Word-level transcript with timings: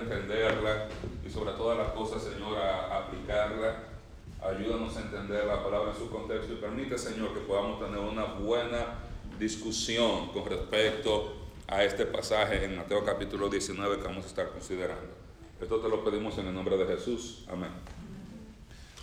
entenderla 0.00 0.88
y 1.26 1.30
sobre 1.30 1.52
todas 1.52 1.78
las 1.78 1.88
cosas, 1.92 2.22
Señor, 2.22 2.58
aplicarla. 2.58 3.84
Ayúdanos 4.42 4.96
a 4.96 5.00
entender 5.00 5.44
la 5.44 5.62
palabra 5.62 5.92
en 5.92 5.98
su 5.98 6.10
contexto 6.10 6.54
y 6.54 6.56
permite, 6.56 6.96
Señor, 6.96 7.34
que 7.34 7.40
podamos 7.40 7.78
tener 7.78 7.98
una 7.98 8.24
buena 8.24 8.98
discusión 9.38 10.28
con 10.28 10.46
respecto 10.46 11.34
a 11.66 11.84
este 11.84 12.06
pasaje 12.06 12.64
en 12.64 12.76
Mateo 12.76 13.04
capítulo 13.04 13.48
19 13.48 13.98
que 13.98 14.04
vamos 14.04 14.24
a 14.24 14.28
estar 14.28 14.48
considerando. 14.50 15.14
Esto 15.60 15.78
te 15.78 15.88
lo 15.88 16.02
pedimos 16.02 16.38
en 16.38 16.46
el 16.46 16.54
nombre 16.54 16.76
de 16.78 16.86
Jesús. 16.86 17.44
Amén. 17.48 17.70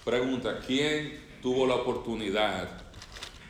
Pregunta, 0.03 0.59
¿quién 0.65 1.19
tuvo 1.41 1.67
la 1.67 1.75
oportunidad 1.75 2.67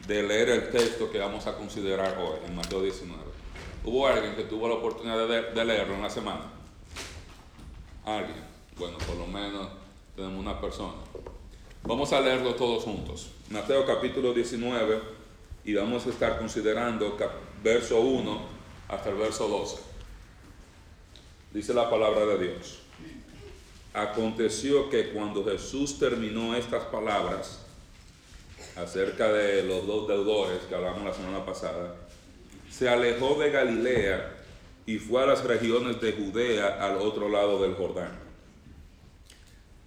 de 0.08 0.24
leer 0.24 0.50
el 0.50 0.70
texto 0.72 1.10
que 1.10 1.20
vamos 1.20 1.48
a 1.48 1.56
considerar 1.56 2.18
hoy 2.20 2.40
en 2.46 2.56
Mateo 2.56 2.82
19? 2.82 3.22
¿Hubo 3.86 4.08
alguien 4.08 4.36
que 4.36 4.44
tuvo 4.44 4.68
la 4.68 4.76
oportunidad 4.76 5.26
de 5.28 5.66
leerlo 5.66 5.96
en 5.96 6.02
la 6.02 6.10
semana? 6.10 6.57
¿Alguien? 8.08 8.38
Bueno, 8.78 8.98
por 9.00 9.18
lo 9.18 9.28
menos 9.28 9.68
tenemos 10.16 10.40
una 10.40 10.62
persona. 10.62 10.94
Vamos 11.84 12.14
a 12.14 12.22
leerlo 12.22 12.56
todos 12.56 12.86
juntos. 12.86 13.32
Mateo 13.50 13.86
capítulo 13.86 14.34
19 14.34 15.02
y 15.66 15.74
vamos 15.74 16.08
a 16.08 16.12
estar 16.12 16.40
considerando 16.40 17.18
verso 17.62 18.00
1 18.00 18.42
hasta 18.88 19.10
el 19.10 19.16
verso 19.16 19.50
12. 19.50 19.80
Dice 21.52 21.74
la 21.74 21.90
palabra 21.90 22.26
de 22.28 22.48
Dios. 22.48 22.80
Aconteció 23.94 24.90
que 24.90 25.10
cuando 25.10 25.44
Jesús 25.44 26.00
terminó 26.00 26.56
estas 26.56 26.86
palabras 26.86 27.66
acerca 28.78 29.34
de 29.34 29.64
los 29.64 29.86
dos 29.86 30.08
deudores 30.08 30.60
que 30.70 30.76
hablamos 30.76 31.04
la 31.04 31.14
semana 31.14 31.46
pasada, 31.46 31.94
se 32.72 32.88
alejó 32.88 33.36
de 33.36 33.52
Galilea 33.52 34.37
y 34.88 35.00
fue 35.00 35.22
a 35.22 35.26
las 35.26 35.44
regiones 35.44 36.00
de 36.00 36.14
Judea 36.14 36.78
al 36.80 36.98
otro 36.98 37.28
lado 37.28 37.62
del 37.62 37.76
Jordán. 37.76 38.18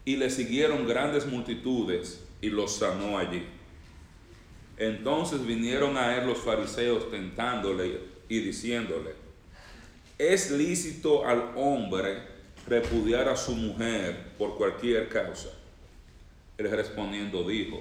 Y 0.04 0.16
le 0.16 0.28
siguieron 0.28 0.86
grandes 0.86 1.26
multitudes 1.26 2.22
y 2.42 2.50
los 2.50 2.76
sanó 2.76 3.16
allí. 3.16 3.42
Entonces 4.76 5.44
vinieron 5.44 5.96
a 5.96 6.16
él 6.16 6.26
los 6.26 6.38
fariseos 6.38 7.10
tentándole 7.10 7.98
y 8.28 8.40
diciéndole, 8.40 9.12
¿es 10.18 10.50
lícito 10.50 11.26
al 11.26 11.52
hombre 11.56 12.18
repudiar 12.66 13.26
a 13.30 13.36
su 13.36 13.52
mujer 13.52 14.34
por 14.36 14.58
cualquier 14.58 15.08
causa? 15.08 15.48
Él 16.58 16.70
respondiendo 16.70 17.42
dijo, 17.48 17.80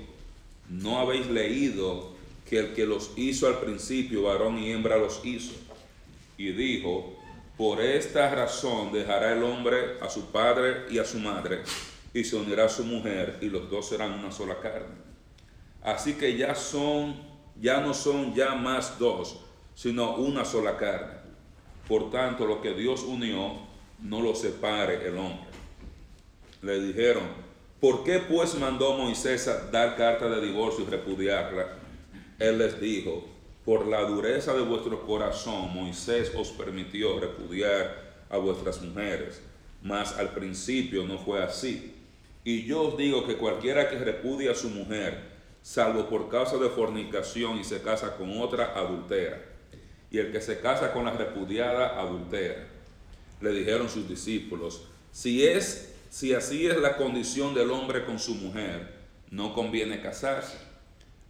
¿no 0.70 1.00
habéis 1.00 1.28
leído 1.28 2.14
que 2.50 2.60
el 2.60 2.74
que 2.74 2.86
los 2.86 3.12
hizo 3.18 3.46
al 3.48 3.60
principio, 3.60 4.24
varón 4.24 4.58
y 4.58 4.72
hembra 4.72 4.98
los 4.98 5.20
hizo? 5.26 5.69
Y 6.40 6.54
dijo, 6.54 7.18
por 7.58 7.82
esta 7.82 8.34
razón 8.34 8.94
dejará 8.94 9.34
el 9.34 9.44
hombre 9.44 9.98
a 10.02 10.10
su 10.10 10.32
padre 10.32 10.86
y 10.90 10.98
a 10.98 11.04
su 11.04 11.20
madre, 11.20 11.64
y 12.14 12.24
se 12.24 12.38
unirá 12.38 12.64
a 12.66 12.70
su 12.70 12.86
mujer, 12.86 13.40
y 13.42 13.50
los 13.50 13.70
dos 13.70 13.90
serán 13.90 14.14
una 14.14 14.32
sola 14.32 14.58
carne. 14.62 14.96
Así 15.84 16.14
que 16.14 16.38
ya 16.38 16.56
son, 16.56 17.22
ya 17.60 17.82
no 17.82 17.94
son 17.94 18.34
ya 18.34 18.56
más 18.56 18.98
dos, 18.98 19.42
sino 19.76 20.16
una 20.16 20.46
sola 20.46 20.78
carne. 20.78 21.20
Por 21.90 22.10
tanto, 22.10 22.46
lo 22.46 22.62
que 22.62 22.74
Dios 22.74 23.04
unió, 23.04 23.60
no 24.02 24.22
lo 24.22 24.34
separe 24.34 25.06
el 25.06 25.18
hombre. 25.18 25.50
Le 26.62 26.80
dijeron, 26.80 27.24
¿por 27.82 28.06
qué 28.06 28.20
pues 28.20 28.56
mandó 28.56 28.94
Moisés 28.94 29.50
a 29.50 29.70
dar 29.70 29.98
carta 29.98 30.30
de 30.30 30.40
divorcio 30.40 30.86
y 30.86 30.90
repudiarla? 30.90 31.68
Él 32.40 32.60
les 32.60 32.80
dijo, 32.80 33.28
por 33.70 33.86
la 33.86 34.02
dureza 34.02 34.56
de 34.56 34.64
vuestro 34.64 35.06
corazón, 35.06 35.72
Moisés 35.72 36.32
os 36.36 36.50
permitió 36.50 37.20
repudiar 37.20 38.26
a 38.28 38.38
vuestras 38.38 38.82
mujeres, 38.82 39.44
mas 39.84 40.18
al 40.18 40.34
principio 40.34 41.06
no 41.06 41.20
fue 41.20 41.44
así. 41.44 41.94
Y 42.44 42.66
yo 42.66 42.82
os 42.82 42.98
digo 42.98 43.28
que 43.28 43.38
cualquiera 43.38 43.88
que 43.88 44.00
repudie 44.00 44.50
a 44.50 44.56
su 44.56 44.72
mujer, 44.72 45.20
salvo 45.62 46.10
por 46.10 46.30
causa 46.30 46.58
de 46.58 46.68
fornicación 46.68 47.60
y 47.60 47.64
se 47.64 47.84
casa 47.84 48.18
con 48.18 48.42
otra, 48.42 48.74
adultera 48.76 49.40
y 50.10 50.18
el 50.18 50.32
que 50.32 50.42
se 50.42 50.60
casa 50.62 50.92
con 50.92 51.06
la 51.06 51.12
repudiada 51.12 52.00
adultera. 52.00 52.66
Le 53.40 53.52
dijeron 53.52 53.88
sus 53.88 54.10
discípulos, 54.10 54.82
si 55.12 55.46
es 55.46 55.94
si 56.10 56.34
así 56.34 56.66
es 56.66 56.80
la 56.80 56.98
condición 56.98 57.54
del 57.54 57.70
hombre 57.70 58.04
con 58.04 58.18
su 58.18 58.34
mujer, 58.34 58.96
no 59.30 59.54
conviene 59.54 60.02
casarse. 60.02 60.58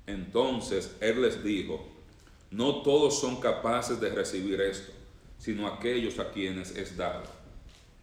Entonces 0.07 0.95
él 1.01 1.21
les 1.21 1.43
dijo, 1.43 1.98
no 2.51 2.81
todos 2.81 3.19
son 3.19 3.39
capaces 3.39 3.99
de 3.99 4.09
recibir 4.09 4.59
esto, 4.61 4.91
sino 5.37 5.67
aquellos 5.67 6.19
a 6.19 6.31
quienes 6.31 6.75
es 6.75 6.97
dado. 6.97 7.23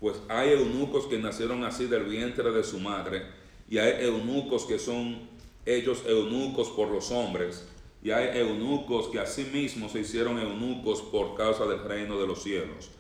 Pues 0.01 0.17
hay 0.29 0.51
eunucos 0.51 1.07
que 1.07 1.19
nacieron 1.19 1.65
así 1.65 1.87
del 1.87 2.05
vientre 2.05 2.51
de 2.53 2.62
su 2.62 2.79
madre, 2.79 3.23
y 3.69 3.79
hay 3.79 4.05
eunucos 4.05 4.65
que 4.65 4.79
son 4.79 5.29
ellos 5.65 6.03
eunucos 6.07 6.69
por 6.69 6.89
los 6.89 7.11
hombres, 7.11 7.67
y 8.03 8.11
hay 8.11 8.39
eunucos 8.39 9.09
que 9.09 9.19
asimismo 9.19 9.89
se 9.89 10.01
hicieron 10.01 10.39
eunucos 10.39 11.03
por 11.03 11.34
causa 11.34 11.67
del 11.67 11.83
reino 11.83 12.21
de 12.21 12.27
los 12.27 12.43
cielos. 12.43 12.91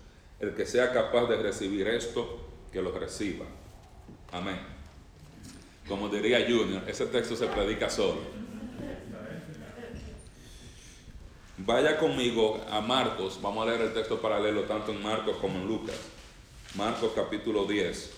El 0.40 0.54
que 0.54 0.66
sea 0.66 0.92
capaz 0.92 1.26
de 1.28 1.36
recibir 1.36 1.86
esto, 1.86 2.40
que 2.72 2.82
lo 2.82 2.90
reciba. 2.90 3.46
Amén. 4.32 4.58
Como 5.88 6.08
diría 6.08 6.44
Junior, 6.48 6.82
ese 6.88 7.06
texto 7.06 7.36
se 7.36 7.46
predica 7.46 7.88
solo. 7.88 8.35
Vaya 11.58 11.98
conmigo 11.98 12.60
a 12.70 12.80
Marcos, 12.80 13.38
vamos 13.40 13.66
a 13.66 13.70
leer 13.70 13.82
el 13.82 13.94
texto 13.94 14.20
paralelo 14.20 14.62
tanto 14.64 14.92
en 14.92 15.02
Marcos 15.02 15.36
como 15.38 15.58
en 15.58 15.66
Lucas. 15.66 15.96
Marcos 16.74 17.12
capítulo 17.14 17.64
10. 17.64 18.16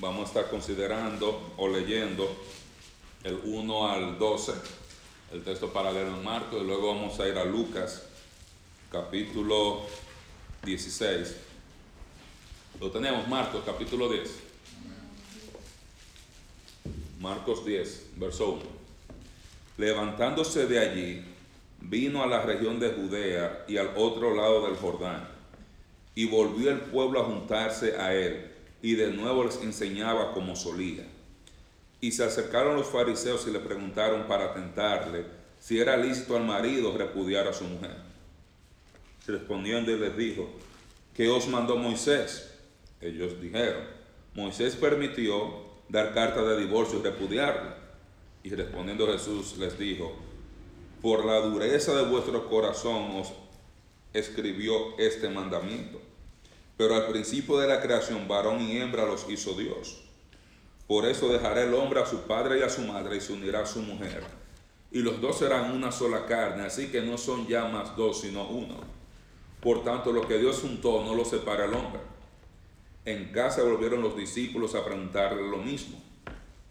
vamos 0.00 0.22
a 0.22 0.26
estar 0.28 0.50
considerando 0.50 1.52
o 1.58 1.68
leyendo 1.68 2.28
el 3.22 3.38
1 3.44 3.88
al 3.88 4.18
12, 4.18 4.52
el 5.32 5.44
texto 5.44 5.72
paralelo 5.72 6.08
en 6.08 6.24
Marcos, 6.24 6.62
y 6.62 6.66
luego 6.66 6.94
vamos 6.94 7.20
a 7.20 7.28
ir 7.28 7.36
a 7.36 7.44
Lucas, 7.44 8.06
capítulo 8.90 9.82
16. 10.64 11.36
Lo 12.80 12.90
tenemos, 12.90 13.28
Marcos, 13.28 13.62
capítulo 13.64 14.08
10. 14.08 14.49
Marcos 17.20 17.66
10, 17.66 18.12
verso 18.16 18.52
1. 18.52 18.62
Levantándose 19.76 20.66
de 20.66 20.78
allí, 20.78 21.22
vino 21.78 22.22
a 22.22 22.26
la 22.26 22.40
región 22.40 22.80
de 22.80 22.92
Judea 22.92 23.66
y 23.68 23.76
al 23.76 23.90
otro 23.94 24.34
lado 24.34 24.66
del 24.66 24.76
Jordán, 24.76 25.28
y 26.14 26.24
volvió 26.24 26.70
el 26.70 26.80
pueblo 26.80 27.20
a 27.20 27.24
juntarse 27.24 27.96
a 27.98 28.14
él 28.14 28.50
y 28.80 28.94
de 28.94 29.12
nuevo 29.12 29.44
les 29.44 29.60
enseñaba 29.60 30.32
como 30.32 30.56
solía. 30.56 31.04
Y 32.00 32.12
se 32.12 32.24
acercaron 32.24 32.76
los 32.76 32.86
fariseos 32.86 33.46
y 33.46 33.50
le 33.50 33.60
preguntaron 33.60 34.26
para 34.26 34.54
tentarle 34.54 35.26
si 35.60 35.78
era 35.78 35.98
lícito 35.98 36.38
al 36.38 36.44
marido 36.44 36.96
repudiar 36.96 37.46
a 37.46 37.52
su 37.52 37.64
mujer. 37.64 37.96
Respondiendo 39.26 39.92
y 39.92 39.98
les 39.98 40.16
dijo, 40.16 40.48
¿qué 41.14 41.28
os 41.28 41.46
mandó 41.48 41.76
Moisés? 41.76 42.50
Ellos 43.02 43.38
dijeron, 43.42 43.82
Moisés 44.34 44.74
permitió 44.74 45.69
dar 45.90 46.14
carta 46.14 46.42
de 46.42 46.58
divorcio 46.58 47.00
y 47.00 47.02
repudiarla. 47.02 47.76
Y 48.42 48.50
respondiendo 48.50 49.06
Jesús 49.06 49.58
les 49.58 49.78
dijo, 49.78 50.12
por 51.02 51.24
la 51.24 51.40
dureza 51.40 51.94
de 51.94 52.06
vuestro 52.06 52.48
corazón 52.48 53.10
os 53.16 53.32
escribió 54.12 54.98
este 54.98 55.28
mandamiento 55.28 56.00
pero 56.80 56.94
al 56.94 57.08
principio 57.08 57.58
de 57.58 57.68
la 57.68 57.82
creación, 57.82 58.26
varón 58.26 58.62
y 58.62 58.78
hembra 58.78 59.04
los 59.04 59.28
hizo 59.28 59.52
Dios. 59.52 60.00
Por 60.88 61.04
eso 61.04 61.30
dejará 61.30 61.62
el 61.62 61.74
hombre 61.74 62.00
a 62.00 62.06
su 62.06 62.22
padre 62.22 62.58
y 62.58 62.62
a 62.62 62.70
su 62.70 62.80
madre 62.80 63.18
y 63.18 63.20
se 63.20 63.34
unirá 63.34 63.60
a 63.60 63.66
su 63.66 63.82
mujer. 63.82 64.22
Y 64.90 65.00
los 65.00 65.20
dos 65.20 65.40
serán 65.40 65.72
una 65.72 65.92
sola 65.92 66.24
carne, 66.24 66.62
así 66.62 66.86
que 66.86 67.02
no 67.02 67.18
son 67.18 67.46
ya 67.46 67.66
más 67.66 67.94
dos, 67.98 68.22
sino 68.22 68.48
uno. 68.48 68.76
Por 69.60 69.84
tanto, 69.84 70.10
lo 70.10 70.26
que 70.26 70.38
Dios 70.38 70.60
juntó 70.62 71.04
no 71.04 71.14
lo 71.14 71.22
separa 71.26 71.66
el 71.66 71.74
hombre. 71.74 72.00
En 73.10 73.32
casa 73.32 73.64
volvieron 73.64 74.02
los 74.02 74.16
discípulos 74.16 74.76
a 74.76 74.84
preguntarle 74.84 75.42
lo 75.42 75.56
mismo. 75.56 76.00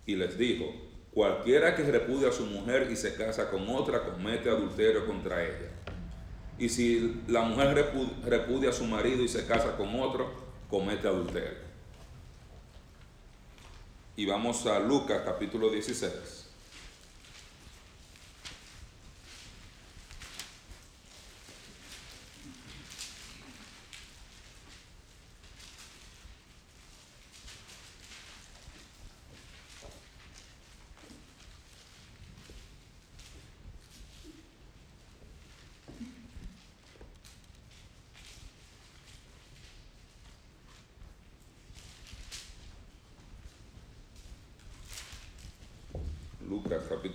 Y 0.05 0.15
les 0.15 0.37
dijo, 0.37 0.73
cualquiera 1.13 1.75
que 1.75 1.83
repudia 1.83 2.29
a 2.29 2.31
su 2.31 2.45
mujer 2.45 2.87
y 2.89 2.95
se 2.95 3.13
casa 3.15 3.51
con 3.51 3.67
otra, 3.67 4.05
comete 4.05 4.49
adulterio 4.49 5.05
contra 5.05 5.43
ella. 5.43 5.69
Y 6.57 6.69
si 6.69 7.23
la 7.27 7.41
mujer 7.41 7.91
repudia 8.23 8.69
a 8.69 8.73
su 8.73 8.85
marido 8.85 9.21
y 9.21 9.27
se 9.27 9.45
casa 9.45 9.75
con 9.75 9.99
otro, 9.99 10.31
comete 10.69 11.09
adulterio. 11.09 11.67
Y 14.15 14.25
vamos 14.25 14.65
a 14.65 14.79
Lucas 14.79 15.21
capítulo 15.25 15.69
16. 15.69 16.39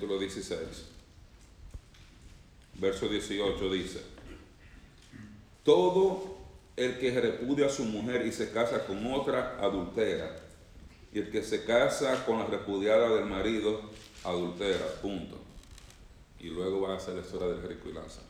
capítulo 0.04 0.18
16, 0.34 0.60
verso 2.74 3.08
18 3.08 3.72
dice, 3.72 4.00
todo 5.64 6.36
el 6.76 6.98
que 6.98 7.12
repudia 7.20 7.66
a 7.66 7.70
su 7.70 7.84
mujer 7.84 8.26
y 8.26 8.32
se 8.32 8.50
casa 8.50 8.84
con 8.86 9.06
otra 9.12 9.58
adultera, 9.60 10.36
y 11.12 11.20
el 11.20 11.30
que 11.30 11.42
se 11.42 11.64
casa 11.64 12.24
con 12.26 12.40
la 12.40 12.46
repudiada 12.46 13.08
del 13.14 13.26
marido 13.26 13.80
adultera, 14.24 14.84
punto. 15.00 15.38
Y 16.40 16.48
luego 16.48 16.82
va 16.82 16.96
a 16.96 17.00
ser 17.00 17.14
la 17.14 17.20
historia 17.20 17.48
del 17.48 17.62
rico 17.62 17.88
y. 17.88 18.20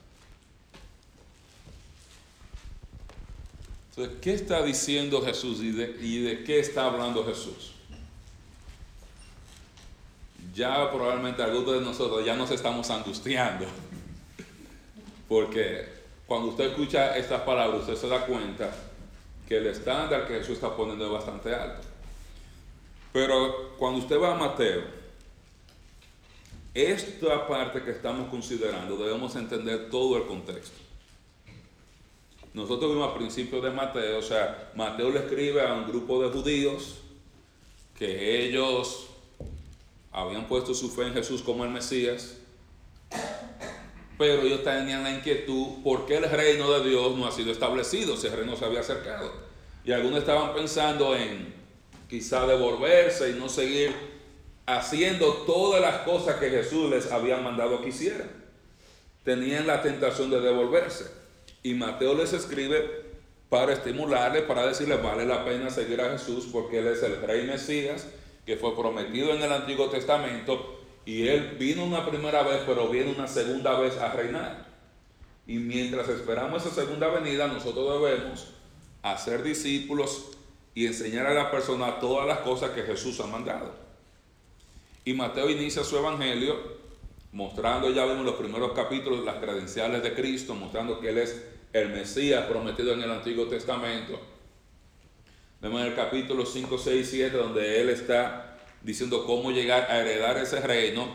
Entonces, 3.91 4.19
¿qué 4.21 4.35
está 4.35 4.63
diciendo 4.63 5.23
Jesús 5.23 5.61
y 5.61 5.71
de 5.73 6.45
qué 6.45 6.61
está 6.61 6.87
hablando 6.87 7.25
Jesús? 7.25 7.74
Ya 10.55 10.91
probablemente 10.91 11.43
algunos 11.43 11.75
de 11.75 11.81
nosotros 11.81 12.25
ya 12.25 12.37
nos 12.37 12.51
estamos 12.53 12.89
angustiando, 12.91 13.67
porque 15.29 15.89
cuando 16.27 16.49
usted 16.49 16.71
escucha 16.71 17.17
estas 17.17 17.41
palabras, 17.43 17.81
usted 17.81 17.97
se 17.97 18.09
da 18.09 18.25
cuenta 18.25 18.73
que 19.49 19.57
el 19.57 19.67
estándar 19.67 20.27
que 20.29 20.35
Jesús 20.35 20.55
está 20.55 20.75
poniendo 20.75 21.07
es 21.07 21.13
bastante 21.13 21.53
alto. 21.53 21.87
Pero 23.13 23.75
cuando 23.79 23.99
usted 23.99 24.21
va 24.21 24.35
a 24.35 24.37
Mateo, 24.37 24.83
esta 26.73 27.47
parte 27.47 27.83
que 27.83 27.91
estamos 27.91 28.29
considerando 28.29 28.97
debemos 28.97 29.37
entender 29.37 29.91
todo 29.91 30.17
el 30.17 30.27
contexto. 30.27 30.77
Nosotros 32.53 32.93
vimos 32.93 33.11
al 33.11 33.19
principio 33.19 33.61
de 33.61 33.71
Mateo, 33.71 34.19
o 34.19 34.23
sea, 34.23 34.71
Mateo 34.77 35.11
le 35.11 35.21
escribe 35.21 35.61
a 35.63 35.75
un 35.75 35.87
grupo 35.87 36.23
de 36.23 36.31
judíos 36.31 37.01
que 37.99 38.45
ellos 38.45 39.09
habían 40.15 40.47
puesto 40.47 40.75
su 40.75 40.91
fe 40.91 41.09
en 41.09 41.13
Jesús 41.13 41.43
como 41.43 41.65
el 41.65 41.71
Mesías, 41.71 42.37
pero 44.17 44.43
ellos 44.43 44.63
tenían 44.63 45.03
la 45.03 45.11
inquietud, 45.11 45.83
¿por 45.83 46.07
qué 46.07 46.19
el 46.19 46.31
reino 46.31 46.71
de 46.79 46.89
Dios 46.89 47.17
no 47.17 47.27
ha 47.27 47.33
sido 47.33 47.51
establecido? 47.51 48.17
Si 48.17 48.29
el 48.29 48.35
reino 48.35 48.57
se 48.57 48.65
había 48.65 48.81
acercado. 48.81 49.33
Y 49.85 49.91
algunos 49.91 50.21
estaban 50.21 50.55
pensando 50.55 51.17
en 51.17 51.53
quizá 52.09 52.47
devolverse 52.47 53.31
y 53.31 53.33
no 53.33 53.49
seguir 53.49 53.93
haciendo 54.67 55.33
todas 55.47 55.81
las 55.81 56.03
cosas 56.03 56.37
que 56.37 56.49
Jesús 56.49 56.89
les 56.89 57.11
había 57.11 57.39
mandado 57.39 57.83
que 57.83 57.89
hicieran. 57.89 58.31
Tenían 59.25 59.67
la 59.67 59.83
tentación 59.83 60.31
de 60.31 60.41
devolverse. 60.41 61.11
Y 61.65 61.75
Mateo 61.75 62.15
les 62.15 62.33
escribe 62.33 63.03
para 63.49 63.73
estimularles, 63.73 64.43
para 64.43 64.65
decirles, 64.65 65.03
vale 65.03 65.27
la 65.27 65.45
pena 65.45 65.71
seguir 65.71 66.01
a 66.01 66.13
Jesús 66.13 66.49
porque 66.53 66.79
Él 66.79 66.87
es 66.87 67.03
el 67.03 67.21
Rey 67.21 67.47
Mesías 67.47 68.07
que 68.45 68.57
fue 68.57 68.77
prometido 68.77 69.35
en 69.35 69.43
el 69.43 69.53
Antiguo 69.53 69.89
Testamento 69.89 70.81
y 71.07 71.29
Él 71.29 71.57
vino 71.59 71.85
una 71.85 72.07
primera 72.07 72.43
vez, 72.43 72.63
pero 72.67 72.89
viene 72.89 73.13
una 73.13 73.29
segunda 73.29 73.79
vez 73.79 73.99
a 73.99 74.13
reinar. 74.13 74.67
Y 75.47 75.59
mientras 75.59 76.09
esperamos 76.09 76.65
esa 76.65 76.75
segunda 76.75 77.09
venida, 77.09 77.47
nosotros 77.47 78.01
debemos 78.01 78.49
hacer 79.03 79.43
discípulos 79.43 80.31
y 80.75 80.87
enseñar 80.87 81.27
a 81.27 81.35
la 81.35 81.51
persona 81.51 82.01
todas 82.01 82.27
las 82.27 82.39
cosas 82.39 82.71
que 82.71 82.83
Jesús 82.83 83.21
ha 83.21 83.27
mandado. 83.27 83.73
Y 85.05 85.13
Mateo 85.13 85.51
inicia 85.51 85.85
su 85.85 85.99
evangelio 85.99 86.57
mostrando, 87.33 87.91
ya 87.91 88.07
vemos 88.07 88.25
los 88.25 88.37
primeros 88.37 88.73
capítulos, 88.73 89.25
las 89.25 89.37
credenciales 89.37 90.03
de 90.03 90.15
Cristo, 90.15 90.55
mostrando 90.55 91.01
que 91.01 91.11
Él 91.11 91.19
es 91.19 91.45
el 91.73 91.91
Mesías 91.91 92.47
prometido 92.47 92.93
en 92.95 93.03
el 93.03 93.11
Antiguo 93.11 93.47
Testamento. 93.47 94.19
Vemos 95.65 95.81
en 95.81 95.87
el 95.87 95.95
capítulo 95.95 96.45
5, 96.45 96.77
6 96.77 97.09
7, 97.11 97.37
donde 97.39 97.81
Él 97.81 97.89
está 97.89 98.59
diciendo 98.83 99.25
cómo 99.25 99.51
llegar 99.51 99.91
a 99.91 99.99
heredar 99.99 100.37
ese 100.37 100.61
reino, 100.61 101.09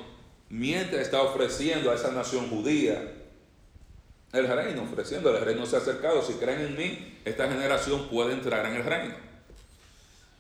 mientras 0.49 1.03
está 1.03 1.21
ofreciendo 1.21 1.91
a 1.91 1.93
esa 1.93 2.11
nación 2.11 2.49
judía 2.49 3.13
el 4.33 4.47
reino, 4.47 4.81
ofreciendo 4.81 5.29
el 5.29 5.45
reino 5.45 5.67
se 5.67 5.75
ha 5.75 5.79
acercado, 5.79 6.23
si 6.23 6.33
creen 6.33 6.61
en 6.61 6.75
mí, 6.75 7.19
esta 7.25 7.47
generación 7.47 8.07
puede 8.07 8.33
entrar 8.33 8.65
en 8.65 8.77
el 8.77 8.83
reino. 8.83 9.13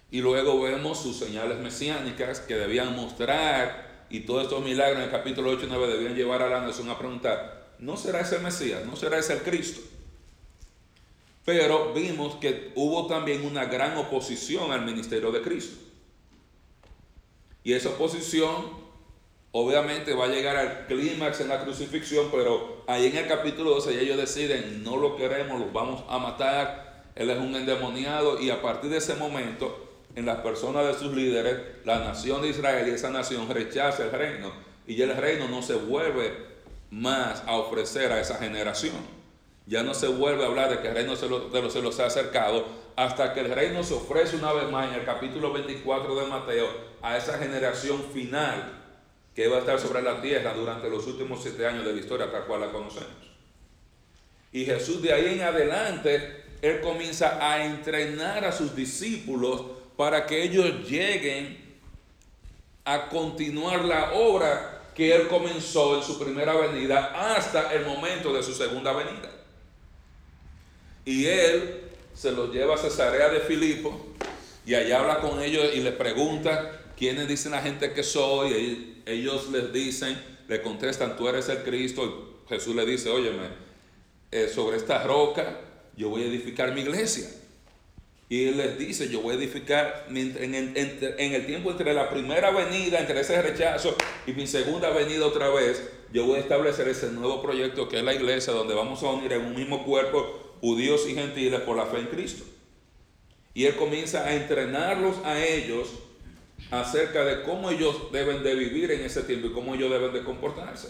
Y 0.09 0.21
luego 0.21 0.59
vemos 0.59 0.99
sus 0.99 1.19
señales 1.19 1.59
mesiánicas 1.59 2.39
que 2.39 2.55
debían 2.55 2.95
mostrar, 2.95 4.07
y 4.09 4.21
todos 4.21 4.45
estos 4.45 4.63
milagros 4.63 4.97
en 4.97 5.03
el 5.03 5.11
capítulo 5.11 5.51
8 5.51 5.67
y 5.67 5.69
9 5.69 5.87
debían 5.87 6.15
llevar 6.15 6.41
a 6.41 6.49
la 6.49 6.61
nación 6.61 6.89
a 6.89 6.97
preguntar, 6.97 7.75
¿no 7.77 7.95
será 7.95 8.21
ese 8.21 8.39
Mesías? 8.39 8.83
¿No 8.87 8.95
será 8.95 9.19
ese 9.19 9.33
el 9.33 9.43
Cristo? 9.43 9.81
Pero 11.45 11.93
vimos 11.93 12.35
que 12.35 12.71
hubo 12.75 13.07
también 13.07 13.45
una 13.45 13.65
gran 13.65 13.97
oposición 13.97 14.71
al 14.71 14.85
ministerio 14.85 15.31
de 15.31 15.41
Cristo. 15.41 15.77
Y 17.63 17.73
esa 17.73 17.89
oposición 17.89 18.89
obviamente 19.51 20.13
va 20.13 20.25
a 20.25 20.29
llegar 20.29 20.55
al 20.55 20.87
clímax 20.87 21.41
en 21.41 21.49
la 21.49 21.63
crucifixión, 21.63 22.27
pero 22.31 22.83
ahí 22.87 23.07
en 23.07 23.17
el 23.17 23.27
capítulo 23.27 23.71
12 23.71 24.01
ellos 24.01 24.17
deciden, 24.17 24.83
no 24.83 24.97
lo 24.97 25.15
queremos, 25.15 25.59
lo 25.59 25.71
vamos 25.71 26.03
a 26.07 26.19
matar, 26.19 27.03
él 27.15 27.29
es 27.29 27.37
un 27.37 27.55
endemoniado 27.55 28.39
y 28.39 28.49
a 28.49 28.61
partir 28.61 28.91
de 28.91 28.97
ese 28.97 29.15
momento, 29.15 29.87
en 30.15 30.25
las 30.25 30.39
personas 30.39 30.85
de 30.87 30.93
sus 30.93 31.15
líderes, 31.15 31.55
la 31.85 31.99
nación 31.99 32.41
de 32.41 32.49
Israel 32.49 32.87
y 32.87 32.91
esa 32.91 33.09
nación 33.09 33.47
rechaza 33.49 34.03
el 34.03 34.11
reino 34.11 34.51
y 34.87 35.01
el 35.01 35.15
reino 35.15 35.47
no 35.47 35.61
se 35.61 35.75
vuelve 35.75 36.33
más 36.89 37.43
a 37.45 37.55
ofrecer 37.55 38.11
a 38.11 38.19
esa 38.19 38.35
generación. 38.35 39.18
Ya 39.69 39.83
no 39.83 39.93
se 39.93 40.07
vuelve 40.07 40.43
a 40.43 40.47
hablar 40.47 40.71
de 40.71 40.79
que 40.79 40.87
el 40.87 40.95
reino 40.95 41.15
de 41.15 41.61
los 41.61 41.71
cielos 41.71 41.93
se 41.93 42.01
ha 42.01 42.07
acercado 42.07 42.65
hasta 42.95 43.35
que 43.35 43.41
el 43.41 43.53
reino 43.53 43.83
se 43.83 43.93
ofrece 43.93 44.35
una 44.35 44.51
vez 44.51 44.67
más 44.71 44.89
en 44.89 44.95
el 44.95 45.05
capítulo 45.05 45.53
24 45.53 46.15
de 46.15 46.25
Mateo 46.25 46.67
a 47.03 47.15
esa 47.15 47.37
generación 47.37 48.03
final 48.11 48.81
que 49.35 49.47
va 49.47 49.57
a 49.57 49.59
estar 49.59 49.79
sobre 49.79 50.01
la 50.01 50.23
tierra 50.23 50.55
durante 50.55 50.89
los 50.89 51.05
últimos 51.05 51.43
siete 51.43 51.67
años 51.67 51.85
de 51.85 51.93
la 51.93 51.99
historia 51.99 52.31
tal 52.31 52.45
cual 52.45 52.61
la 52.61 52.71
conocemos. 52.71 53.29
Y 54.51 54.65
Jesús 54.65 55.03
de 55.03 55.13
ahí 55.13 55.35
en 55.35 55.43
adelante, 55.43 56.45
Él 56.63 56.81
comienza 56.81 57.37
a 57.39 57.63
entrenar 57.63 58.43
a 58.45 58.51
sus 58.51 58.75
discípulos 58.75 59.61
para 59.95 60.25
que 60.25 60.41
ellos 60.41 60.89
lleguen 60.89 61.77
a 62.85 63.07
continuar 63.07 63.85
la 63.85 64.13
obra 64.13 64.81
que 64.95 65.15
Él 65.15 65.27
comenzó 65.27 65.95
en 65.95 66.01
su 66.01 66.17
primera 66.17 66.55
venida 66.55 67.35
hasta 67.35 67.71
el 67.71 67.85
momento 67.85 68.33
de 68.33 68.41
su 68.41 68.51
segunda 68.55 68.93
venida. 68.93 69.38
Y 71.09 71.25
él 71.25 71.81
se 72.13 72.31
los 72.31 72.53
lleva 72.53 72.75
a 72.75 72.77
Cesarea 72.77 73.29
de 73.29 73.39
Filipo 73.39 73.99
y 74.63 74.75
allá 74.75 74.99
habla 74.99 75.21
con 75.21 75.41
ellos 75.41 75.65
y 75.73 75.79
les 75.79 75.95
pregunta 75.95 76.83
quiénes 76.95 77.27
dicen 77.27 77.51
la 77.51 77.63
gente 77.63 77.93
que 77.93 78.03
soy. 78.03 78.51
Y 78.51 79.01
ellos 79.07 79.49
les 79.49 79.73
dicen, 79.73 80.15
le 80.47 80.61
contestan, 80.61 81.17
tú 81.17 81.27
eres 81.27 81.49
el 81.49 81.63
Cristo. 81.63 82.43
Y 82.45 82.49
Jesús 82.49 82.75
le 82.75 82.85
dice, 82.85 83.09
óyeme, 83.09 83.47
eh, 84.29 84.51
sobre 84.53 84.77
esta 84.77 85.03
roca 85.03 85.59
yo 85.97 86.09
voy 86.09 86.21
a 86.21 86.25
edificar 86.27 86.75
mi 86.75 86.81
iglesia. 86.81 87.27
Y 88.29 88.49
él 88.49 88.57
les 88.57 88.77
dice, 88.77 89.09
yo 89.09 89.21
voy 89.21 89.33
a 89.33 89.37
edificar 89.39 90.05
en 90.09 90.15
el, 90.15 90.77
en 90.77 91.33
el, 91.33 91.45
tiempo 91.47 91.71
entre 91.71 91.91
la 91.95 92.11
primera 92.11 92.51
venida, 92.51 92.99
entre 92.99 93.21
ese 93.21 93.41
rechazo 93.41 93.97
y 94.27 94.33
mi 94.33 94.45
segunda 94.45 94.91
venida 94.91 95.25
otra 95.25 95.49
vez, 95.49 95.89
yo 96.13 96.27
voy 96.27 96.35
a 96.35 96.41
establecer 96.41 96.87
ese 96.87 97.09
nuevo 97.09 97.41
proyecto 97.41 97.89
que 97.89 97.97
es 97.97 98.03
la 98.03 98.13
iglesia, 98.13 98.53
donde 98.53 98.75
vamos 98.75 99.01
a 99.01 99.07
unir 99.07 99.33
en 99.33 99.41
un 99.41 99.55
mismo 99.55 99.83
cuerpo 99.83 100.48
judíos 100.61 101.07
y 101.07 101.15
gentiles 101.15 101.61
por 101.61 101.77
la 101.77 101.85
fe 101.85 101.99
en 101.99 102.07
Cristo. 102.07 102.43
Y 103.53 103.65
él 103.65 103.75
comienza 103.75 104.25
a 104.25 104.35
entrenarlos 104.35 105.17
a 105.25 105.43
ellos 105.43 105.89
acerca 106.71 107.23
de 107.25 107.43
cómo 107.43 107.69
ellos 107.71 108.11
deben 108.11 108.43
de 108.43 108.55
vivir 108.55 108.91
en 108.91 109.01
ese 109.01 109.23
tiempo 109.23 109.47
y 109.47 109.53
cómo 109.53 109.75
ellos 109.75 109.89
deben 109.89 110.13
de 110.13 110.23
comportarse. 110.23 110.89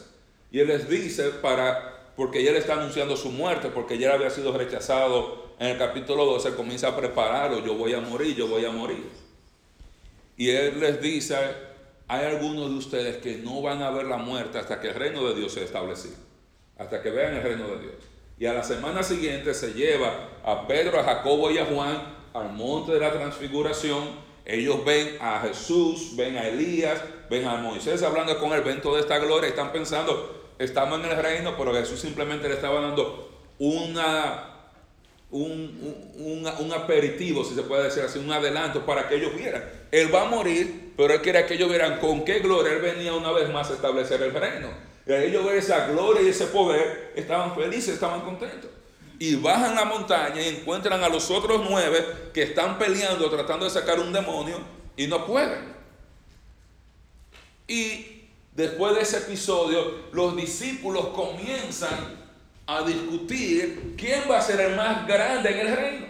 Y 0.51 0.59
él 0.59 0.67
les 0.67 0.89
dice 0.89 1.29
para, 1.41 2.11
porque 2.15 2.43
ya 2.43 2.51
le 2.51 2.59
está 2.59 2.73
anunciando 2.73 3.15
su 3.15 3.31
muerte, 3.31 3.69
porque 3.69 3.97
ya 3.97 4.13
había 4.13 4.29
sido 4.29 4.57
rechazado 4.57 5.49
en 5.59 5.67
el 5.67 5.77
capítulo 5.77 6.25
12, 6.25 6.55
comienza 6.55 6.89
a 6.89 6.95
prepararlo, 6.95 7.65
yo 7.65 7.75
voy 7.75 7.93
a 7.93 8.01
morir, 8.01 8.35
yo 8.35 8.47
voy 8.47 8.65
a 8.65 8.71
morir. 8.71 9.03
Y 10.37 10.49
él 10.49 10.79
les 10.79 11.01
dice, 11.01 11.35
hay 12.07 12.25
algunos 12.25 12.69
de 12.69 12.77
ustedes 12.77 13.17
que 13.17 13.37
no 13.37 13.61
van 13.61 13.81
a 13.81 13.91
ver 13.91 14.05
la 14.05 14.17
muerte 14.17 14.57
hasta 14.57 14.79
que 14.79 14.89
el 14.89 14.95
reino 14.95 15.27
de 15.27 15.35
Dios 15.35 15.53
se 15.53 15.63
establecido, 15.63 16.15
hasta 16.77 17.01
que 17.01 17.11
vean 17.11 17.35
el 17.35 17.43
reino 17.43 17.67
de 17.67 17.79
Dios. 17.79 18.08
Y 18.39 18.45
a 18.45 18.53
la 18.53 18.63
semana 18.63 19.03
siguiente 19.03 19.53
se 19.53 19.73
lleva 19.73 20.29
a 20.45 20.65
Pedro, 20.65 20.97
a 20.97 21.03
Jacobo 21.03 21.51
y 21.51 21.57
a 21.57 21.65
Juan 21.65 22.01
al 22.33 22.53
monte 22.53 22.93
de 22.93 22.99
la 23.01 23.11
transfiguración. 23.11 24.29
Ellos 24.45 24.83
ven 24.85 25.17
a 25.19 25.41
Jesús, 25.41 26.15
ven 26.15 26.37
a 26.37 26.47
Elías, 26.47 27.01
ven 27.29 27.45
a 27.45 27.57
Moisés 27.57 28.01
hablando 28.01 28.39
con 28.39 28.53
él, 28.53 28.61
ven 28.61 28.81
toda 28.81 29.01
esta 29.01 29.19
gloria. 29.19 29.49
Están 29.49 29.73
pensando, 29.73 30.53
estamos 30.57 31.03
en 31.03 31.11
el 31.11 31.17
reino, 31.21 31.55
pero 31.57 31.73
Jesús 31.73 31.99
simplemente 31.99 32.47
le 32.47 32.55
estaba 32.55 32.79
dando 32.79 33.29
una, 33.59 34.71
un, 35.31 36.45
un, 36.59 36.73
aperitivo, 36.73 37.43
si 37.43 37.55
se 37.55 37.63
puede 37.63 37.83
decir 37.83 38.03
así, 38.03 38.19
un 38.19 38.31
adelanto 38.31 38.85
para 38.85 39.09
que 39.09 39.15
ellos 39.15 39.35
vieran. 39.35 39.65
Él 39.91 40.15
va 40.15 40.21
a 40.21 40.29
morir, 40.29 40.93
pero 40.95 41.13
él 41.13 41.21
quería 41.21 41.45
que 41.45 41.55
ellos 41.55 41.67
vieran 41.67 41.99
con 41.99 42.23
qué 42.23 42.39
gloria 42.39 42.71
él 42.71 42.81
venía 42.81 43.13
una 43.13 43.33
vez 43.33 43.49
más 43.49 43.69
a 43.69 43.73
establecer 43.73 44.23
el 44.23 44.33
reino. 44.33 44.88
Y 45.09 45.13
ellos 45.13 45.43
ven 45.43 45.57
esa 45.57 45.87
gloria 45.87 46.21
y 46.21 46.27
ese 46.27 46.45
poder, 46.45 47.13
estaban 47.15 47.55
felices, 47.55 47.95
estaban 47.95 48.21
contentos. 48.21 48.69
Y 49.17 49.35
bajan 49.35 49.73
la 49.73 49.83
montaña 49.83 50.39
y 50.39 50.49
encuentran 50.49 51.03
a 51.03 51.09
los 51.09 51.31
otros 51.31 51.65
nueve 51.67 52.29
que 52.31 52.43
están 52.43 52.77
peleando, 52.77 53.27
tratando 53.27 53.65
de 53.65 53.71
sacar 53.71 53.99
un 53.99 54.13
demonio 54.13 54.59
y 54.95 55.07
no 55.07 55.25
pueden. 55.25 55.73
Y 57.67 58.29
después 58.53 58.93
de 58.93 59.01
ese 59.01 59.17
episodio, 59.17 60.09
los 60.11 60.35
discípulos 60.35 61.07
comienzan 61.07 62.29
a 62.67 62.83
discutir 62.83 63.95
quién 63.97 64.21
va 64.29 64.37
a 64.37 64.41
ser 64.43 64.61
el 64.61 64.75
más 64.75 65.07
grande 65.07 65.49
en 65.49 65.67
el 65.67 65.75
reino. 65.75 66.05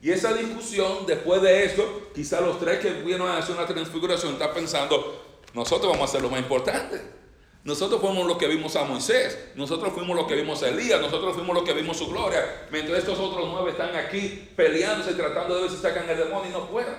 Y 0.00 0.10
esa 0.10 0.34
discusión, 0.34 1.06
después 1.06 1.40
de 1.40 1.64
esto, 1.64 2.10
quizá 2.12 2.40
los 2.40 2.58
tres 2.58 2.80
que 2.80 2.90
vieron 2.90 3.28
a 3.28 3.38
hacer 3.38 3.54
una 3.54 3.66
transfiguración 3.66 4.32
están 4.32 4.52
pensando, 4.52 5.22
nosotros 5.54 5.92
vamos 5.92 6.10
a 6.10 6.12
ser 6.12 6.22
lo 6.22 6.28
más 6.28 6.40
importante. 6.40 7.21
Nosotros 7.64 8.00
fuimos 8.00 8.26
los 8.26 8.38
que 8.38 8.48
vimos 8.48 8.74
a 8.74 8.84
Moisés, 8.84 9.38
nosotros 9.54 9.92
fuimos 9.92 10.16
los 10.16 10.26
que 10.26 10.34
vimos 10.34 10.62
a 10.64 10.68
Elías, 10.68 11.00
nosotros 11.00 11.34
fuimos 11.34 11.54
los 11.54 11.64
que 11.64 11.72
vimos 11.72 11.96
su 11.96 12.08
gloria, 12.08 12.66
mientras 12.72 12.98
estos 12.98 13.18
otros 13.20 13.48
nueve 13.52 13.70
están 13.70 13.94
aquí 13.94 14.48
peleándose, 14.56 15.14
tratando 15.14 15.54
de 15.54 15.62
ver 15.62 15.70
si 15.70 15.76
sacan 15.76 16.10
el 16.10 16.18
demonio 16.18 16.50
y 16.50 16.52
no 16.52 16.68
pueden. 16.68 16.96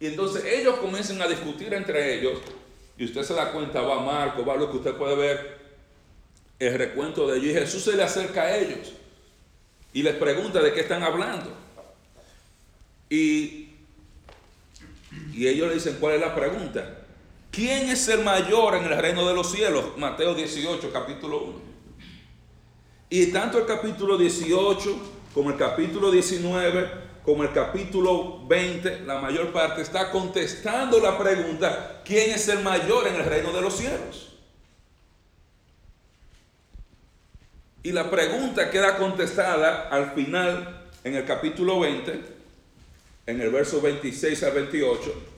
Y 0.00 0.06
entonces 0.06 0.44
ellos 0.44 0.76
comienzan 0.78 1.22
a 1.22 1.28
discutir 1.28 1.72
entre 1.72 2.18
ellos, 2.18 2.40
y 2.96 3.04
usted 3.04 3.22
se 3.22 3.34
da 3.34 3.52
cuenta, 3.52 3.80
va 3.80 4.00
Marco, 4.00 4.44
va 4.44 4.56
lo 4.56 4.70
que 4.72 4.78
usted 4.78 4.94
puede 4.94 5.14
ver, 5.14 5.58
el 6.58 6.74
recuento 6.76 7.28
de 7.28 7.38
ellos, 7.38 7.50
y 7.50 7.54
Jesús 7.54 7.84
se 7.84 7.96
le 7.96 8.02
acerca 8.02 8.42
a 8.42 8.56
ellos 8.56 8.92
y 9.92 10.02
les 10.02 10.16
pregunta 10.16 10.60
de 10.60 10.72
qué 10.72 10.80
están 10.80 11.04
hablando. 11.04 11.52
Y, 13.08 13.70
y 15.32 15.46
ellos 15.46 15.68
le 15.68 15.74
dicen, 15.74 15.96
¿cuál 16.00 16.16
es 16.16 16.20
la 16.20 16.34
pregunta? 16.34 17.04
¿Quién 17.58 17.88
es 17.88 18.06
el 18.06 18.22
mayor 18.22 18.76
en 18.76 18.84
el 18.84 18.96
reino 18.96 19.26
de 19.26 19.34
los 19.34 19.50
cielos? 19.50 19.84
Mateo 19.96 20.32
18, 20.32 20.92
capítulo 20.92 21.42
1. 21.42 21.54
Y 23.10 23.32
tanto 23.32 23.58
el 23.58 23.66
capítulo 23.66 24.16
18 24.16 24.96
como 25.34 25.50
el 25.50 25.56
capítulo 25.56 26.12
19 26.12 27.08
como 27.24 27.42
el 27.42 27.52
capítulo 27.52 28.46
20, 28.46 29.00
la 29.00 29.18
mayor 29.20 29.52
parte 29.52 29.82
está 29.82 30.12
contestando 30.12 31.00
la 31.00 31.18
pregunta, 31.18 32.00
¿quién 32.04 32.30
es 32.30 32.46
el 32.46 32.60
mayor 32.60 33.08
en 33.08 33.16
el 33.16 33.24
reino 33.24 33.52
de 33.52 33.60
los 33.60 33.76
cielos? 33.76 34.36
Y 37.82 37.90
la 37.90 38.08
pregunta 38.08 38.70
queda 38.70 38.96
contestada 38.96 39.88
al 39.88 40.12
final 40.12 40.86
en 41.02 41.16
el 41.16 41.24
capítulo 41.24 41.80
20, 41.80 42.22
en 43.26 43.40
el 43.40 43.50
verso 43.50 43.80
26 43.80 44.44
al 44.44 44.52
28, 44.52 45.37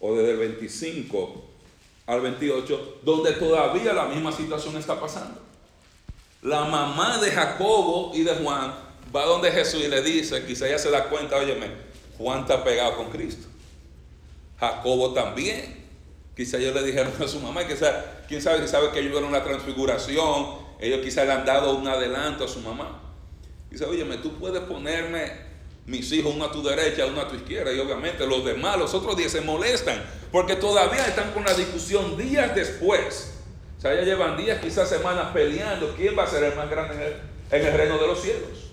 o 0.00 0.14
desde 0.14 0.32
el 0.32 0.36
25 0.38 1.44
al 2.06 2.20
28, 2.20 3.00
donde 3.02 3.32
todavía 3.32 3.92
la 3.92 4.06
misma 4.06 4.32
situación 4.32 4.76
está 4.76 4.98
pasando. 4.98 5.40
La 6.42 6.64
mamá 6.64 7.18
de 7.18 7.30
Jacobo 7.30 8.12
y 8.14 8.22
de 8.22 8.34
Juan 8.34 8.72
va 9.14 9.24
donde 9.24 9.50
Jesús 9.50 9.82
y 9.84 9.88
le 9.88 10.02
dice, 10.02 10.44
quizá 10.46 10.66
ella 10.68 10.78
se 10.78 10.90
da 10.90 11.08
cuenta, 11.08 11.36
óyeme, 11.36 11.66
Juan 12.16 12.40
está 12.40 12.62
pegado 12.64 12.96
con 12.96 13.10
Cristo. 13.10 13.48
Jacobo 14.58 15.12
también. 15.12 15.86
Quizá 16.36 16.58
ellos 16.58 16.74
le 16.74 16.84
dijeron 16.84 17.12
a 17.22 17.26
su 17.26 17.40
mamá, 17.40 17.66
quizá, 17.66 18.24
quién 18.28 18.40
sabe, 18.40 18.60
que 18.60 18.68
sabe 18.68 18.90
que 18.90 19.00
ellos 19.00 19.10
vieron 19.10 19.28
una 19.28 19.42
transfiguración, 19.42 20.58
ellos 20.80 21.00
quizá 21.02 21.24
le 21.24 21.32
han 21.32 21.44
dado 21.44 21.76
un 21.76 21.88
adelanto 21.88 22.44
a 22.44 22.48
su 22.48 22.60
mamá. 22.60 23.02
Dice, 23.70 23.84
óyeme, 23.84 24.18
tú 24.18 24.38
puedes 24.38 24.62
ponerme 24.62 25.47
mis 25.88 26.12
hijos 26.12 26.34
uno 26.34 26.44
a 26.44 26.52
tu 26.52 26.62
derecha, 26.62 27.06
uno 27.06 27.22
a 27.22 27.28
tu 27.28 27.34
izquierda, 27.34 27.72
y 27.72 27.80
obviamente 27.80 28.26
los 28.26 28.44
demás, 28.44 28.78
los 28.78 28.92
otros 28.92 29.16
días 29.16 29.32
se 29.32 29.40
molestan, 29.40 30.04
porque 30.30 30.54
todavía 30.54 31.06
están 31.06 31.32
con 31.32 31.44
la 31.44 31.54
discusión 31.54 32.16
días 32.16 32.54
después. 32.54 33.34
O 33.78 33.80
sea, 33.80 33.94
ya 33.94 34.02
llevan 34.02 34.36
días, 34.36 34.60
quizás 34.60 34.88
semanas 34.88 35.28
peleando, 35.32 35.94
¿quién 35.96 36.16
va 36.16 36.24
a 36.24 36.26
ser 36.26 36.44
el 36.44 36.54
más 36.56 36.68
grande 36.68 36.94
en 36.94 37.00
el, 37.00 37.12
en 37.50 37.66
el 37.66 37.78
reino 37.78 37.96
de 37.96 38.06
los 38.06 38.20
cielos? 38.20 38.70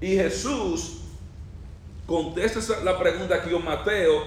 Y 0.00 0.14
Jesús 0.14 0.98
contesta 2.06 2.60
la 2.84 2.96
pregunta 2.96 3.42
que 3.42 3.50
yo 3.50 3.58
Mateo 3.58 4.22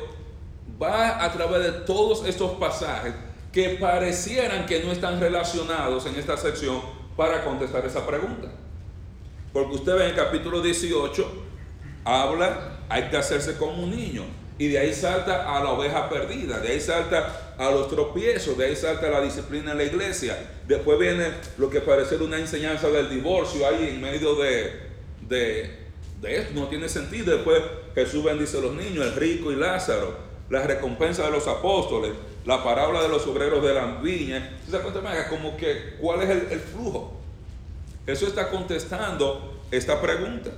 va 0.81 1.23
a 1.23 1.31
través 1.31 1.63
de 1.63 1.71
todos 1.85 2.25
estos 2.27 2.51
pasajes 2.53 3.13
que 3.53 3.77
parecieran 3.79 4.65
que 4.65 4.83
no 4.83 4.91
están 4.91 5.19
relacionados 5.19 6.05
en 6.07 6.15
esta 6.15 6.35
sección 6.35 6.81
para 7.15 7.45
contestar 7.45 7.85
esa 7.85 8.05
pregunta. 8.05 8.49
Porque 9.53 9.75
usted 9.75 9.95
ve 9.95 10.03
en 10.03 10.09
el 10.11 10.15
capítulo 10.15 10.61
18, 10.61 11.31
habla, 12.05 12.79
hay 12.89 13.09
que 13.09 13.17
hacerse 13.17 13.57
como 13.57 13.83
un 13.83 13.91
niño. 13.91 14.23
Y 14.57 14.67
de 14.67 14.79
ahí 14.79 14.93
salta 14.93 15.57
a 15.57 15.63
la 15.63 15.71
oveja 15.71 16.09
perdida, 16.09 16.59
de 16.59 16.69
ahí 16.69 16.79
salta 16.79 17.55
a 17.57 17.71
los 17.71 17.89
tropiezos, 17.89 18.57
de 18.57 18.65
ahí 18.65 18.75
salta 18.75 19.09
la 19.09 19.21
disciplina 19.21 19.71
en 19.71 19.77
la 19.77 19.83
iglesia. 19.83 20.37
Después 20.67 20.99
viene 20.99 21.31
lo 21.57 21.69
que 21.69 21.81
parece 21.81 22.17
una 22.17 22.37
enseñanza 22.37 22.87
del 22.89 23.09
divorcio 23.09 23.67
ahí 23.67 23.89
en 23.89 24.01
medio 24.01 24.35
de, 24.35 24.73
de, 25.27 25.71
esto, 26.21 26.53
no 26.53 26.67
tiene 26.67 26.87
sentido. 26.87 27.35
Después 27.35 27.61
Jesús 27.95 28.23
bendice 28.23 28.57
a 28.57 28.61
los 28.61 28.75
niños, 28.75 29.05
el 29.05 29.15
rico 29.15 29.51
y 29.51 29.55
Lázaro 29.55 30.31
la 30.51 30.63
recompensa 30.63 31.23
de 31.23 31.31
los 31.31 31.47
apóstoles, 31.47 32.11
la 32.45 32.61
parábola 32.61 33.01
de 33.01 33.07
los 33.07 33.25
obreros 33.25 33.63
de 33.63 33.73
la 33.73 33.99
viña. 34.01 34.57
¿Se 34.69 34.77
cuenta? 34.79 35.29
Como 35.29 35.55
que, 35.55 35.95
¿cuál 35.99 36.21
es 36.21 36.29
el, 36.29 36.59
flujo? 36.59 37.20
Jesús 38.11 38.27
está 38.27 38.49
contestando 38.49 39.61
esta 39.71 40.01
pregunta. 40.01 40.51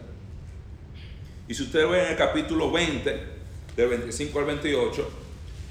Y 1.47 1.53
si 1.53 1.61
usted 1.61 1.87
ve 1.87 2.03
en 2.03 2.11
el 2.13 2.17
capítulo 2.17 2.71
20, 2.71 3.27
del 3.75 3.89
25 3.89 4.39
al 4.39 4.45
28, 4.45 5.09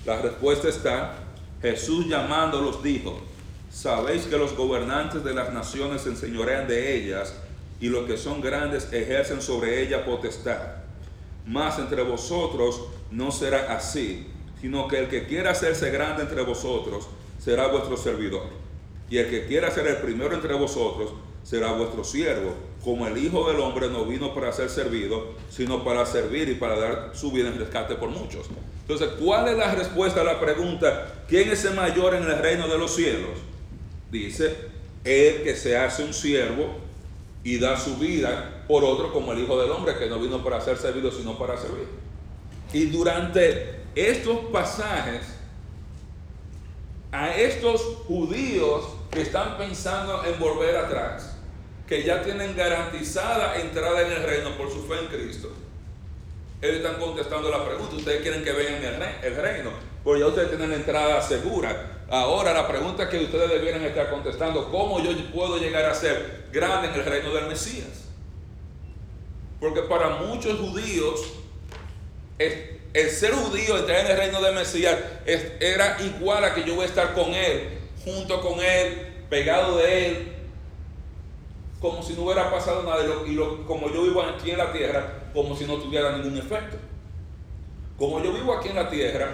la 0.07 0.23
respuesta 0.23 0.69
está, 0.69 1.15
Jesús 1.61 2.07
llamándolos 2.07 2.85
dijo, 2.85 3.21
sabéis 3.69 4.27
que 4.27 4.39
los 4.39 4.57
gobernantes 4.57 5.25
de 5.25 5.35
las 5.35 5.53
naciones 5.53 6.03
se 6.03 6.11
enseñorean 6.11 6.69
de 6.69 6.95
ellas 6.95 7.35
y 7.81 7.89
los 7.89 8.07
que 8.07 8.17
son 8.17 8.41
grandes 8.41 8.93
ejercen 8.93 9.43
sobre 9.43 9.83
ella 9.83 10.05
potestad. 10.05 10.61
Mas 11.45 11.81
entre 11.81 12.05
vosotros 12.05 12.81
no 13.11 13.33
será 13.33 13.75
así, 13.75 14.29
sino 14.61 14.87
que 14.87 15.01
el 15.01 15.09
que 15.09 15.27
quiera 15.27 15.51
hacerse 15.51 15.91
grande 15.91 16.23
entre 16.23 16.43
vosotros 16.43 17.09
será 17.41 17.67
vuestro 17.67 17.97
servidor. 17.97 18.45
Y 19.11 19.19
el 19.19 19.29
que 19.29 19.47
quiera 19.47 19.69
ser 19.73 19.89
el 19.89 19.97
primero 19.97 20.33
entre 20.33 20.55
vosotros 20.55 21.11
será 21.43 21.73
vuestro 21.73 22.05
siervo, 22.05 22.55
como 22.85 23.07
el 23.07 23.17
Hijo 23.19 23.49
del 23.49 23.61
Hombre 23.61 23.89
no 23.89 24.05
vino 24.05 24.35
para 24.35 24.53
ser 24.53 24.69
servido, 24.71 25.35
sino 25.51 25.85
para 25.85 26.05
servir 26.07 26.49
y 26.49 26.55
para 26.55 26.79
dar 26.79 27.11
su 27.15 27.31
vida 27.31 27.49
en 27.49 27.59
rescate 27.59 27.95
por 27.95 28.11
muchos. 28.11 28.47
Entonces, 28.81 29.09
¿cuál 29.21 29.49
es 29.49 29.57
la 29.57 29.75
respuesta 29.75 30.21
a 30.21 30.25
la 30.25 30.41
pregunta, 30.41 31.25
¿quién 31.29 31.51
es 31.51 31.65
el 31.65 31.75
mayor 31.75 32.15
en 32.15 32.25
el 32.25 32.39
reino 32.39 32.67
de 32.69 32.79
los 32.79 32.95
cielos? 32.95 33.39
Dice, 34.11 34.57
el 35.05 35.43
que 35.43 35.57
se 35.57 35.77
hace 35.77 36.05
un 36.05 36.13
siervo 36.13 36.77
y 37.45 37.59
da 37.59 37.79
su 37.79 37.97
vida 37.97 38.65
por 38.69 38.85
otro 38.85 39.13
como 39.13 39.33
el 39.33 39.41
Hijo 39.41 39.61
del 39.61 39.71
Hombre, 39.71 39.97
que 39.97 40.09
no 40.09 40.19
vino 40.19 40.43
para 40.43 40.61
ser 40.61 40.77
servido, 40.77 41.11
sino 41.11 41.39
para 41.39 41.57
servir. 41.57 41.87
Y 42.73 42.87
durante 42.87 43.83
estos 43.95 44.39
pasajes, 44.53 45.23
a 47.11 47.35
estos 47.37 47.83
judíos 48.07 48.85
que 49.11 49.23
están 49.23 49.59
pensando 49.59 50.25
en 50.25 50.39
volver 50.41 50.77
atrás, 50.77 51.32
que 51.87 52.03
ya 52.03 52.23
tienen 52.23 52.57
garantizada 52.57 53.61
entrada 53.61 54.03
en 54.03 54.13
el 54.13 54.23
reino 54.23 54.57
por 54.57 54.71
su 54.71 54.87
fe 54.87 54.95
en 55.01 55.07
Cristo, 55.07 55.51
ellos 56.61 56.77
están 56.77 56.95
contestando 57.01 57.51
la 57.51 57.65
pregunta, 57.65 57.97
ustedes 57.97 58.23
quieren 58.23 58.45
que 58.45 58.53
vengan 58.53 59.03
el 59.23 59.37
reino, 59.37 59.71
porque 60.05 60.21
ya 60.21 60.27
ustedes 60.29 60.49
tienen 60.49 60.71
la 60.71 60.77
entrada 60.77 61.21
segura. 61.21 62.05
Ahora 62.09 62.53
la 62.53 62.69
pregunta 62.69 63.09
que 63.09 63.19
ustedes 63.25 63.51
debieran 63.51 63.83
estar 63.83 64.11
contestando, 64.11 64.71
¿cómo 64.71 65.03
yo 65.03 65.11
puedo 65.33 65.59
llegar 65.59 65.87
a 65.87 65.95
ser 65.95 66.47
grande 66.53 66.89
en 66.89 66.95
el 66.95 67.05
reino 67.05 67.35
del 67.35 67.47
Mesías? 67.47 68.05
Porque 69.59 69.83
para 69.83 70.11
muchos 70.17 70.59
judíos 70.61 71.21
el 72.39 73.11
ser 73.11 73.33
judío, 73.33 73.79
entrar 73.79 74.01
en 74.01 74.11
el 74.11 74.17
reino 74.17 74.43
de 74.43 74.53
Mesías, 74.53 74.97
era 75.61 75.97
igual 76.03 76.45
a 76.45 76.55
que 76.55 76.65
yo 76.65 76.75
voy 76.75 76.85
a 76.85 76.89
estar 76.89 77.15
con 77.15 77.33
Él, 77.35 77.79
junto 78.05 78.41
con 78.41 78.61
Él, 78.61 79.25
pegado 79.31 79.79
de 79.79 80.07
Él, 80.07 80.33
como 81.83 82.01
si 82.01 82.15
no 82.15 82.23
hubiera 82.23 82.49
pasado 82.49 82.85
nada, 82.85 83.05
y 83.27 83.37
como 83.67 83.91
yo 83.91 84.05
vivo 84.05 84.23
aquí 84.23 84.53
en 84.53 84.59
la 84.59 84.73
tierra, 84.73 85.25
como 85.35 85.57
si 85.57 85.67
no 85.67 85.79
tuviera 85.79 86.17
ningún 86.17 86.39
efecto. 86.39 86.77
Como 87.99 88.23
yo 88.23 88.33
vivo 88.33 88.55
aquí 88.55 88.69
en 88.69 88.77
la 88.77 88.89
tierra, 88.89 89.29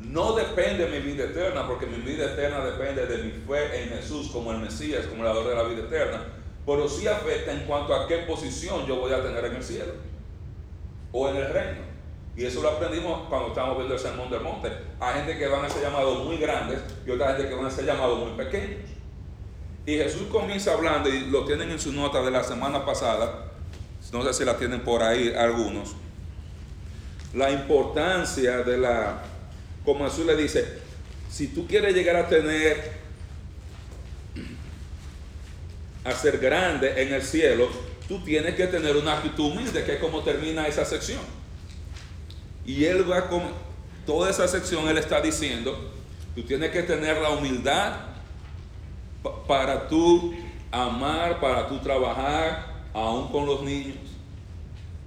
no 0.00 0.32
depende 0.32 0.88
de 0.88 1.00
mi 1.00 1.12
vida 1.12 1.26
eterna, 1.26 1.64
porque 1.68 1.86
mi 1.86 1.98
vida 1.98 2.24
eterna 2.24 2.64
depende 2.64 3.06
de 3.06 3.22
mi 3.22 3.30
fe 3.30 3.84
en 3.84 3.90
Jesús 3.90 4.30
como 4.32 4.50
el 4.50 4.58
Mesías, 4.58 5.06
como 5.06 5.22
el 5.22 5.28
dador 5.28 5.48
de 5.48 5.54
la 5.54 5.62
vida 5.62 5.82
eterna, 5.82 6.24
pero 6.66 6.88
sí 6.88 7.06
afecta 7.06 7.52
en 7.52 7.60
cuanto 7.66 7.94
a 7.94 8.08
qué 8.08 8.18
posición 8.18 8.84
yo 8.86 8.96
voy 8.96 9.12
a 9.12 9.22
tener 9.22 9.44
en 9.44 9.54
el 9.54 9.62
cielo 9.62 9.92
o 11.12 11.28
en 11.28 11.36
el 11.36 11.52
reino. 11.52 11.94
Y 12.36 12.44
eso 12.44 12.62
lo 12.62 12.70
aprendimos 12.70 13.28
cuando 13.28 13.48
estábamos 13.48 13.76
viendo 13.76 13.94
el 13.94 14.00
sermón 14.00 14.28
del 14.28 14.40
monte. 14.40 14.72
Hay 14.98 15.14
gente 15.14 15.38
que 15.38 15.46
van 15.46 15.64
a 15.64 15.70
ser 15.70 15.82
llamados 15.82 16.24
muy 16.24 16.36
grandes 16.36 16.80
y 17.06 17.10
otra 17.12 17.28
gente 17.28 17.48
que 17.48 17.54
van 17.54 17.66
a 17.66 17.70
ser 17.70 17.84
llamados 17.84 18.18
muy 18.18 18.32
pequeños. 18.44 18.93
Y 19.86 19.96
Jesús 19.96 20.28
comienza 20.32 20.72
hablando, 20.72 21.08
y 21.10 21.26
lo 21.26 21.44
tienen 21.44 21.70
en 21.70 21.78
su 21.78 21.92
nota 21.92 22.22
de 22.22 22.30
la 22.30 22.42
semana 22.42 22.86
pasada, 22.86 23.52
no 24.12 24.22
sé 24.24 24.32
si 24.32 24.44
la 24.44 24.56
tienen 24.56 24.80
por 24.80 25.02
ahí 25.02 25.34
algunos, 25.36 25.94
la 27.34 27.50
importancia 27.50 28.58
de 28.58 28.78
la, 28.78 29.22
como 29.84 30.08
Jesús 30.08 30.24
le 30.24 30.36
dice, 30.36 30.78
si 31.30 31.48
tú 31.48 31.66
quieres 31.66 31.94
llegar 31.94 32.16
a 32.16 32.28
tener, 32.28 32.92
a 36.04 36.12
ser 36.12 36.38
grande 36.38 37.02
en 37.02 37.12
el 37.12 37.22
cielo, 37.22 37.68
tú 38.06 38.22
tienes 38.24 38.54
que 38.54 38.68
tener 38.68 38.96
una 38.96 39.14
actitud 39.14 39.52
humilde, 39.52 39.84
que 39.84 39.94
es 39.94 40.00
como 40.00 40.22
termina 40.22 40.66
esa 40.68 40.84
sección. 40.84 41.20
Y 42.64 42.84
él 42.84 43.10
va 43.10 43.28
con 43.28 43.42
toda 44.06 44.30
esa 44.30 44.46
sección, 44.46 44.88
él 44.88 44.96
está 44.96 45.20
diciendo, 45.20 45.92
tú 46.34 46.42
tienes 46.42 46.70
que 46.70 46.82
tener 46.84 47.20
la 47.20 47.30
humildad 47.30 48.13
para 49.46 49.88
tú 49.88 50.34
amar, 50.70 51.40
para 51.40 51.68
tú 51.68 51.78
trabajar, 51.78 52.74
aún 52.92 53.28
con 53.28 53.46
los 53.46 53.62
niños. 53.62 53.96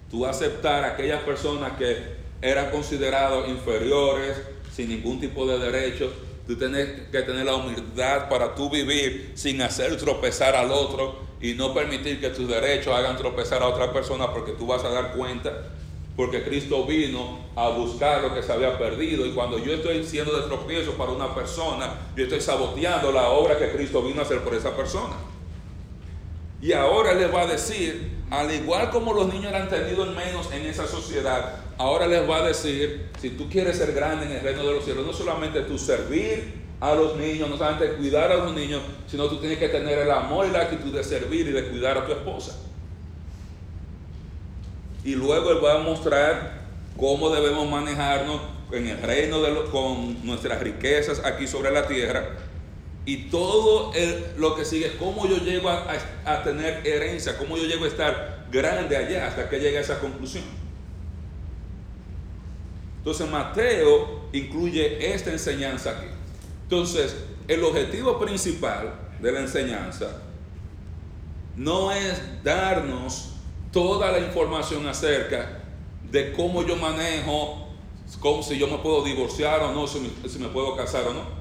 Tú 0.09 0.25
aceptar 0.25 0.83
a 0.83 0.93
aquellas 0.93 1.21
personas 1.23 1.73
que 1.73 2.17
eran 2.41 2.71
considerados 2.71 3.49
inferiores, 3.49 4.37
sin 4.71 4.89
ningún 4.89 5.19
tipo 5.19 5.45
de 5.45 5.59
derechos. 5.59 6.11
Tú 6.45 6.55
tienes 6.55 7.09
que 7.11 7.21
tener 7.23 7.45
la 7.45 7.55
humildad 7.55 8.29
para 8.29 8.55
tú 8.55 8.69
vivir 8.69 9.33
sin 9.35 9.61
hacer 9.61 9.97
tropezar 9.97 10.55
al 10.55 10.71
otro 10.71 11.19
y 11.41 11.53
no 11.53 11.73
permitir 11.73 12.21
que 12.21 12.29
tus 12.29 12.47
derechos 12.47 12.95
hagan 12.95 13.17
tropezar 13.17 13.61
a 13.61 13.67
otra 13.67 13.91
persona 13.91 14.31
porque 14.31 14.53
tú 14.53 14.65
vas 14.65 14.83
a 14.83 14.89
dar 14.89 15.13
cuenta. 15.13 15.51
Porque 16.17 16.43
Cristo 16.43 16.83
vino 16.85 17.39
a 17.55 17.69
buscar 17.69 18.23
lo 18.23 18.33
que 18.33 18.41
se 18.43 18.51
había 18.51 18.77
perdido. 18.77 19.25
Y 19.25 19.31
cuando 19.31 19.59
yo 19.59 19.71
estoy 19.71 20.03
siendo 20.03 20.35
de 20.35 20.47
tropiezo 20.47 20.93
para 20.93 21.11
una 21.11 21.33
persona, 21.33 21.93
yo 22.15 22.23
estoy 22.23 22.41
saboteando 22.41 23.11
la 23.11 23.29
obra 23.29 23.57
que 23.57 23.71
Cristo 23.71 24.01
vino 24.01 24.19
a 24.19 24.23
hacer 24.23 24.41
por 24.41 24.55
esa 24.55 24.75
persona. 24.75 25.15
Y 26.59 26.73
ahora 26.73 27.13
les 27.13 27.31
va 27.31 27.43
a 27.43 27.45
decir, 27.47 28.17
al 28.31 28.51
igual 28.51 28.89
como 28.89 29.13
los 29.13 29.31
niños 29.31 29.53
eran 29.53 29.69
tenidos 29.69 30.07
menos 30.15 30.51
en 30.51 30.65
esa 30.65 30.87
sociedad, 30.87 31.55
ahora 31.77 32.07
les 32.07 32.27
va 32.27 32.37
a 32.37 32.47
decir, 32.47 33.09
si 33.21 33.29
tú 33.31 33.47
quieres 33.47 33.77
ser 33.77 33.93
grande 33.93 34.25
en 34.25 34.31
el 34.31 34.41
reino 34.41 34.65
de 34.65 34.73
los 34.73 34.83
cielos, 34.83 35.05
no 35.05 35.13
solamente 35.13 35.61
tú 35.61 35.77
servir 35.77 36.65
a 36.79 36.95
los 36.95 37.15
niños, 37.15 37.47
no 37.47 37.57
solamente 37.57 37.93
cuidar 37.93 38.31
a 38.31 38.37
los 38.37 38.53
niños, 38.53 38.81
sino 39.07 39.27
tú 39.27 39.37
tienes 39.37 39.59
que 39.59 39.69
tener 39.69 39.99
el 39.99 40.09
amor 40.09 40.47
y 40.47 40.51
la 40.51 40.61
actitud 40.61 40.91
de 40.91 41.03
servir 41.03 41.47
y 41.47 41.51
de 41.51 41.67
cuidar 41.69 41.99
a 41.99 42.05
tu 42.05 42.11
esposa. 42.11 42.57
Y 45.07 45.15
luego 45.15 45.51
Él 45.51 45.63
va 45.63 45.75
a 45.75 45.77
mostrar 45.77 46.63
cómo 46.97 47.29
debemos 47.29 47.69
manejarnos 47.69 48.41
en 48.73 48.87
el 48.87 49.01
reino 49.01 49.41
de 49.41 49.63
con 49.71 50.25
nuestras 50.25 50.59
riquezas 50.59 51.23
aquí 51.23 51.47
sobre 51.47 51.71
la 51.71 51.87
tierra 51.87 52.31
y 53.05 53.29
todo 53.29 53.93
lo 54.35 54.53
que 54.57 54.65
sigue 54.65 54.97
cómo 54.99 55.25
yo 55.25 55.37
llego 55.37 55.69
a, 55.69 56.43
tener 56.43 56.85
herencia, 56.85 57.37
cómo 57.37 57.55
yo 57.55 57.63
llego 57.63 57.85
a 57.85 57.87
estar 57.87 58.47
grande 58.51 58.97
allá 58.97 59.27
hasta 59.27 59.47
que 59.47 59.61
llegue 59.61 59.77
a 59.77 59.81
esa 59.81 59.97
conclusión. 60.01 60.43
Entonces 62.97 63.29
Mateo 63.29 64.27
incluye 64.33 65.13
esta 65.13 65.31
enseñanza 65.31 65.91
aquí. 65.91 66.07
Entonces, 66.63 67.15
el 67.47 67.63
objetivo 67.63 68.19
principal 68.19 68.93
de 69.21 69.31
la 69.31 69.39
enseñanza 69.39 70.21
no 71.55 71.93
es 71.93 72.43
darnos 72.43 73.36
toda 73.71 74.11
la 74.11 74.19
información 74.19 74.87
acerca 74.87 75.63
de 76.11 76.33
cómo 76.33 76.63
yo 76.63 76.75
manejo, 76.75 77.67
cómo 78.19 78.41
si 78.41 78.57
yo 78.57 78.67
me 78.67 78.77
puedo 78.77 79.03
divorciar 79.03 79.61
o 79.61 79.73
no, 79.73 79.87
si 79.87 79.99
me 80.39 80.47
puedo 80.49 80.75
casar 80.75 81.05
o 81.07 81.13
no 81.13 81.37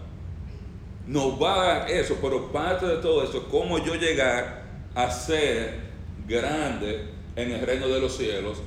nos 1.07 1.41
va 1.41 1.55
a 1.55 1.67
dar 1.67 1.91
eso, 1.91 2.17
pero 2.21 2.51
parte 2.51 2.87
de 2.87 2.97
todo 2.97 3.23
eso, 3.23 3.47
cómo 3.49 3.79
yo 3.79 3.95
llegar 3.95 4.65
a 4.95 5.11
ser 5.11 5.81
grande 6.27 7.09
en 7.37 7.53
el 7.53 7.61
reino 7.65 7.87
de 7.87 8.01
los 8.01 8.17
cielos. 8.17 8.59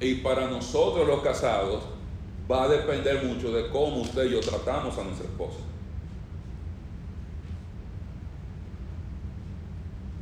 Y 0.00 0.16
para 0.16 0.48
nosotros 0.48 1.06
los 1.06 1.22
casados 1.22 1.82
va 2.50 2.64
a 2.64 2.68
depender 2.68 3.24
mucho 3.24 3.50
de 3.52 3.68
cómo 3.70 4.02
usted 4.02 4.26
y 4.26 4.32
yo 4.32 4.40
tratamos 4.40 4.98
a 4.98 5.04
nuestra 5.04 5.26
esposa. 5.26 5.58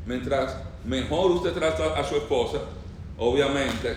Mientras 0.06 0.56
mejor 0.84 1.32
usted 1.32 1.52
trata 1.52 1.98
a 1.98 2.04
su 2.04 2.14
esposa, 2.14 2.60
obviamente 3.18 3.96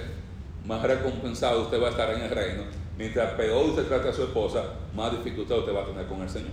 más 0.65 0.81
recompensado 0.83 1.63
usted 1.63 1.81
va 1.81 1.87
a 1.87 1.91
estar 1.91 2.13
en 2.13 2.21
el 2.21 2.29
reino. 2.29 2.63
Mientras 2.97 3.33
peor 3.33 3.65
usted 3.65 3.87
trata 3.87 4.09
a 4.09 4.13
su 4.13 4.23
esposa, 4.23 4.73
más 4.95 5.11
dificultad 5.11 5.59
usted 5.59 5.73
va 5.73 5.83
a 5.83 5.85
tener 5.85 6.05
con 6.05 6.21
el 6.21 6.29
Señor. 6.29 6.51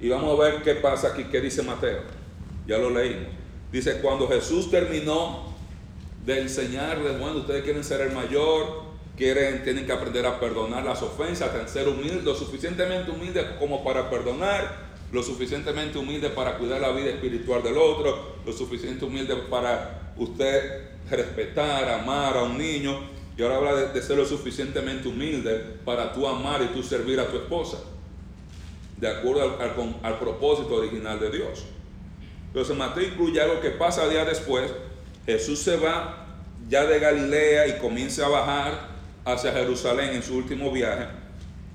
Y 0.00 0.08
vamos 0.08 0.38
a 0.38 0.42
ver 0.42 0.62
qué 0.62 0.76
pasa 0.76 1.08
aquí, 1.08 1.24
qué 1.24 1.40
dice 1.40 1.62
Mateo. 1.62 2.00
Ya 2.66 2.78
lo 2.78 2.90
leímos. 2.90 3.28
Dice, 3.72 4.00
cuando 4.00 4.26
Jesús 4.28 4.70
terminó 4.70 5.50
de 6.24 6.40
enseñarles, 6.40 7.18
bueno, 7.18 7.38
ustedes 7.38 7.62
quieren 7.62 7.84
ser 7.84 8.00
el 8.00 8.12
mayor, 8.12 8.84
quieren, 9.16 9.62
tienen 9.62 9.86
que 9.86 9.92
aprender 9.92 10.26
a 10.26 10.40
perdonar 10.40 10.84
las 10.84 11.02
ofensas, 11.02 11.54
a 11.54 11.68
ser 11.68 11.88
humildes, 11.88 12.24
lo 12.24 12.34
suficientemente 12.34 13.10
humildes 13.10 13.44
como 13.58 13.84
para 13.84 14.08
perdonar, 14.08 14.90
lo 15.12 15.22
suficientemente 15.22 15.98
humildes 15.98 16.30
para 16.32 16.56
cuidar 16.58 16.80
la 16.80 16.90
vida 16.92 17.10
espiritual 17.10 17.62
del 17.62 17.76
otro, 17.76 18.36
lo 18.44 18.52
suficientemente 18.52 19.04
humilde 19.04 19.36
para 19.50 20.12
usted 20.16 20.89
respetar, 21.10 21.88
amar 21.88 22.36
a 22.36 22.42
un 22.42 22.58
niño. 22.58 23.00
Y 23.36 23.42
ahora 23.42 23.56
habla 23.56 23.74
de, 23.74 23.88
de 23.92 24.02
ser 24.02 24.16
lo 24.16 24.24
suficientemente 24.26 25.08
humilde 25.08 25.76
para 25.84 26.12
tú 26.12 26.26
amar 26.26 26.62
y 26.62 26.66
tú 26.74 26.82
servir 26.82 27.18
a 27.20 27.26
tu 27.26 27.36
esposa 27.36 27.78
de 29.00 29.08
acuerdo 29.08 29.58
al, 30.02 30.18
propósito 30.18 30.74
original 30.74 31.18
de 31.18 31.30
Dios. 31.30 31.64
Entonces 32.48 32.76
Mateo 32.76 33.04
incluye 33.04 33.40
algo 33.40 33.60
que 33.60 33.70
pasa 33.70 34.08
día 34.08 34.24
después. 34.24 34.70
Jesús 35.24 35.60
se 35.60 35.76
va 35.76 36.26
ya 36.68 36.84
de 36.84 36.98
Galilea 36.98 37.66
y 37.68 37.78
comienza 37.78 38.26
a 38.26 38.28
bajar 38.28 38.88
hacia 39.24 39.52
Jerusalén 39.52 40.10
en 40.10 40.22
su 40.22 40.36
último 40.36 40.70
viaje. 40.70 41.06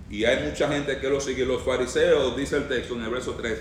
Y 0.09 0.25
hay 0.25 0.47
mucha 0.47 0.67
gente 0.67 0.99
que 0.99 1.09
lo 1.09 1.19
sigue. 1.19 1.45
Los 1.45 1.63
fariseos, 1.63 2.37
dice 2.37 2.57
el 2.57 2.67
texto 2.67 2.93
en 2.93 3.03
el 3.03 3.09
verso 3.09 3.33
3, 3.33 3.59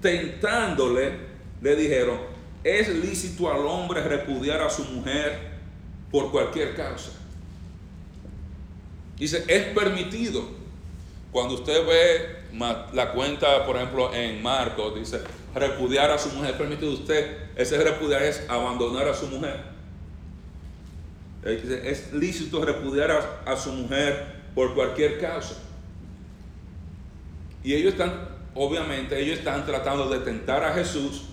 tentándole, 0.00 1.12
le 1.60 1.76
dijeron, 1.76 2.18
es 2.64 2.88
lícito 2.88 3.50
al 3.50 3.64
hombre 3.66 4.02
repudiar 4.02 4.60
a 4.60 4.70
su 4.70 4.84
mujer 4.84 5.50
por 6.10 6.30
cualquier 6.30 6.74
causa. 6.74 7.10
Dice, 9.16 9.44
es 9.46 9.64
permitido. 9.74 10.42
Cuando 11.30 11.54
usted 11.54 11.86
ve 11.86 12.40
la 12.92 13.12
cuenta, 13.12 13.64
por 13.66 13.76
ejemplo, 13.76 14.12
en 14.12 14.42
Marcos 14.42 14.94
dice, 14.96 15.20
repudiar 15.54 16.10
a 16.10 16.18
su 16.18 16.30
mujer, 16.30 16.56
permitido 16.56 16.92
usted, 16.92 17.36
ese 17.56 17.78
repudiar 17.82 18.22
es 18.22 18.44
abandonar 18.48 19.08
a 19.08 19.14
su 19.14 19.26
mujer. 19.28 19.60
Es 21.44 22.12
lícito 22.12 22.64
repudiar 22.64 23.10
a, 23.10 23.52
a 23.52 23.56
su 23.56 23.72
mujer 23.72 24.40
por 24.54 24.74
cualquier 24.74 25.20
causa. 25.20 25.54
Y 27.62 27.74
ellos 27.74 27.92
están, 27.92 28.28
obviamente, 28.54 29.20
ellos 29.20 29.38
están 29.38 29.64
tratando 29.66 30.08
de 30.08 30.18
tentar 30.20 30.64
a 30.64 30.72
Jesús, 30.72 31.24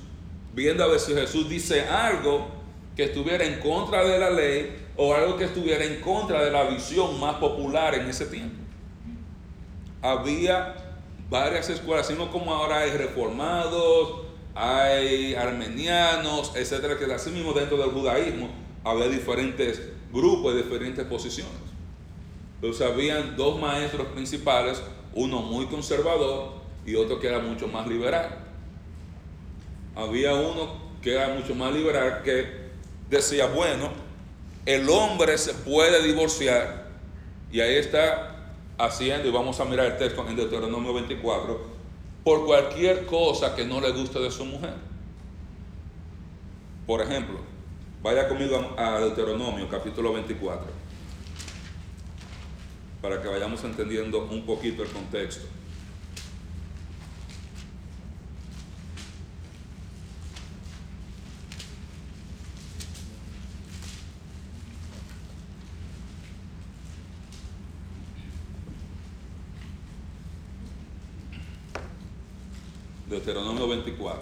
viendo 0.58 0.84
a 0.84 0.88
ver 0.88 1.00
si 1.00 1.13
Jesús 1.13 1.48
dice 1.48 1.82
algo 1.82 2.48
que 2.96 3.04
estuviera 3.04 3.46
en 3.46 3.60
contra 3.60 4.04
de 4.04 4.17
la 4.17 4.32
ley 4.32 4.76
o 4.96 5.13
algo 5.13 5.38
que 5.38 5.43
estuviera 5.43 5.86
en 5.86 6.02
contra 6.02 6.43
de 6.43 6.50
la 6.50 6.63
visión 6.63 7.20
más 7.20 7.36
popular 7.36 7.93
en 7.93 8.08
ese 8.08 8.26
tiempo. 8.26 8.56
Había 10.02 10.76
varias 11.30 11.70
escuelas, 11.70 12.08
sino 12.08 12.32
como 12.32 12.56
ahora 12.56 12.80
hay 12.80 12.89
reformados, 12.89 14.22
hay 14.56 15.36
armenianos, 15.36 16.52
etcétera, 16.56 16.98
que 16.98 17.06
así 17.13 17.30
mismo 17.30 17.54
dentro 17.54 17.78
del 17.78 17.91
judaísmo 17.91 18.50
había 18.84 19.10
diferentes 19.10 19.80
grupos 20.12 20.56
y 20.56 20.58
diferentes 20.58 21.06
posiciones. 21.06 21.54
Entonces 22.56 22.82
habían 22.82 23.38
dos 23.38 23.60
maestros 23.60 24.08
principales, 24.08 24.82
uno 25.13 25.39
muy 25.43 25.67
conservador 25.67 26.54
y 26.84 26.96
otro 26.96 27.20
que 27.20 27.28
era 27.28 27.38
mucho 27.38 27.67
más 27.67 27.86
liberal. 27.86 28.47
Había 29.98 30.36
uno 30.36 30.78
que 31.02 31.16
era 31.16 31.30
mucho 31.30 31.56
más 31.56 31.74
liberal 31.74 32.22
que 32.24 32.46
decía, 33.10 33.48
bueno, 33.48 33.90
el 34.64 34.88
hombre 34.90 35.38
se 35.40 35.56
puede 35.56 36.04
divorciar 36.04 36.86
y 37.52 37.62
ahí 37.62 37.76
está 37.78 38.54
haciendo, 38.78 39.28
y 39.28 39.32
vamos 39.32 39.60
a 39.60 39.66
mirar 39.66 39.88
el 39.88 39.98
texto 39.98 40.24
en 40.28 40.36
Deuteronomio 40.36 40.94
24, 40.94 41.60
por 42.24 42.46
cualquier 42.46 43.08
cosa 43.08 43.56
que 43.56 43.66
no 43.66 43.82
le 43.82 43.92
guste 43.92 44.20
de 44.20 44.30
su 44.30 44.46
mujer. 44.46 44.76
Por 46.86 47.02
ejemplo, 47.02 47.40
vaya 48.04 48.28
conmigo 48.28 48.76
a 48.78 49.00
Deuteronomio 49.00 49.68
capítulo 49.68 50.14
24, 50.14 50.68
para 53.02 53.20
que 53.20 53.28
vayamos 53.28 53.64
entendiendo 53.64 54.28
un 54.30 54.46
poquito 54.46 54.84
el 54.84 54.90
contexto. 54.90 55.48
Deuteronomio 73.10 73.67
24. 73.67 74.22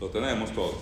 Lo 0.00 0.08
tenemos 0.08 0.52
todo. 0.52 0.80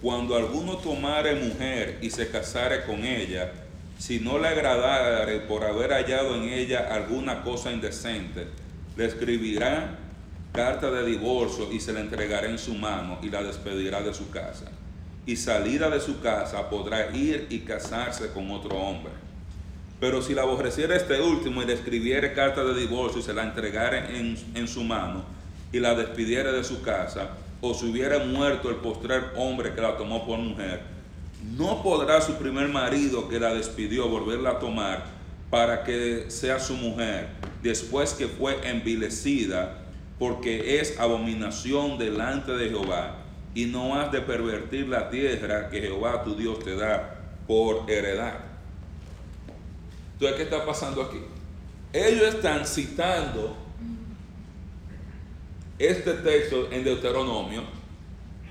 Cuando 0.00 0.36
alguno 0.36 0.76
tomare 0.76 1.34
mujer 1.34 1.98
y 2.02 2.10
se 2.10 2.30
casare 2.30 2.84
con 2.84 3.04
ella, 3.04 3.52
si 3.98 4.20
no 4.20 4.38
le 4.38 4.48
agradare 4.48 5.40
por 5.40 5.64
haber 5.64 5.92
hallado 5.92 6.36
en 6.36 6.44
ella 6.44 6.88
alguna 6.90 7.42
cosa 7.42 7.70
indecente, 7.72 8.46
le 8.96 9.04
escribirá 9.06 9.98
carta 10.52 10.90
de 10.90 11.04
divorcio 11.04 11.70
y 11.72 11.80
se 11.80 11.92
la 11.92 12.00
entregará 12.00 12.48
en 12.48 12.58
su 12.58 12.74
mano 12.74 13.18
y 13.22 13.28
la 13.28 13.42
despedirá 13.42 14.00
de 14.02 14.14
su 14.14 14.30
casa. 14.30 14.70
y 15.26 15.36
salida 15.36 15.90
de 15.90 16.00
su 16.00 16.20
casa 16.20 16.68
podrá 16.70 17.14
ir 17.14 17.46
y 17.50 17.60
casarse 17.60 18.32
con 18.32 18.50
otro 18.50 18.76
hombre. 18.76 19.12
Pero 20.00 20.22
si 20.22 20.34
la 20.34 20.42
aborreciera 20.42 20.96
este 20.96 21.20
último 21.20 21.62
y 21.62 21.66
le 21.66 21.74
escribiere 21.74 22.32
carta 22.32 22.64
de 22.64 22.80
divorcio 22.80 23.20
y 23.20 23.22
se 23.22 23.34
la 23.34 23.42
entregara 23.42 24.08
en, 24.10 24.36
en 24.54 24.66
su 24.66 24.82
mano 24.82 25.22
y 25.72 25.78
la 25.78 25.94
despidiera 25.94 26.50
de 26.50 26.64
su 26.64 26.80
casa, 26.82 27.30
o 27.60 27.74
si 27.74 27.90
hubiera 27.90 28.18
muerto 28.20 28.70
el 28.70 28.76
postrer 28.76 29.32
hombre 29.36 29.74
que 29.74 29.80
la 29.82 29.96
tomó 29.96 30.26
por 30.26 30.38
mujer, 30.38 30.80
no 31.56 31.82
podrá 31.82 32.20
su 32.20 32.34
primer 32.34 32.68
marido 32.68 33.28
que 33.28 33.38
la 33.38 33.54
despidió 33.54 34.08
volverla 34.08 34.50
a 34.50 34.58
tomar 34.58 35.04
para 35.50 35.84
que 35.84 36.26
sea 36.28 36.58
su 36.58 36.74
mujer 36.74 37.28
después 37.62 38.14
que 38.14 38.28
fue 38.28 38.56
envilecida, 38.68 39.78
porque 40.18 40.80
es 40.80 40.98
abominación 40.98 41.98
delante 41.98 42.52
de 42.52 42.68
Jehová, 42.70 43.16
y 43.54 43.66
no 43.66 43.98
has 43.98 44.12
de 44.12 44.20
pervertir 44.20 44.88
la 44.88 45.10
tierra 45.10 45.68
que 45.68 45.80
Jehová 45.80 46.22
tu 46.22 46.36
Dios 46.36 46.60
te 46.60 46.76
da 46.76 47.18
por 47.46 47.90
heredad. 47.90 48.49
Entonces, 50.20 50.36
¿qué 50.36 50.42
está 50.54 50.66
pasando 50.66 51.02
aquí? 51.02 51.18
Ellos 51.94 52.34
están 52.34 52.66
citando 52.66 53.56
este 55.78 56.12
texto 56.12 56.68
en 56.70 56.84
Deuteronomio, 56.84 57.62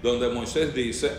donde 0.02 0.30
Moisés 0.30 0.74
dice, 0.74 1.12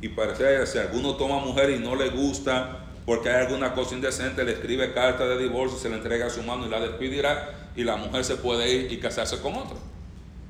y 0.00 0.10
parece 0.10 0.44
que 0.44 0.66
si 0.66 0.78
alguno 0.78 1.16
toma 1.16 1.40
mujer 1.40 1.70
y 1.70 1.80
no 1.80 1.96
le 1.96 2.10
gusta 2.10 2.84
porque 3.04 3.30
hay 3.30 3.46
alguna 3.46 3.74
cosa 3.74 3.96
indecente, 3.96 4.44
le 4.44 4.52
escribe 4.52 4.92
carta 4.92 5.26
de 5.26 5.36
divorcio, 5.36 5.76
se 5.76 5.88
le 5.88 5.96
entrega 5.96 6.26
a 6.26 6.30
su 6.30 6.44
mano 6.44 6.66
y 6.66 6.70
la 6.70 6.78
despedirá, 6.78 7.70
y 7.74 7.82
la 7.82 7.96
mujer 7.96 8.24
se 8.24 8.36
puede 8.36 8.72
ir 8.72 8.92
y 8.92 8.98
casarse 8.98 9.40
con 9.40 9.56
otro. 9.56 9.76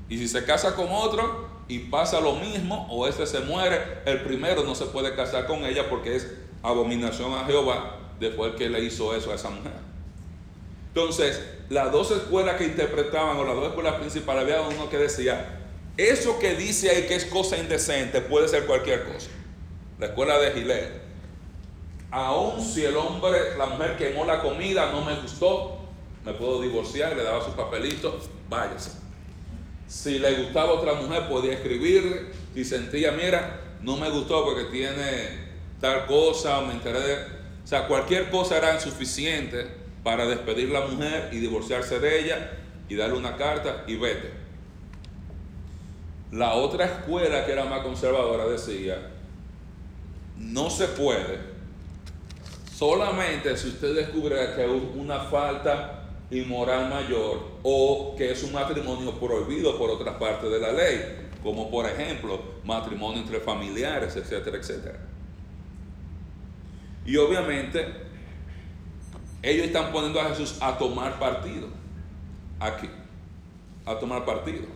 Y 0.07 0.19
si 0.19 0.27
se 0.27 0.45
casa 0.45 0.75
con 0.75 0.89
otro 0.91 1.49
y 1.67 1.79
pasa 1.79 2.21
lo 2.21 2.35
mismo, 2.35 2.85
o 2.91 3.07
este 3.07 3.25
se 3.25 3.39
muere, 3.39 4.03
el 4.05 4.21
primero 4.21 4.63
no 4.63 4.75
se 4.75 4.85
puede 4.85 5.15
casar 5.15 5.47
con 5.47 5.65
ella 5.65 5.89
porque 5.89 6.15
es 6.15 6.31
abominación 6.61 7.33
a 7.33 7.45
Jehová 7.45 8.02
después 8.19 8.55
que 8.55 8.69
le 8.69 8.81
hizo 8.81 9.15
eso 9.15 9.31
a 9.31 9.35
esa 9.35 9.49
mujer. 9.49 9.73
Entonces, 10.89 11.41
las 11.69 11.91
dos 11.91 12.11
escuelas 12.11 12.55
que 12.57 12.65
interpretaban, 12.65 13.37
o 13.37 13.43
las 13.43 13.55
dos 13.55 13.67
escuelas 13.67 13.95
principales, 13.95 14.43
había 14.43 14.61
uno 14.61 14.89
que 14.89 14.97
decía, 14.97 15.59
eso 15.97 16.39
que 16.39 16.55
dice 16.55 16.89
ahí 16.89 17.07
que 17.07 17.15
es 17.15 17.25
cosa 17.25 17.57
indecente 17.57 18.21
puede 18.21 18.47
ser 18.47 18.65
cualquier 18.65 19.03
cosa. 19.03 19.29
La 19.99 20.07
escuela 20.07 20.39
de 20.39 20.51
Gilead. 20.51 20.89
Aún 22.11 22.63
si 22.63 22.85
el 22.85 22.95
hombre, 22.95 23.57
la 23.57 23.65
mujer 23.65 23.97
quemó 23.97 24.25
la 24.25 24.41
comida, 24.41 24.91
no 24.91 25.03
me 25.03 25.15
gustó, 25.15 25.79
me 26.23 26.33
puedo 26.33 26.61
divorciar, 26.61 27.15
le 27.15 27.23
daba 27.23 27.43
su 27.43 27.51
papelito, 27.53 28.19
váyase. 28.49 28.91
Si 29.87 30.19
le 30.19 30.43
gustaba 30.43 30.73
otra 30.73 30.93
mujer, 30.93 31.27
podía 31.27 31.53
escribirle. 31.53 32.31
Si 32.53 32.63
sentía, 32.63 33.11
mira, 33.11 33.61
no 33.81 33.97
me 33.97 34.09
gustó 34.09 34.45
porque 34.45 34.65
tiene 34.65 35.43
tal 35.79 36.05
cosa, 36.05 36.59
o 36.59 36.65
me 36.65 36.73
enteré 36.73 36.99
de. 36.99 37.42
O 37.63 37.67
sea, 37.67 37.87
cualquier 37.87 38.29
cosa 38.29 38.57
era 38.57 38.75
insuficiente 38.75 39.67
para 40.03 40.25
despedir 40.25 40.69
la 40.69 40.81
mujer 40.81 41.29
y 41.31 41.37
divorciarse 41.37 41.99
de 41.99 42.19
ella 42.19 42.51
y 42.89 42.95
darle 42.95 43.17
una 43.17 43.37
carta 43.37 43.83
y 43.87 43.95
vete. 43.95 44.31
La 46.31 46.53
otra 46.53 46.85
escuela 46.85 47.45
que 47.45 47.53
era 47.53 47.65
más 47.65 47.81
conservadora 47.81 48.45
decía, 48.47 49.11
no 50.37 50.69
se 50.69 50.87
puede, 50.87 51.39
solamente 52.75 53.55
si 53.55 53.69
usted 53.69 53.95
descubre 53.95 54.35
que 54.55 54.65
es 54.65 54.81
una 54.95 55.19
falta 55.19 56.09
inmoral 56.31 56.89
mayor 56.89 57.39
o 57.61 58.15
que 58.17 58.31
es 58.31 58.43
un 58.43 58.53
matrimonio 58.53 59.13
prohibido 59.19 59.77
por 59.77 59.89
otras 59.91 60.15
partes 60.15 60.49
de 60.49 60.59
la 60.59 60.71
ley, 60.71 61.29
como 61.43 61.69
por 61.69 61.85
ejemplo 61.85 62.41
matrimonio 62.63 63.21
entre 63.21 63.39
familiares, 63.39 64.15
etcétera, 64.15 64.57
etcétera. 64.57 65.12
Y 67.05 67.17
obviamente 67.17 67.85
ellos 69.41 69.67
están 69.67 69.91
poniendo 69.91 70.21
a 70.21 70.29
Jesús 70.29 70.57
a 70.61 70.77
tomar 70.77 71.19
partido, 71.19 71.67
aquí, 72.59 72.89
a 73.85 73.99
tomar 73.99 74.25
partido. 74.25 74.67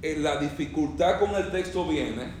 En 0.00 0.22
la 0.22 0.38
dificultad 0.38 1.20
con 1.20 1.34
el 1.34 1.50
texto 1.50 1.86
viene, 1.86 2.32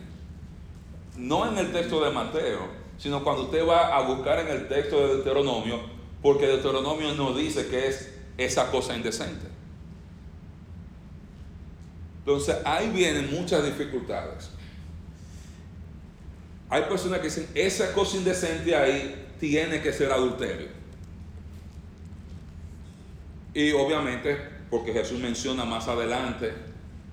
no 1.16 1.46
en 1.50 1.58
el 1.58 1.72
texto 1.72 2.02
de 2.02 2.10
Mateo, 2.10 2.68
sino 2.98 3.22
cuando 3.22 3.44
usted 3.44 3.66
va 3.66 3.96
a 3.96 4.02
buscar 4.02 4.40
en 4.40 4.48
el 4.48 4.68
texto 4.68 4.98
de 4.98 5.14
Deuteronomio, 5.16 5.80
porque 6.22 6.46
Deuteronomio 6.46 7.14
no 7.14 7.34
dice 7.34 7.66
que 7.68 7.88
es 7.88 8.14
esa 8.38 8.70
cosa 8.70 8.96
indecente. 8.96 9.46
Entonces 12.20 12.56
ahí 12.64 12.88
vienen 12.90 13.30
muchas 13.30 13.64
dificultades. 13.64 14.50
Hay 16.68 16.82
personas 16.82 17.20
que 17.20 17.26
dicen, 17.26 17.48
esa 17.54 17.92
cosa 17.92 18.16
indecente 18.16 18.74
ahí 18.74 19.26
tiene 19.38 19.80
que 19.80 19.92
ser 19.92 20.10
adulterio. 20.10 20.68
Y 23.54 23.72
obviamente, 23.72 24.36
porque 24.68 24.92
Jesús 24.92 25.18
menciona 25.18 25.64
más 25.64 25.88
adelante 25.88 26.52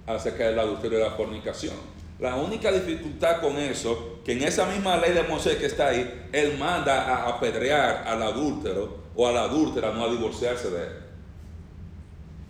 acerca 0.08 0.46
del 0.46 0.60
adulterio 0.60 1.00
y 1.00 1.02
la 1.02 1.12
fornicación. 1.12 1.76
La 2.20 2.36
única 2.36 2.72
dificultad 2.72 3.42
con 3.42 3.58
eso, 3.58 4.20
que 4.26 4.34
en 4.34 4.44
esa 4.44 4.66
misma 4.66 4.98
ley 4.98 5.14
de 5.14 5.24
Moisés 5.24 5.58
que 5.58 5.66
está 5.66 5.88
ahí, 5.88 6.28
él 6.32 6.58
manda 6.58 7.04
a 7.04 7.30
apedrear 7.30 8.08
al 8.08 8.22
adúltero 8.24 9.04
o 9.16 9.28
a 9.28 9.32
la 9.32 9.44
adúltera, 9.44 9.92
no 9.94 10.06
a 10.06 10.10
divorciarse 10.10 10.70
de 10.70 10.84
él. 10.84 10.94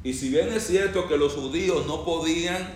Y 0.03 0.13
si 0.13 0.29
bien 0.29 0.49
es 0.49 0.67
cierto 0.67 1.07
que 1.07 1.17
los 1.17 1.33
judíos 1.33 1.85
no 1.87 2.03
podían 2.03 2.67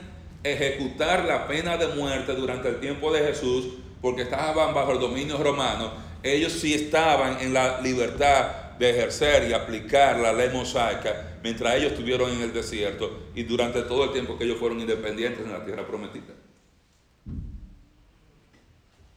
ejecutar 0.43 1.25
la 1.25 1.47
pena 1.47 1.77
de 1.77 1.87
muerte 1.87 2.33
durante 2.33 2.69
el 2.69 2.79
tiempo 2.79 3.11
de 3.11 3.19
Jesús, 3.19 3.65
porque 4.01 4.23
estaban 4.23 4.73
bajo 4.73 4.91
el 4.91 4.99
dominio 4.99 5.37
romano, 5.37 5.91
ellos 6.23 6.53
sí 6.53 6.73
estaban 6.73 7.39
en 7.41 7.53
la 7.53 7.81
libertad 7.81 8.67
de 8.77 8.91
ejercer 8.91 9.49
y 9.49 9.53
aplicar 9.53 10.19
la 10.19 10.31
ley 10.33 10.49
mosaica 10.53 11.39
mientras 11.43 11.75
ellos 11.75 11.93
estuvieron 11.93 12.31
en 12.31 12.41
el 12.41 12.53
desierto 12.53 13.27
y 13.33 13.43
durante 13.43 13.81
todo 13.83 14.05
el 14.05 14.11
tiempo 14.11 14.37
que 14.37 14.43
ellos 14.43 14.57
fueron 14.57 14.79
independientes 14.79 15.45
en 15.45 15.51
la 15.51 15.63
tierra 15.63 15.85
prometida. 15.85 16.33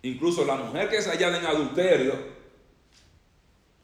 Incluso 0.02 0.44
la 0.44 0.54
mujer 0.54 0.88
que 0.88 1.02
se 1.02 1.10
hallada 1.10 1.38
en 1.38 1.46
adulterio, 1.46 2.14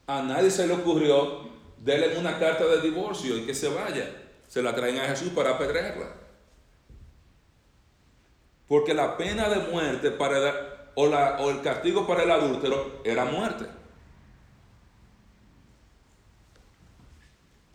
a 0.07 0.23
nadie 0.23 0.51
se 0.51 0.67
le 0.67 0.75
ocurrió 0.75 1.47
darle 1.85 2.17
una 2.17 2.39
carta 2.39 2.65
de 2.67 2.81
divorcio 2.81 3.37
y 3.37 3.43
que 3.43 3.55
se 3.55 3.69
vaya. 3.69 4.11
Se 4.49 4.63
la 4.63 4.75
traen 4.75 4.99
a 4.99 5.09
Jesús 5.09 5.31
para 5.31 5.51
apedrearla. 5.51 6.07
Porque 8.67 8.95
la 8.95 9.17
pena 9.17 9.49
de 9.49 9.71
muerte 9.71 10.11
para 10.11 10.76
o, 10.97 11.07
la, 11.07 11.37
o 11.41 11.51
el 11.51 11.61
castigo 11.61 12.07
para 12.07 12.25
el 12.25 12.31
adúltero 12.31 13.01
era 13.05 13.27
muerte. 13.27 13.67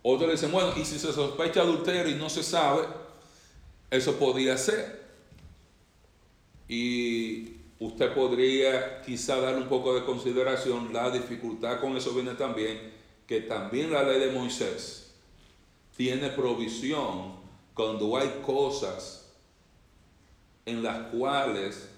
Otros 0.02 0.32
dicen, 0.32 0.50
bueno, 0.50 0.72
y 0.76 0.84
si 0.84 0.98
se 0.98 1.12
sospecha 1.12 1.60
adulterio 1.60 2.12
y 2.12 2.18
no 2.18 2.28
se 2.28 2.42
sabe, 2.42 2.82
eso 3.90 4.16
podría 4.16 4.58
ser. 4.58 5.00
Y 6.68 7.58
usted 7.78 8.12
podría 8.12 9.00
quizá 9.02 9.36
dar 9.36 9.56
un 9.56 9.68
poco 9.68 9.94
de 9.94 10.04
consideración. 10.04 10.92
La 10.92 11.08
dificultad 11.10 11.80
con 11.80 11.96
eso 11.96 12.12
viene 12.12 12.34
también, 12.34 12.92
que 13.28 13.42
también 13.42 13.92
la 13.92 14.02
ley 14.02 14.18
de 14.18 14.32
Moisés 14.32 15.12
tiene 15.96 16.30
provisión 16.30 17.36
cuando 17.74 18.16
hay 18.16 18.40
cosas 18.44 19.30
en 20.66 20.82
las 20.82 21.08
cuales 21.12 21.91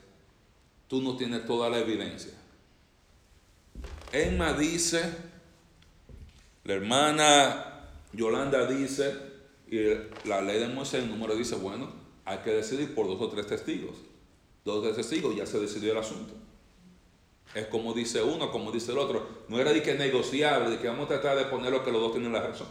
tú 0.88 1.02
no 1.02 1.16
tienes 1.16 1.46
toda 1.46 1.70
la 1.70 1.78
evidencia. 1.78 2.32
Emma 4.12 4.52
dice, 4.52 5.02
la 6.64 6.74
hermana 6.74 7.88
Yolanda 8.12 8.66
dice, 8.66 9.12
y 9.68 9.78
la 10.28 10.40
ley 10.40 10.60
de 10.60 10.68
Moisés, 10.68 11.02
el 11.02 11.10
número 11.10 11.34
dice, 11.34 11.56
bueno, 11.56 11.90
hay 12.24 12.38
que 12.38 12.50
decidir 12.50 12.94
por 12.94 13.06
dos 13.06 13.20
o 13.20 13.28
tres 13.28 13.46
testigos. 13.46 13.96
Dos 14.64 14.78
o 14.78 14.82
tres 14.82 14.96
testigos, 14.96 15.34
ya 15.34 15.46
se 15.46 15.58
decidió 15.58 15.92
el 15.92 15.98
asunto. 15.98 16.32
Es 17.54 17.66
como 17.66 17.92
dice 17.92 18.22
uno, 18.22 18.50
como 18.50 18.72
dice 18.72 18.92
el 18.92 18.98
otro. 18.98 19.26
No 19.48 19.58
era 19.60 19.72
de 19.72 19.82
que 19.82 19.94
negociable, 19.94 20.70
de 20.70 20.78
que 20.78 20.88
vamos 20.88 21.06
a 21.06 21.08
tratar 21.08 21.36
de 21.36 21.44
poner 21.44 21.72
lo 21.72 21.84
que 21.84 21.92
los 21.92 22.00
dos 22.00 22.12
tienen 22.12 22.32
la 22.32 22.42
razón. 22.42 22.68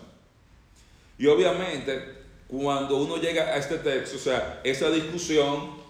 Y 1.18 1.28
obviamente, 1.28 2.24
cuando 2.48 2.98
uno 2.98 3.18
llega 3.18 3.44
a 3.44 3.58
este 3.58 3.78
texto, 3.78 4.18
o 4.18 4.20
sea, 4.20 4.62
esa 4.64 4.90
discusión 4.90 5.83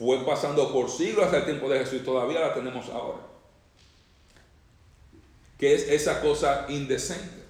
fue 0.00 0.24
pasando 0.24 0.72
por 0.72 0.88
siglos 0.90 1.26
hasta 1.26 1.36
el 1.36 1.44
tiempo 1.44 1.68
de 1.68 1.80
Jesús 1.80 2.00
y 2.00 2.04
todavía 2.04 2.40
la 2.40 2.54
tenemos 2.54 2.88
ahora. 2.88 3.18
Que 5.58 5.74
es 5.74 5.86
esa 5.88 6.22
cosa 6.22 6.64
indecente. 6.70 7.44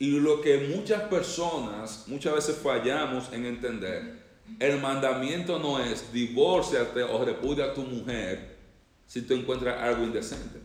Y 0.00 0.18
lo 0.18 0.40
que 0.40 0.74
muchas 0.74 1.02
personas 1.02 2.08
muchas 2.08 2.34
veces 2.34 2.56
fallamos 2.56 3.32
en 3.32 3.46
entender, 3.46 4.20
el 4.58 4.80
mandamiento 4.80 5.60
no 5.60 5.78
es 5.78 6.12
divórciate 6.12 7.04
o 7.04 7.24
repudia 7.24 7.66
a 7.66 7.74
tu 7.74 7.82
mujer 7.82 8.56
si 9.06 9.22
tú 9.22 9.34
encuentras 9.34 9.80
algo 9.80 10.02
indecente. 10.02 10.58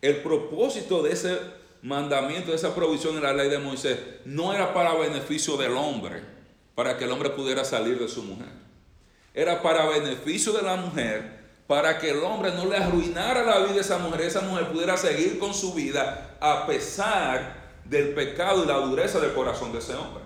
El 0.00 0.18
propósito 0.18 1.02
de 1.02 1.10
ese 1.10 1.40
mandamiento, 1.82 2.52
de 2.52 2.56
esa 2.56 2.72
provisión 2.72 3.16
en 3.16 3.24
la 3.24 3.32
ley 3.32 3.48
de 3.48 3.58
Moisés, 3.58 3.98
no 4.24 4.54
era 4.54 4.72
para 4.72 4.94
beneficio 4.94 5.56
del 5.56 5.72
hombre, 5.72 6.39
para 6.80 6.96
que 6.96 7.04
el 7.04 7.12
hombre 7.12 7.28
pudiera 7.28 7.62
salir 7.62 7.98
de 7.98 8.08
su 8.08 8.22
mujer. 8.22 8.48
Era 9.34 9.60
para 9.60 9.84
beneficio 9.84 10.50
de 10.54 10.62
la 10.62 10.76
mujer, 10.76 11.38
para 11.66 11.98
que 11.98 12.08
el 12.08 12.24
hombre 12.24 12.52
no 12.52 12.64
le 12.64 12.78
arruinara 12.78 13.42
la 13.42 13.58
vida 13.66 13.76
a 13.76 13.80
esa 13.82 13.98
mujer, 13.98 14.22
esa 14.22 14.40
mujer 14.40 14.72
pudiera 14.72 14.96
seguir 14.96 15.38
con 15.38 15.52
su 15.52 15.74
vida 15.74 16.38
a 16.40 16.66
pesar 16.66 17.82
del 17.84 18.14
pecado 18.14 18.64
y 18.64 18.66
la 18.66 18.78
dureza 18.78 19.20
del 19.20 19.34
corazón 19.34 19.72
de 19.72 19.80
ese 19.80 19.94
hombre. 19.94 20.24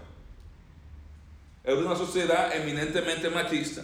Es 1.65 1.75
una 1.75 1.97
sociedad 1.97 2.55
eminentemente 2.55 3.29
machista. 3.31 3.83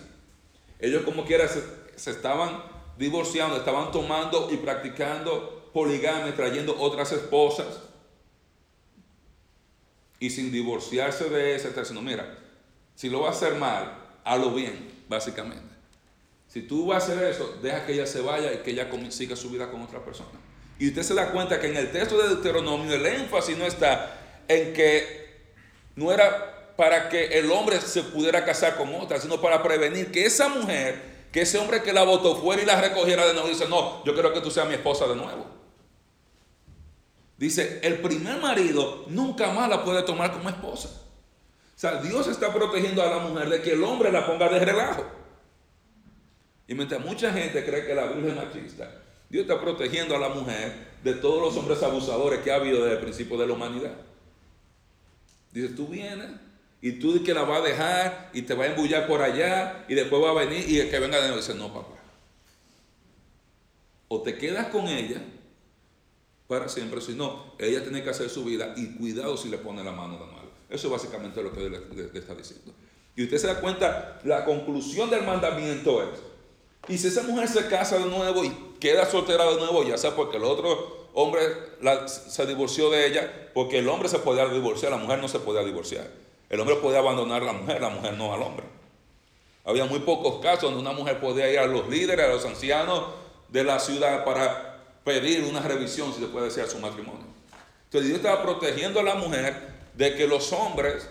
Ellos 0.78 1.02
como 1.02 1.24
quiera 1.24 1.48
se, 1.48 2.08
estaban 2.08 2.62
divorciando, 2.96 3.56
estaban 3.56 3.90
tomando 3.90 4.48
y 4.48 4.58
practicando 4.58 5.68
poligamia, 5.72 6.36
trayendo 6.36 6.80
otras 6.80 7.10
esposas 7.10 7.80
y 10.20 10.30
sin 10.30 10.52
divorciarse 10.52 11.28
de 11.30 11.56
ese, 11.56 11.70
está 11.70 11.82
mira, 11.94 12.36
si 13.00 13.08
lo 13.08 13.22
va 13.22 13.28
a 13.28 13.30
hacer 13.30 13.54
mal, 13.54 13.96
hazlo 14.22 14.50
bien, 14.50 14.92
básicamente. 15.08 15.74
Si 16.46 16.60
tú 16.60 16.88
vas 16.88 17.08
a 17.08 17.12
hacer 17.14 17.24
eso, 17.30 17.56
deja 17.62 17.86
que 17.86 17.94
ella 17.94 18.06
se 18.06 18.20
vaya 18.20 18.52
y 18.52 18.58
que 18.58 18.72
ella 18.72 18.90
siga 19.08 19.36
su 19.36 19.48
vida 19.48 19.70
con 19.70 19.80
otra 19.80 20.04
persona. 20.04 20.38
Y 20.78 20.88
usted 20.88 21.02
se 21.02 21.14
da 21.14 21.32
cuenta 21.32 21.58
que 21.58 21.68
en 21.68 21.78
el 21.78 21.92
texto 21.92 22.18
de 22.18 22.28
Deuteronomio 22.28 22.92
el 22.94 23.06
énfasis 23.06 23.56
no 23.56 23.64
está 23.64 24.42
en 24.46 24.74
que 24.74 25.46
no 25.96 26.12
era 26.12 26.74
para 26.76 27.08
que 27.08 27.38
el 27.38 27.50
hombre 27.50 27.80
se 27.80 28.02
pudiera 28.02 28.44
casar 28.44 28.76
con 28.76 28.94
otra, 28.94 29.18
sino 29.18 29.40
para 29.40 29.62
prevenir 29.62 30.12
que 30.12 30.26
esa 30.26 30.50
mujer, 30.50 31.00
que 31.32 31.40
ese 31.40 31.56
hombre 31.56 31.82
que 31.82 31.94
la 31.94 32.02
votó 32.02 32.36
fuera 32.36 32.60
y 32.62 32.66
la 32.66 32.78
recogiera 32.82 33.26
de 33.26 33.32
nuevo, 33.32 33.48
dice, 33.48 33.66
no, 33.66 34.04
yo 34.04 34.12
quiero 34.12 34.34
que 34.34 34.42
tú 34.42 34.50
seas 34.50 34.68
mi 34.68 34.74
esposa 34.74 35.06
de 35.06 35.16
nuevo. 35.16 35.46
Dice, 37.38 37.80
el 37.82 38.02
primer 38.02 38.42
marido 38.42 39.06
nunca 39.08 39.50
más 39.52 39.70
la 39.70 39.86
puede 39.86 40.02
tomar 40.02 40.32
como 40.32 40.50
esposa. 40.50 41.06
Sea, 41.80 41.94
Dios 42.02 42.28
está 42.28 42.52
protegiendo 42.52 43.02
a 43.02 43.06
la 43.06 43.20
mujer 43.20 43.48
de 43.48 43.62
que 43.62 43.72
el 43.72 43.82
hombre 43.82 44.12
la 44.12 44.26
ponga 44.26 44.50
de 44.50 44.62
relajo. 44.62 45.02
Y 46.68 46.74
mientras 46.74 47.02
mucha 47.02 47.32
gente 47.32 47.64
cree 47.64 47.86
que 47.86 47.94
la 47.94 48.04
Biblia 48.04 48.34
es 48.34 48.36
machista, 48.36 49.00
Dios 49.30 49.44
está 49.44 49.58
protegiendo 49.58 50.14
a 50.14 50.18
la 50.18 50.28
mujer 50.28 50.74
de 51.02 51.14
todos 51.14 51.40
los 51.40 51.56
hombres 51.56 51.82
abusadores 51.82 52.40
que 52.40 52.52
ha 52.52 52.56
habido 52.56 52.84
desde 52.84 52.96
el 52.96 53.02
principio 53.02 53.38
de 53.38 53.46
la 53.46 53.54
humanidad. 53.54 53.94
Dice, 55.52 55.68
tú 55.68 55.86
vienes 55.86 56.28
y 56.82 56.92
tú 56.92 57.24
que 57.24 57.32
la 57.32 57.44
vas 57.44 57.62
a 57.62 57.64
dejar 57.64 58.30
y 58.34 58.42
te 58.42 58.52
va 58.52 58.64
a 58.64 58.66
embullar 58.66 59.06
por 59.06 59.22
allá 59.22 59.86
y 59.88 59.94
después 59.94 60.22
va 60.22 60.32
a 60.32 60.44
venir 60.44 60.68
y 60.68 60.80
el 60.80 60.90
que 60.90 60.98
venga 60.98 61.16
de 61.16 61.28
nuevo 61.28 61.38
dice, 61.38 61.54
no, 61.54 61.72
papá. 61.72 61.96
O 64.08 64.20
te 64.20 64.36
quedas 64.36 64.66
con 64.66 64.86
ella 64.86 65.22
para 66.46 66.68
siempre, 66.68 67.00
si 67.00 67.14
no, 67.14 67.54
ella 67.58 67.82
tiene 67.82 68.02
que 68.02 68.10
hacer 68.10 68.28
su 68.28 68.44
vida 68.44 68.74
y 68.76 68.98
cuidado 68.98 69.38
si 69.38 69.48
le 69.48 69.56
pone 69.56 69.82
la 69.82 69.92
mano 69.92 70.18
de 70.18 70.26
mal. 70.26 70.39
Eso 70.70 70.86
es 70.86 70.92
básicamente 70.92 71.42
lo 71.42 71.52
que 71.52 71.68
le, 71.68 71.80
le 72.12 72.18
está 72.18 72.34
diciendo. 72.34 72.72
Y 73.16 73.24
usted 73.24 73.38
se 73.38 73.46
da 73.48 73.60
cuenta, 73.60 74.20
la 74.24 74.44
conclusión 74.44 75.10
del 75.10 75.24
mandamiento 75.24 76.02
es, 76.02 76.20
y 76.88 76.98
si 76.98 77.08
esa 77.08 77.22
mujer 77.22 77.48
se 77.48 77.66
casa 77.68 77.98
de 77.98 78.06
nuevo 78.06 78.44
y 78.44 78.50
queda 78.80 79.04
soltera 79.04 79.44
de 79.44 79.56
nuevo, 79.56 79.84
ya 79.84 79.98
sea 79.98 80.14
porque 80.16 80.38
el 80.38 80.44
otro 80.44 81.08
hombre 81.12 81.40
se 82.06 82.46
divorció 82.46 82.90
de 82.90 83.06
ella, 83.06 83.50
porque 83.52 83.78
el 83.78 83.88
hombre 83.88 84.08
se 84.08 84.18
podía 84.18 84.46
divorciar, 84.46 84.92
la 84.92 84.98
mujer 84.98 85.18
no 85.18 85.28
se 85.28 85.40
podía 85.40 85.62
divorciar. 85.62 86.08
El 86.48 86.60
hombre 86.60 86.76
podía 86.76 86.98
abandonar 86.98 87.42
a 87.42 87.46
la 87.46 87.52
mujer, 87.52 87.80
la 87.80 87.90
mujer 87.90 88.14
no 88.14 88.32
al 88.32 88.42
hombre. 88.42 88.64
Había 89.64 89.84
muy 89.84 90.00
pocos 90.00 90.40
casos 90.40 90.62
donde 90.62 90.80
una 90.80 90.92
mujer 90.92 91.20
podía 91.20 91.50
ir 91.52 91.58
a 91.58 91.66
los 91.66 91.88
líderes, 91.88 92.26
a 92.26 92.28
los 92.28 92.44
ancianos 92.44 93.04
de 93.48 93.62
la 93.62 93.78
ciudad 93.78 94.24
para 94.24 94.78
pedir 95.04 95.44
una 95.44 95.60
revisión, 95.60 96.12
si 96.12 96.20
se 96.20 96.26
puede 96.26 96.46
decir, 96.46 96.66
su 96.66 96.78
matrimonio. 96.78 97.26
Entonces 97.84 98.08
Dios 98.08 98.20
estaba 98.20 98.42
protegiendo 98.42 99.00
a 99.00 99.02
la 99.02 99.14
mujer 99.14 99.79
de 99.94 100.14
que 100.14 100.26
los 100.26 100.52
hombres 100.52 101.08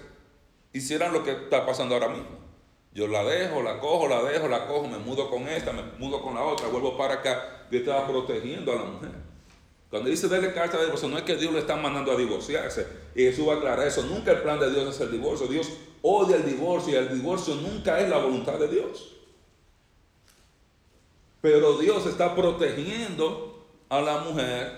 hicieran 0.73 1.13
lo 1.13 1.23
que 1.23 1.31
está 1.31 1.65
pasando 1.65 1.95
ahora 1.95 2.09
mismo. 2.09 2.39
Yo 2.93 3.07
la 3.07 3.23
dejo, 3.23 3.61
la 3.61 3.79
cojo, 3.79 4.07
la 4.07 4.23
dejo, 4.23 4.47
la 4.47 4.67
cojo, 4.67 4.87
me 4.87 4.97
mudo 4.97 5.29
con 5.29 5.47
esta, 5.47 5.71
me 5.71 5.83
mudo 5.97 6.21
con 6.21 6.35
la 6.35 6.43
otra, 6.43 6.67
vuelvo 6.67 6.97
para 6.97 7.15
acá. 7.15 7.65
Dios 7.69 7.81
estaba 7.81 8.07
protegiendo 8.07 8.71
a 8.71 8.75
la 8.75 8.83
mujer. 8.83 9.11
Cuando 9.89 10.09
dice 10.09 10.27
darle 10.27 10.53
carta 10.53 10.77
de 10.77 10.85
divorcio, 10.85 11.07
no 11.07 11.17
es 11.17 11.23
que 11.23 11.35
Dios 11.35 11.53
le 11.53 11.59
está 11.59 11.75
mandando 11.75 12.11
a 12.11 12.15
divorciarse. 12.15 12.87
Y 13.15 13.23
Jesús 13.23 13.47
va 13.47 13.53
a 13.53 13.57
aclarar 13.57 13.87
eso. 13.87 14.03
Nunca 14.03 14.31
el 14.31 14.41
plan 14.41 14.59
de 14.59 14.71
Dios 14.71 14.95
es 14.95 15.01
el 15.01 15.11
divorcio. 15.11 15.47
Dios 15.47 15.69
odia 16.01 16.37
el 16.37 16.45
divorcio 16.45 16.93
y 16.93 16.97
el 16.97 17.13
divorcio 17.13 17.55
nunca 17.55 17.99
es 17.99 18.09
la 18.09 18.17
voluntad 18.17 18.59
de 18.59 18.67
Dios. 18.67 19.15
Pero 21.41 21.77
Dios 21.77 22.05
está 22.05 22.35
protegiendo 22.35 23.65
a 23.89 24.01
la 24.01 24.19
mujer 24.19 24.77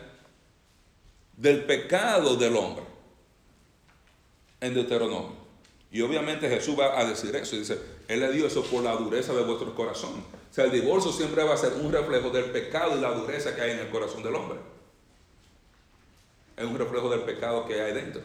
del 1.36 1.66
pecado 1.66 2.36
del 2.36 2.56
hombre 2.56 2.91
en 4.62 4.74
Deuteronomio. 4.74 5.42
Y 5.92 6.02
obviamente 6.02 6.48
Jesús 6.48 6.80
va 6.80 6.98
a 6.98 7.06
decir 7.06 7.36
eso. 7.36 7.58
Dice, 7.58 7.78
Él 8.08 8.22
le 8.22 8.32
dio 8.32 8.48
eso 8.48 8.64
por 8.64 8.82
la 8.82 8.96
dureza 8.96 9.34
de 9.34 9.44
vuestro 9.44 9.76
corazón. 9.76 10.24
O 10.50 10.54
sea, 10.54 10.66
el 10.66 10.72
divorcio 10.72 11.12
siempre 11.12 11.44
va 11.44 11.54
a 11.54 11.58
ser 11.58 11.74
un 11.74 11.92
reflejo 11.92 12.30
del 12.30 12.46
pecado 12.46 12.98
y 12.98 13.02
la 13.02 13.12
dureza 13.12 13.54
que 13.56 13.62
hay 13.62 13.72
en 13.72 13.80
el 13.80 13.90
corazón 13.90 14.24
del 14.24 14.36
hombre. 14.36 14.60
Es 16.56 16.66
un 16.66 16.78
reflejo 16.78 17.10
del 17.10 17.22
pecado 17.22 17.66
que 17.66 17.82
hay 17.82 17.94
dentro. 17.94 18.22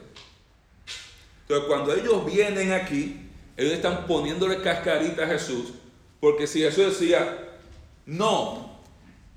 Entonces, 1.42 1.66
cuando 1.68 1.94
ellos 1.94 2.24
vienen 2.24 2.72
aquí, 2.72 3.30
ellos 3.56 3.72
están 3.72 4.06
poniéndole 4.06 4.60
cascarita 4.60 5.24
a 5.24 5.28
Jesús, 5.28 5.72
porque 6.20 6.46
si 6.46 6.60
Jesús 6.60 6.98
decía, 6.98 7.58
no, 8.04 8.80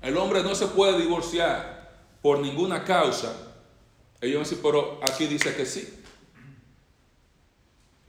el 0.02 0.16
hombre 0.16 0.42
no 0.42 0.54
se 0.54 0.66
puede 0.66 0.98
divorciar 1.00 1.90
por 2.20 2.40
ninguna 2.40 2.84
causa. 2.84 3.34
Ellos 4.20 4.48
dicen, 4.48 4.58
pero 4.62 5.00
aquí 5.02 5.26
dice 5.26 5.54
que 5.54 5.64
sí. 5.64 5.99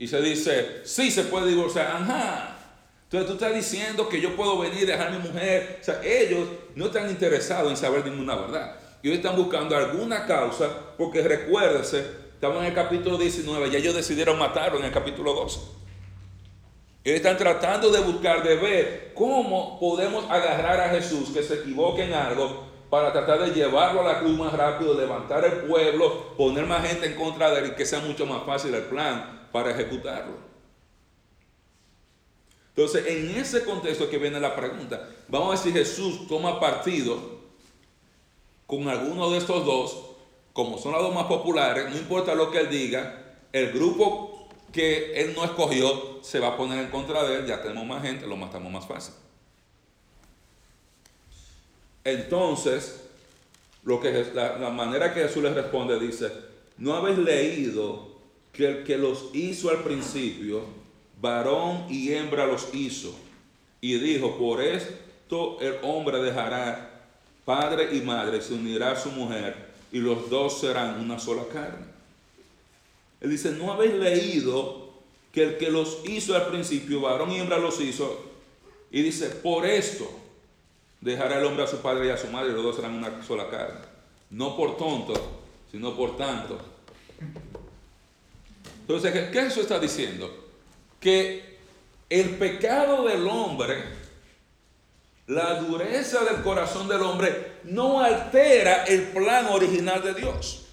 Y 0.02 0.08
se 0.08 0.20
dice, 0.20 0.82
sí 0.84 1.12
se 1.12 1.26
puede 1.26 1.50
divorciar. 1.50 1.86
Ajá. 1.86 2.58
Entonces 3.04 3.28
tú 3.28 3.34
estás 3.34 3.54
diciendo 3.54 4.10
que 4.10 4.20
yo 4.20 4.36
puedo 4.36 4.58
venir 4.58 4.82
y 4.82 4.86
dejar 4.88 5.10
a 5.10 5.12
mi 5.12 5.20
mujer. 5.20 5.78
O 5.80 5.84
sea, 5.84 6.02
ellos 6.04 6.48
no 6.74 6.88
están 6.88 7.08
interesados 7.08 7.70
en 7.70 7.78
saber 7.78 8.04
ninguna 8.04 8.36
verdad. 8.36 8.78
Ellos 9.04 9.18
están 9.18 9.36
buscando 9.36 9.78
alguna 9.78 10.26
causa 10.26 10.72
porque 10.98 11.22
recuérdense, 11.22 12.04
estamos 12.34 12.62
en 12.62 12.70
el 12.70 12.74
capítulo 12.74 13.16
19, 13.16 13.68
y 13.68 13.76
ellos 13.76 13.94
decidieron 13.94 14.40
matarlo 14.40 14.80
en 14.80 14.86
el 14.86 14.92
capítulo 14.92 15.36
12. 15.36 15.60
Ellos 17.04 17.18
están 17.18 17.38
tratando 17.38 17.92
de 17.92 18.00
buscar, 18.00 18.42
de 18.42 18.56
ver 18.56 19.12
cómo 19.14 19.80
podemos 19.80 20.26
agarrar 20.32 20.82
a 20.82 20.90
Jesús 20.90 21.30
que 21.30 21.44
se 21.44 21.60
equivoque 21.60 22.06
en 22.06 22.16
algo 22.16 22.66
para 22.90 23.14
tratar 23.14 23.40
de 23.42 23.52
llevarlo 23.52 24.02
a 24.02 24.14
la 24.14 24.20
cruz 24.20 24.36
más 24.36 24.52
rápido, 24.52 25.00
levantar 25.00 25.46
el 25.46 25.70
pueblo, 25.70 26.36
poner 26.38 26.66
más 26.66 26.88
gente 26.88 27.06
en 27.06 27.14
contra 27.14 27.52
de 27.52 27.60
él 27.60 27.66
y 27.68 27.76
que 27.76 27.86
sea 27.86 28.00
mucho 28.00 28.26
más 28.26 28.44
fácil 28.48 28.74
el 28.74 28.86
plan 28.86 29.41
para 29.52 29.72
ejecutarlo. 29.72 30.52
Entonces, 32.76 33.06
en 33.08 33.30
ese 33.32 33.66
contexto 33.66 34.10
que 34.10 34.18
viene 34.18 34.40
la 34.40 34.56
pregunta, 34.56 35.10
vamos 35.28 35.60
a 35.60 35.64
si 35.64 35.72
Jesús 35.72 36.28
toma 36.28 36.60
partido 36.60 37.42
con 38.66 38.88
alguno 38.88 39.30
de 39.30 39.38
estos 39.38 39.66
dos, 39.66 40.06
como 40.54 40.78
son 40.78 40.94
los 40.94 41.02
dos 41.02 41.14
más 41.14 41.26
populares, 41.26 41.90
no 41.90 41.98
importa 41.98 42.34
lo 42.34 42.50
que 42.50 42.60
él 42.60 42.70
diga, 42.70 43.36
el 43.52 43.74
grupo 43.74 44.48
que 44.72 45.22
él 45.22 45.34
no 45.36 45.44
escogió 45.44 46.24
se 46.24 46.40
va 46.40 46.50
a 46.50 46.58
poner 46.58 46.80
en 46.80 46.90
contra 46.90 47.24
de 47.24 47.40
él, 47.40 47.46
ya 47.46 47.62
tenemos 47.62 47.86
más 47.86 48.02
gente, 48.02 48.26
lo 48.26 48.38
matamos 48.38 48.72
más 48.72 48.88
fácil. 48.88 49.14
Entonces, 52.06 53.02
lo 53.84 54.00
que, 54.00 54.32
la, 54.34 54.58
la 54.58 54.70
manera 54.70 55.14
que 55.14 55.22
Jesús 55.22 55.44
les 55.44 55.54
responde 55.54 56.00
dice, 56.00 56.32
¿no 56.78 56.96
habéis 56.96 57.18
leído 57.18 58.11
que 58.54 58.68
el 58.68 58.84
que 58.84 58.98
los 58.98 59.30
hizo 59.34 59.70
al 59.70 59.84
principio, 59.84 60.64
varón 61.22 61.86
y 61.90 62.12
hembra 62.14 62.46
los 62.46 62.74
hizo? 62.74 63.16
Y 63.80 63.98
dijo, 64.00 64.38
por 64.38 64.62
esto 64.62 65.58
el 65.62 65.76
hombre 65.84 66.22
dejará 66.22 67.08
padre 67.46 67.96
y 67.96 68.02
madre, 68.02 68.42
se 68.42 68.54
unirá 68.54 68.92
a 68.92 69.00
su 69.00 69.10
mujer, 69.12 69.72
y 69.92 70.00
los 70.00 70.30
dos 70.30 70.60
serán 70.60 71.00
una 71.00 71.20
sola 71.20 71.44
carne. 71.52 71.86
Él 73.20 73.30
dice, 73.30 73.52
¿no 73.52 73.72
habéis 73.72 73.94
leído 73.94 74.90
que 75.32 75.44
el 75.44 75.58
que 75.58 75.70
los 75.70 76.00
hizo 76.06 76.36
al 76.36 76.48
principio, 76.48 77.02
varón 77.02 77.32
y 77.32 77.40
hembra 77.40 77.58
los 77.58 77.80
hizo? 77.80 78.32
Y 78.92 79.02
dice, 79.02 79.30
por 79.30 79.66
esto 79.66 80.10
dejará 81.00 81.40
el 81.40 81.46
hombre 81.46 81.64
a 81.64 81.68
su 81.68 81.78
padre 81.78 82.08
y 82.08 82.10
a 82.10 82.18
su 82.18 82.28
madre 82.28 82.52
y 82.52 82.54
los 82.54 82.64
dos 82.64 82.76
serán 82.76 82.94
una 82.94 83.24
sola 83.24 83.50
carne. 83.50 83.80
No 84.30 84.56
por 84.56 84.78
tonto, 84.78 85.14
sino 85.72 85.96
por 85.96 86.18
tanto. 86.18 86.58
Entonces, 88.96 89.30
¿qué 89.32 89.40
eso 89.40 89.62
está 89.62 89.80
diciendo? 89.80 90.30
Que 91.00 91.58
el 92.10 92.32
pecado 92.32 93.06
del 93.06 93.26
hombre, 93.26 93.82
la 95.28 95.62
dureza 95.62 96.26
del 96.26 96.44
corazón 96.44 96.90
del 96.90 97.02
hombre, 97.02 97.54
no 97.64 98.02
altera 98.02 98.84
el 98.84 99.04
plan 99.04 99.46
original 99.48 100.04
de 100.04 100.14
Dios. 100.14 100.66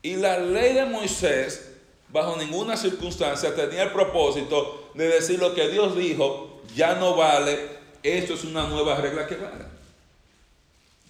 Y 0.00 0.14
la 0.14 0.38
ley 0.38 0.74
de 0.74 0.84
Moisés, 0.84 1.72
bajo 2.08 2.36
ninguna 2.36 2.76
circunstancia, 2.76 3.52
tenía 3.54 3.82
el 3.82 3.90
propósito 3.90 4.92
de 4.94 5.08
decir 5.08 5.40
lo 5.40 5.54
que 5.54 5.68
Dios 5.68 5.96
dijo, 5.96 6.62
ya 6.76 6.94
no 6.94 7.16
vale, 7.16 7.58
esto 8.02 8.34
es 8.34 8.44
una 8.44 8.68
nueva 8.68 8.94
regla 8.96 9.26
que 9.26 9.36
vale. 9.36 9.64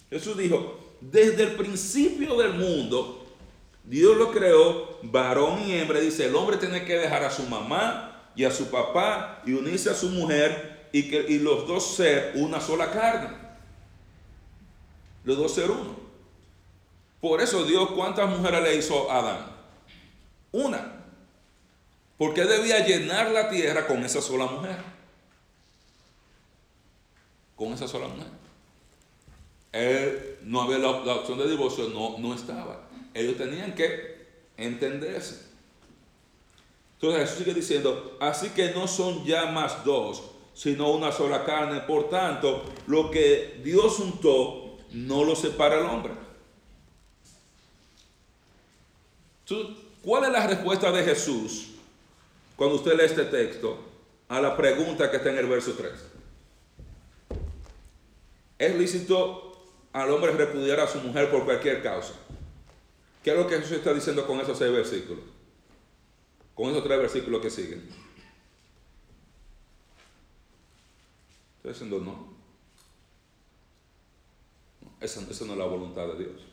Jesús 0.09 0.35
dijo, 0.35 0.79
desde 1.01 1.43
el 1.43 1.51
principio 1.51 2.35
del 2.37 2.53
mundo, 2.53 3.24
Dios 3.85 4.17
lo 4.17 4.31
creó, 4.31 4.99
varón 5.03 5.61
y 5.61 5.73
hembra, 5.73 5.99
dice, 5.99 6.25
el 6.25 6.35
hombre 6.35 6.57
tiene 6.57 6.85
que 6.85 6.97
dejar 6.97 7.23
a 7.23 7.29
su 7.29 7.43
mamá, 7.43 8.15
y 8.35 8.43
a 8.43 8.51
su 8.51 8.69
papá 8.69 9.41
y 9.45 9.53
unirse 9.53 9.89
a 9.89 9.95
su 9.95 10.09
mujer 10.09 10.89
y 10.91 11.09
que 11.09 11.25
y 11.29 11.39
los 11.39 11.67
dos 11.67 11.95
ser 11.95 12.33
una 12.35 12.59
sola 12.59 12.91
carne. 12.91 13.29
Los 15.23 15.37
dos 15.37 15.53
ser 15.53 15.71
uno. 15.71 15.95
Por 17.21 17.41
eso 17.41 17.63
Dios, 17.63 17.89
¿cuántas 17.91 18.29
mujeres 18.29 18.61
le 18.61 18.75
hizo 18.75 19.09
a 19.09 19.19
Adán? 19.19 19.51
Una. 20.51 20.91
Porque 22.17 22.45
debía 22.45 22.85
llenar 22.85 23.31
la 23.31 23.49
tierra 23.49 23.87
con 23.87 24.03
esa 24.05 24.21
sola 24.21 24.45
mujer. 24.45 24.77
Con 27.55 27.73
esa 27.73 27.87
sola 27.87 28.07
mujer. 28.07 28.27
Él 29.71 30.37
no 30.43 30.61
había 30.61 30.77
la, 30.77 30.89
opción 30.89 31.37
de 31.39 31.49
divorcio, 31.49 31.89
no, 31.89 32.17
no 32.19 32.33
estaba. 32.33 32.87
Ellos 33.15 33.37
tenían 33.37 33.73
que 33.73 34.27
entenderse. 34.57 35.39
Entonces 36.95 37.21
Jesús 37.21 37.37
sigue 37.39 37.53
diciendo, 37.53 38.17
así 38.19 38.49
que 38.49 38.71
no 38.71 38.87
son 38.87 39.25
ya 39.25 39.45
más 39.47 39.85
dos, 39.85 40.21
sino 40.53 40.91
una 40.91 41.13
sola 41.13 41.45
carne. 41.45 41.79
Por 41.81 42.09
tanto, 42.09 42.65
lo 42.87 43.09
que 43.09 43.61
Dios 43.63 43.99
untó, 43.99 44.77
no 44.91 45.23
lo 45.23 45.35
separa 45.35 45.79
el 45.79 45.85
hombre. 45.85 46.13
¿Cuál 50.03 50.25
es 50.25 50.31
la 50.31 50.47
respuesta 50.47 50.91
de 50.91 51.03
Jesús 51.03 51.69
cuando 52.55 52.75
usted 52.75 52.97
lee 52.97 53.05
este 53.05 53.25
texto 53.25 53.79
a 54.27 54.41
la 54.41 54.57
pregunta 54.57 55.09
que 55.09 55.17
está 55.17 55.29
en 55.29 55.37
el 55.37 55.47
verso 55.47 55.73
3? 55.73 55.93
¿Es 58.57 58.75
lícito 58.75 59.53
al 59.93 60.11
hombre 60.11 60.31
repudiar 60.31 60.81
a 60.81 60.87
su 60.87 60.99
mujer 60.99 61.29
por 61.31 61.45
cualquier 61.45 61.81
causa? 61.81 62.13
¿Qué 63.25 63.31
es 63.31 63.37
lo 63.37 63.47
que 63.47 63.55
Jesús 63.55 63.77
está 63.77 63.91
diciendo 63.91 64.27
con 64.27 64.39
esos 64.39 64.55
seis 64.55 64.71
versículos? 64.71 65.23
Con 66.53 66.69
esos 66.69 66.83
tres 66.83 66.99
versículos 66.99 67.41
que 67.41 67.49
siguen. 67.49 67.89
Estoy 71.55 71.71
diciendo 71.71 72.01
no. 72.01 72.35
Esa, 75.01 75.21
no 75.21 75.31
es 75.31 75.41
la 75.41 75.65
voluntad 75.65 76.05
de 76.09 76.19
Dios. 76.19 76.43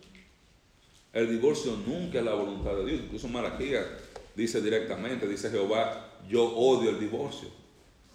El 1.12 1.28
divorcio 1.28 1.76
nunca 1.76 2.20
es 2.20 2.24
la 2.24 2.32
voluntad 2.32 2.74
de 2.76 2.86
Dios. 2.86 3.02
Incluso 3.02 3.28
Malaquías 3.28 3.84
dice 4.34 4.62
directamente, 4.62 5.28
dice 5.28 5.50
Jehová, 5.50 6.10
yo 6.26 6.42
odio 6.56 6.88
el 6.88 6.98
divorcio. 6.98 7.50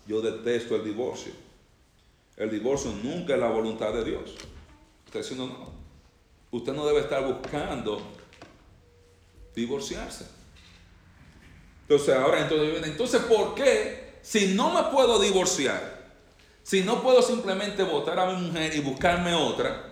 Yo 0.08 0.20
detesto 0.20 0.78
el 0.78 0.84
divorcio. 0.84 1.32
El 2.36 2.50
divorcio 2.50 2.92
nunca 3.04 3.36
es 3.36 3.40
la 3.40 3.52
voluntad 3.52 3.94
de 3.94 4.04
Dios. 4.04 4.34
Usted 5.06 5.20
diciendo 5.20 5.46
no. 5.46 6.58
Usted 6.58 6.74
no 6.74 6.88
debe 6.88 7.02
estar 7.02 7.24
buscando 7.24 8.17
divorciarse. 9.58 10.26
Entonces 11.82 12.16
ahora 12.16 12.42
entonces, 12.42 12.88
entonces 12.88 13.22
¿por 13.24 13.56
qué 13.56 14.20
si 14.22 14.54
no 14.54 14.74
me 14.74 14.92
puedo 14.92 15.20
divorciar? 15.20 15.98
Si 16.64 16.84
no 16.84 17.02
puedo 17.02 17.22
simplemente 17.22 17.84
votar 17.84 18.20
a 18.20 18.32
mi 18.34 18.48
mujer 18.48 18.76
y 18.76 18.82
buscarme 18.82 19.34
otra, 19.34 19.84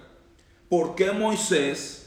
¿por 0.69 0.95
qué 0.95 1.11
Moisés 1.11 2.05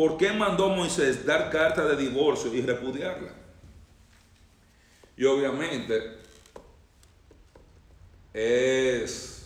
¿Por 0.00 0.16
qué 0.16 0.32
mandó 0.32 0.70
Moisés 0.70 1.26
dar 1.26 1.50
carta 1.50 1.86
de 1.86 1.94
divorcio 1.94 2.54
y 2.54 2.62
repudiarla? 2.62 3.34
Y 5.14 5.26
obviamente 5.26 6.16
es 8.32 9.44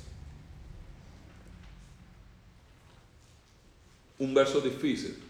un 4.16 4.32
verso 4.32 4.60
difícil. 4.60 5.23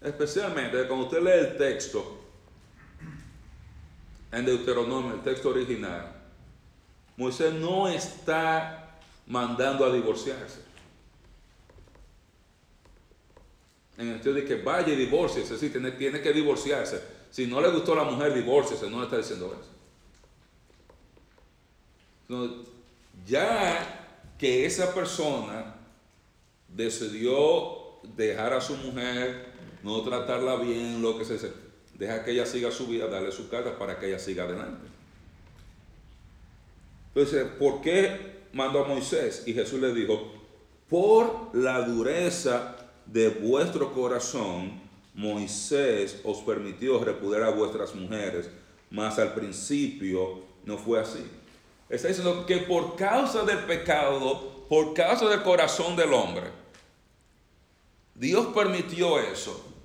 Especialmente 0.00 0.86
cuando 0.86 1.06
usted 1.06 1.22
lee 1.22 1.48
el 1.48 1.56
texto 1.56 2.22
en 4.32 4.44
Deuteronomio, 4.44 5.14
el 5.14 5.22
texto 5.22 5.48
original, 5.48 6.12
Moisés 7.16 7.54
no 7.54 7.88
está 7.88 8.98
mandando 9.26 9.84
a 9.84 9.92
divorciarse. 9.92 10.60
En 13.96 14.08
el 14.08 14.14
sentido 14.14 14.34
de 14.34 14.44
que 14.44 14.56
vaya 14.56 14.92
y 14.92 14.96
divorcie, 14.96 15.42
es 15.42 15.48
decir, 15.48 15.72
tiene, 15.72 15.92
tiene 15.92 16.20
que 16.20 16.32
divorciarse. 16.32 17.02
Si 17.30 17.46
no 17.46 17.60
le 17.60 17.70
gustó 17.70 17.94
a 17.94 18.04
la 18.04 18.10
mujer, 18.10 18.34
divorciese, 18.34 18.90
no 18.90 18.98
le 18.98 19.04
está 19.04 19.16
diciendo 19.16 19.58
eso. 22.28 22.64
ya 23.26 24.02
que 24.38 24.66
esa 24.66 24.92
persona 24.92 25.76
decidió 26.68 28.00
dejar 28.14 28.52
a 28.52 28.60
su 28.60 28.76
mujer, 28.76 29.55
no 29.86 30.02
tratarla 30.02 30.56
bien, 30.56 31.00
lo 31.00 31.16
que 31.16 31.24
se 31.24 31.38
deja 31.96 32.24
que 32.24 32.32
ella 32.32 32.44
siga 32.44 32.72
su 32.72 32.88
vida, 32.88 33.06
darle 33.06 33.30
su 33.30 33.48
carga 33.48 33.78
para 33.78 34.00
que 34.00 34.08
ella 34.08 34.18
siga 34.18 34.42
adelante. 34.42 34.84
Entonces, 37.14 37.46
¿por 37.56 37.80
qué 37.82 38.48
mandó 38.52 38.84
a 38.84 38.88
Moisés? 38.88 39.44
Y 39.46 39.54
Jesús 39.54 39.80
le 39.80 39.94
dijo, 39.94 40.32
por 40.90 41.50
la 41.54 41.82
dureza 41.82 42.76
de 43.06 43.28
vuestro 43.28 43.92
corazón, 43.92 44.80
Moisés 45.14 46.20
os 46.24 46.38
permitió 46.38 47.02
repudiar 47.02 47.44
a 47.44 47.50
vuestras 47.50 47.94
mujeres, 47.94 48.50
mas 48.90 49.20
al 49.20 49.34
principio 49.34 50.40
no 50.64 50.78
fue 50.78 50.98
así. 50.98 51.24
Está 51.88 52.08
diciendo 52.08 52.44
que 52.44 52.58
por 52.58 52.96
causa 52.96 53.44
del 53.44 53.60
pecado, 53.60 54.66
por 54.68 54.94
causa 54.94 55.28
del 55.28 55.44
corazón 55.44 55.94
del 55.94 56.12
hombre, 56.12 56.50
Dios 58.16 58.48
permitió 58.48 59.20
eso. 59.20 59.75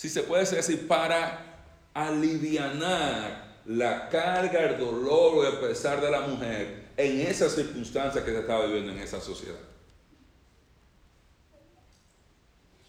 Si 0.00 0.08
se 0.08 0.22
puede 0.22 0.46
decir, 0.46 0.88
para 0.88 1.44
alivianar 1.92 3.60
la 3.66 4.08
carga, 4.08 4.60
el 4.60 4.78
dolor 4.78 5.34
o 5.34 5.46
el 5.46 5.58
pesar 5.58 6.00
de 6.00 6.10
la 6.10 6.22
mujer 6.22 6.88
en 6.96 7.20
esas 7.20 7.54
circunstancias 7.54 8.24
que 8.24 8.30
se 8.30 8.40
estaba 8.40 8.64
viviendo 8.64 8.92
en 8.92 8.98
esa 9.00 9.20
sociedad. 9.20 9.58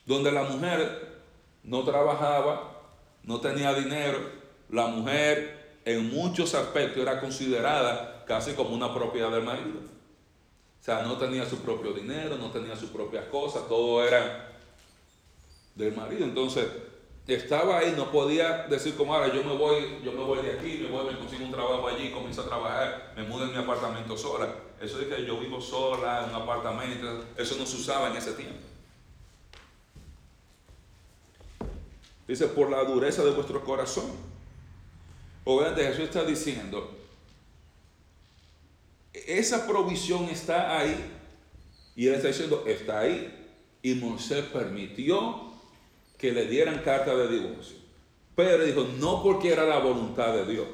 donde 0.05 0.31
la 0.31 0.43
mujer 0.43 1.19
no 1.63 1.83
trabajaba, 1.83 2.79
no 3.23 3.41
tenía 3.41 3.73
dinero, 3.73 4.17
la 4.69 4.87
mujer 4.87 5.79
en 5.83 6.11
muchos 6.11 6.55
aspectos 6.55 7.01
era 7.01 7.19
considerada 7.19 8.23
casi 8.25 8.53
como 8.53 8.73
una 8.73 8.93
propiedad 8.93 9.31
del 9.31 9.43
marido. 9.43 9.79
O 10.79 10.83
sea, 10.83 11.01
no 11.01 11.17
tenía 11.17 11.45
su 11.45 11.57
propio 11.57 11.91
dinero, 11.91 12.37
no 12.37 12.51
tenía 12.51 12.77
sus 12.77 12.89
propias 12.89 13.25
cosas, 13.25 13.67
todo 13.67 14.01
era 14.01 14.49
del 15.75 15.93
marido. 15.93 16.23
Entonces, 16.23 16.67
estaba 17.35 17.79
ahí, 17.79 17.93
no 17.95 18.11
podía 18.11 18.65
decir 18.69 18.95
como 18.95 19.13
ahora 19.13 19.33
yo 19.33 19.43
me 19.43 19.55
voy, 19.55 19.99
yo 20.03 20.11
me 20.11 20.23
voy 20.23 20.41
de 20.41 20.53
aquí, 20.53 20.79
me 20.81 20.89
voy, 20.89 21.13
me 21.13 21.19
consigo 21.19 21.45
un 21.45 21.51
trabajo 21.51 21.87
allí, 21.87 22.11
comienzo 22.11 22.41
a 22.41 22.47
trabajar, 22.47 23.13
me 23.15 23.23
mudo 23.23 23.45
en 23.45 23.51
mi 23.51 23.57
apartamento 23.57 24.17
sola. 24.17 24.53
Eso 24.81 24.97
de 24.97 25.07
que 25.07 25.25
yo 25.25 25.39
vivo 25.39 25.61
sola 25.61 26.23
en 26.23 26.35
un 26.35 26.41
apartamento, 26.41 27.25
eso 27.37 27.55
no 27.57 27.65
se 27.65 27.77
usaba 27.77 28.09
en 28.09 28.17
ese 28.17 28.33
tiempo. 28.33 28.59
Dice, 32.27 32.47
por 32.47 32.69
la 32.71 32.83
dureza 32.83 33.23
de 33.23 33.31
vuestro 33.31 33.63
corazón. 33.63 34.11
Obviamente 35.43 35.83
Jesús 35.83 36.05
está 36.05 36.23
diciendo, 36.23 36.97
esa 39.13 39.67
provisión 39.67 40.25
está 40.25 40.79
ahí. 40.79 41.17
Y 41.95 42.07
él 42.07 42.15
está 42.15 42.29
diciendo, 42.29 42.63
está 42.65 42.99
ahí. 42.99 43.37
Y 43.81 43.95
Moisés 43.95 44.45
permitió 44.45 45.50
que 46.21 46.31
le 46.31 46.45
dieran 46.45 46.83
carta 46.83 47.15
de 47.15 47.27
divorcio. 47.27 47.77
Pero 48.35 48.63
dijo, 48.63 48.87
no 48.99 49.23
porque 49.23 49.51
era 49.51 49.65
la 49.65 49.79
voluntad 49.79 50.33
de 50.35 50.45
Dios, 50.45 50.67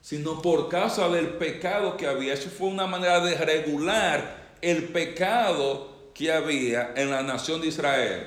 sino 0.00 0.42
por 0.42 0.68
causa 0.68 1.08
del 1.08 1.28
pecado 1.34 1.96
que 1.96 2.08
había. 2.08 2.34
Eso 2.34 2.50
fue 2.50 2.66
una 2.66 2.88
manera 2.88 3.20
de 3.20 3.36
regular 3.36 4.56
el 4.60 4.88
pecado 4.88 6.10
que 6.12 6.32
había 6.32 6.92
en 6.96 7.10
la 7.10 7.22
nación 7.22 7.60
de 7.60 7.68
Israel 7.68 8.26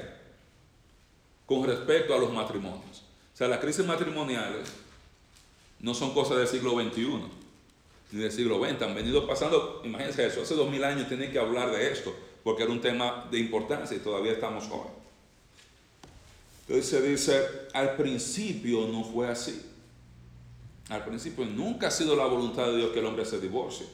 con 1.45 1.65
respecto 1.65 2.15
a 2.15 2.17
los 2.17 2.31
matrimonios. 2.31 3.03
O 3.33 3.37
sea, 3.37 3.49
las 3.49 3.59
crisis 3.59 3.85
matrimoniales 3.85 4.71
no 5.81 5.93
son 5.93 6.13
cosas 6.13 6.37
del 6.37 6.47
siglo 6.47 6.71
XXI 6.71 7.21
ni 8.13 8.21
del 8.21 8.31
siglo 8.31 8.63
XX. 8.63 8.81
Han 8.81 8.95
venido 8.95 9.27
pasando, 9.27 9.81
imagínense 9.83 10.25
eso, 10.25 10.41
hace 10.41 10.55
dos 10.55 10.69
mil 10.69 10.85
años 10.85 11.09
tienen 11.09 11.33
que 11.33 11.37
hablar 11.37 11.69
de 11.71 11.91
esto, 11.91 12.15
porque 12.45 12.63
era 12.63 12.71
un 12.71 12.79
tema 12.79 13.27
de 13.29 13.39
importancia 13.39 13.97
y 13.97 13.99
todavía 13.99 14.31
estamos 14.31 14.67
jóvenes. 14.67 15.04
Entonces 16.67 16.87
se 16.87 17.01
dice, 17.01 17.47
al 17.73 17.95
principio 17.95 18.87
no 18.87 19.03
fue 19.03 19.27
así. 19.27 19.71
Al 20.89 21.05
principio 21.05 21.45
nunca 21.45 21.87
ha 21.87 21.91
sido 21.91 22.15
la 22.15 22.25
voluntad 22.25 22.67
de 22.67 22.77
Dios 22.77 22.91
que 22.91 22.99
el 22.99 23.05
hombre 23.05 23.25
se 23.25 23.39
divorcie. 23.39 23.85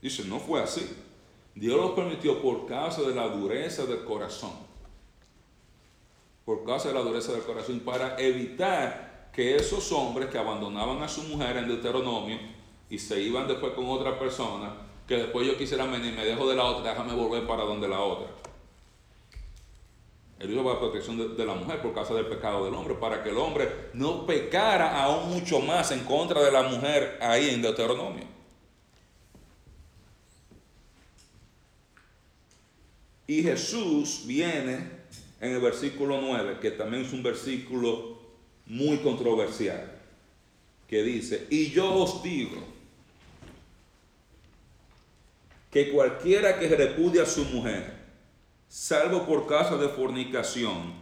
Dice, 0.00 0.24
no 0.24 0.40
fue 0.40 0.62
así. 0.62 0.86
Dios 1.54 1.76
lo 1.76 1.94
permitió 1.94 2.40
por 2.40 2.66
causa 2.66 3.02
de 3.02 3.14
la 3.14 3.28
dureza 3.28 3.84
del 3.86 4.04
corazón 4.04 4.72
por 6.44 6.64
causa 6.64 6.88
de 6.88 6.94
la 6.94 7.00
dureza 7.00 7.32
del 7.32 7.42
corazón, 7.42 7.80
para 7.80 8.16
evitar 8.18 9.30
que 9.32 9.56
esos 9.56 9.90
hombres 9.92 10.28
que 10.28 10.38
abandonaban 10.38 11.02
a 11.02 11.08
su 11.08 11.22
mujer 11.22 11.56
en 11.56 11.68
Deuteronomio 11.68 12.38
y 12.90 12.98
se 12.98 13.20
iban 13.20 13.48
después 13.48 13.72
con 13.72 13.88
otra 13.88 14.18
persona, 14.18 14.74
que 15.06 15.16
después 15.16 15.46
yo 15.46 15.56
quisiera 15.56 15.86
venir, 15.86 16.14
me 16.14 16.24
dejo 16.24 16.48
de 16.48 16.56
la 16.56 16.64
otra, 16.64 16.90
déjame 16.90 17.14
volver 17.14 17.46
para 17.46 17.64
donde 17.64 17.88
la 17.88 18.00
otra. 18.00 18.26
Él 20.42 20.50
hizo 20.50 20.64
para 20.64 20.74
la 20.74 20.80
protección 20.80 21.16
de, 21.16 21.28
de, 21.36 21.46
la 21.46 21.54
mujer 21.54 21.80
por 21.80 21.94
causa 21.94 22.14
del 22.14 22.26
pecado 22.26 22.64
del 22.64 22.74
hombre, 22.74 22.96
para 22.96 23.22
que 23.22 23.30
el 23.30 23.36
hombre 23.36 23.90
no 23.92 24.26
pecara 24.26 25.00
aún 25.00 25.30
mucho 25.30 25.60
más 25.60 25.92
en 25.92 26.00
contra 26.00 26.42
de 26.42 26.50
la 26.50 26.64
mujer 26.64 27.16
ahí 27.20 27.50
en 27.50 27.62
Deuteronomio. 27.62 28.24
Y 33.28 33.44
Jesús 33.44 34.24
viene 34.26 35.02
en 35.40 35.52
el 35.52 35.60
versículo 35.60 36.20
9, 36.20 36.58
que 36.60 36.72
también 36.72 37.04
es 37.04 37.12
un 37.12 37.22
versículo 37.22 38.20
muy 38.66 38.96
controversial, 38.98 39.92
que 40.88 41.04
dice, 41.04 41.46
y 41.50 41.70
yo 41.70 41.94
os 41.94 42.20
digo, 42.20 42.58
que 45.70 45.92
cualquiera 45.92 46.58
que 46.58 46.68
repudia 46.68 47.22
a 47.22 47.26
su 47.26 47.44
mujer, 47.44 48.01
salvo 48.72 49.26
por 49.26 49.46
causa 49.46 49.76
de 49.76 49.86
fornicación, 49.90 50.94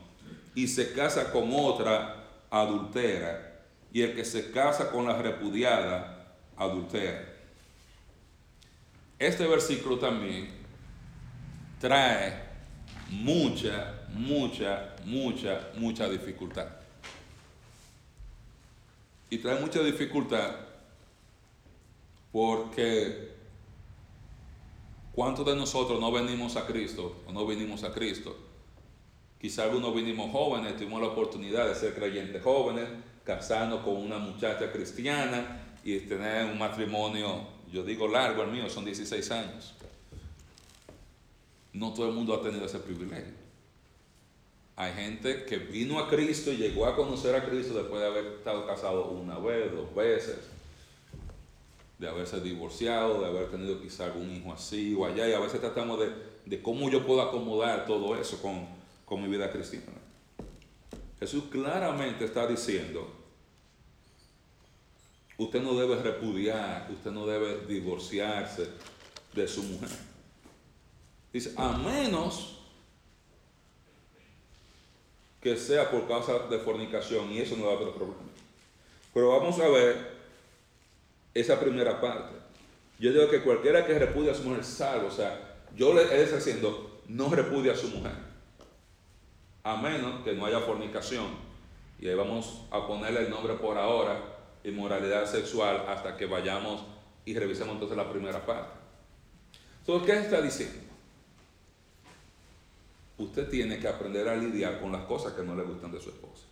y 0.56 0.66
se 0.66 0.92
casa 0.92 1.30
con 1.30 1.50
otra, 1.54 2.16
adultera, 2.50 3.60
y 3.92 4.02
el 4.02 4.16
que 4.16 4.24
se 4.24 4.50
casa 4.50 4.90
con 4.90 5.06
la 5.06 5.16
repudiada, 5.22 6.34
adultera. 6.56 7.32
Este 9.20 9.46
versículo 9.46 10.00
también 10.00 10.50
trae 11.78 12.42
mucha, 13.08 14.00
mucha, 14.08 14.96
mucha, 15.04 15.68
mucha 15.76 16.08
dificultad. 16.08 16.66
Y 19.30 19.38
trae 19.38 19.60
mucha 19.60 19.80
dificultad 19.80 20.56
porque 22.32 23.39
¿cuántos 25.20 25.44
de 25.44 25.54
nosotros 25.54 26.00
no 26.00 26.10
venimos 26.10 26.56
a 26.56 26.64
Cristo 26.64 27.14
o 27.26 27.32
no 27.32 27.46
venimos 27.46 27.84
a 27.84 27.92
Cristo? 27.92 28.34
Quizá 29.38 29.64
algunos 29.64 29.94
vinimos 29.94 30.32
jóvenes, 30.32 30.78
tuvimos 30.78 30.98
la 30.98 31.08
oportunidad 31.08 31.68
de 31.68 31.74
ser 31.74 31.94
creyentes 31.94 32.42
jóvenes, 32.42 32.88
casarnos 33.22 33.80
con 33.80 33.96
una 33.96 34.16
muchacha 34.16 34.72
cristiana 34.72 35.76
y 35.84 35.98
tener 35.98 36.46
un 36.46 36.58
matrimonio, 36.58 37.46
yo 37.70 37.82
digo 37.82 38.08
largo, 38.08 38.44
el 38.44 38.50
mío 38.50 38.70
son 38.70 38.86
16 38.86 39.30
años. 39.32 39.74
No 41.74 41.92
todo 41.92 42.08
el 42.08 42.14
mundo 42.14 42.32
ha 42.32 42.42
tenido 42.42 42.64
ese 42.64 42.78
privilegio. 42.78 43.34
Hay 44.74 44.94
gente 44.94 45.44
que 45.44 45.58
vino 45.58 45.98
a 45.98 46.08
Cristo 46.08 46.50
y 46.50 46.56
llegó 46.56 46.86
a 46.86 46.96
conocer 46.96 47.34
a 47.34 47.44
Cristo 47.44 47.74
después 47.74 48.00
de 48.00 48.06
haber 48.06 48.24
estado 48.38 48.66
casado 48.66 49.10
una 49.10 49.38
vez, 49.38 49.70
dos 49.70 49.94
veces, 49.94 50.38
de 52.00 52.08
haberse 52.08 52.40
divorciado, 52.40 53.20
de 53.20 53.26
haber 53.26 53.50
tenido 53.50 53.78
quizá 53.78 54.06
algún 54.06 54.34
hijo 54.34 54.54
así 54.54 54.94
o 54.94 55.04
allá, 55.04 55.28
y 55.28 55.34
a 55.34 55.38
veces 55.38 55.60
tratamos 55.60 56.00
de, 56.00 56.10
de 56.46 56.62
cómo 56.62 56.88
yo 56.88 57.06
puedo 57.06 57.20
acomodar 57.20 57.86
todo 57.86 58.16
eso 58.16 58.40
con, 58.40 58.66
con 59.04 59.22
mi 59.22 59.28
vida 59.28 59.52
cristiana. 59.52 59.98
Jesús 61.18 61.44
claramente 61.50 62.24
está 62.24 62.46
diciendo, 62.46 63.06
usted 65.36 65.60
no 65.60 65.74
debe 65.74 65.96
repudiar, 65.96 66.88
usted 66.90 67.10
no 67.10 67.26
debe 67.26 67.66
divorciarse 67.66 68.70
de 69.34 69.46
su 69.46 69.62
mujer. 69.64 69.90
Dice, 71.30 71.52
a 71.54 71.76
menos 71.76 72.62
que 75.42 75.54
sea 75.54 75.90
por 75.90 76.08
causa 76.08 76.38
de 76.48 76.58
fornicación, 76.60 77.30
y 77.30 77.40
eso 77.40 77.56
no 77.58 77.66
va 77.66 77.74
a 77.74 77.78
tener 77.78 77.92
problema. 77.92 78.22
Pero 79.12 79.38
vamos 79.38 79.60
a 79.60 79.68
ver 79.68 80.19
esa 81.40 81.58
primera 81.58 82.00
parte. 82.00 82.34
Yo 82.98 83.12
digo 83.12 83.28
que 83.30 83.42
cualquiera 83.42 83.86
que 83.86 83.98
repudia 83.98 84.32
a 84.32 84.34
su 84.34 84.44
mujer 84.44 84.64
salvo, 84.64 85.08
o 85.08 85.10
sea, 85.10 85.56
yo 85.74 85.94
le 85.94 86.02
estoy 86.02 86.38
diciendo, 86.38 87.00
no 87.08 87.30
repudia 87.30 87.72
a 87.72 87.76
su 87.76 87.88
mujer, 87.88 88.12
a 89.62 89.76
menos 89.76 90.22
que 90.22 90.34
no 90.34 90.46
haya 90.46 90.60
fornicación. 90.60 91.26
Y 91.98 92.08
ahí 92.08 92.14
vamos 92.14 92.62
a 92.70 92.86
ponerle 92.86 93.20
el 93.20 93.30
nombre 93.30 93.54
por 93.54 93.78
ahora, 93.78 94.20
inmoralidad 94.64 95.26
sexual, 95.26 95.84
hasta 95.88 96.16
que 96.16 96.26
vayamos 96.26 96.84
y 97.24 97.38
revisemos 97.38 97.74
entonces 97.74 97.96
la 97.96 98.10
primera 98.10 98.44
parte. 98.44 98.72
Entonces, 99.80 100.06
¿qué 100.06 100.20
está 100.20 100.40
diciendo? 100.40 100.90
usted 103.20 103.48
tiene 103.48 103.78
que 103.78 103.88
aprender 103.88 104.28
a 104.28 104.36
lidiar 104.36 104.80
con 104.80 104.92
las 104.92 105.04
cosas 105.04 105.34
que 105.34 105.42
no 105.42 105.54
le 105.54 105.62
gustan 105.62 105.92
de 105.92 106.00
su 106.00 106.08
esposa. 106.08 106.44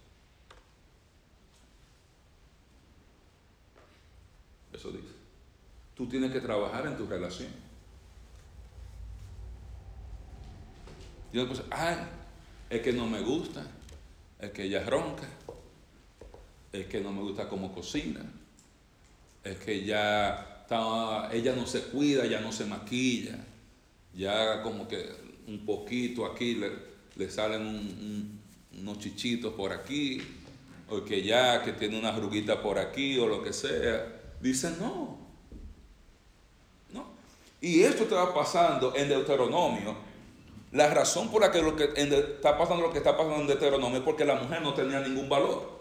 Eso 4.78 4.92
dice. 4.92 5.12
Tú 5.96 6.06
tienes 6.06 6.30
que 6.30 6.40
trabajar 6.40 6.86
en 6.86 6.96
tu 6.96 7.04
relación. 7.04 7.50
Y 11.32 11.36
después, 11.36 11.62
ay, 11.68 11.96
es 12.70 12.80
que 12.80 12.92
no 12.92 13.08
me 13.08 13.20
gusta, 13.20 13.66
es 14.38 14.52
que 14.52 14.62
ella 14.62 14.84
ronca, 14.88 15.28
es 16.72 16.86
que 16.86 17.00
no 17.00 17.10
me 17.10 17.22
gusta 17.22 17.48
cómo 17.48 17.74
cocina, 17.74 18.20
es 19.42 19.58
que 19.58 19.84
ya 19.84 20.64
ella 21.32 21.56
no 21.56 21.66
se 21.66 21.82
cuida, 21.84 22.26
ya 22.26 22.40
no 22.40 22.52
se 22.52 22.64
maquilla, 22.64 23.36
ya 24.14 24.62
como 24.62 24.86
que 24.86 25.10
un 25.48 25.66
poquito 25.66 26.24
aquí, 26.24 26.62
le 27.16 27.30
salen 27.30 28.40
unos 28.78 28.98
chichitos 29.00 29.54
por 29.54 29.72
aquí, 29.72 30.22
o 30.88 31.04
que 31.04 31.24
ya 31.24 31.64
que 31.64 31.72
tiene 31.72 31.98
una 31.98 32.10
arruguita 32.10 32.62
por 32.62 32.78
aquí, 32.78 33.18
o 33.18 33.26
lo 33.26 33.42
que 33.42 33.52
sea. 33.52 34.17
Dice 34.40 34.70
no. 34.78 35.18
No. 36.92 37.06
Y 37.60 37.82
esto 37.82 38.04
estaba 38.04 38.34
pasando 38.34 38.94
en 38.94 39.08
Deuteronomio. 39.08 39.96
La 40.72 40.92
razón 40.92 41.30
por 41.30 41.40
la 41.40 41.50
que, 41.50 41.62
lo 41.62 41.74
que 41.74 41.92
está 41.96 42.58
pasando 42.58 42.82
lo 42.82 42.92
que 42.92 42.98
está 42.98 43.16
pasando 43.16 43.40
en 43.40 43.46
Deuteronomio 43.46 43.98
es 43.98 44.04
porque 44.04 44.24
la 44.24 44.34
mujer 44.34 44.60
no 44.60 44.74
tenía 44.74 45.00
ningún 45.00 45.28
valor. 45.28 45.78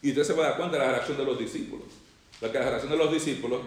Y 0.00 0.10
usted 0.10 0.22
se 0.22 0.32
va 0.34 0.44
a 0.44 0.48
dar 0.50 0.56
cuenta 0.58 0.76
de 0.78 0.84
la 0.84 0.92
reacción 0.92 1.16
de 1.16 1.24
los 1.24 1.38
discípulos. 1.38 1.88
La, 2.40 2.48
reacción 2.48 2.90
de 2.90 2.98
los 2.98 3.12
discípulos 3.12 3.60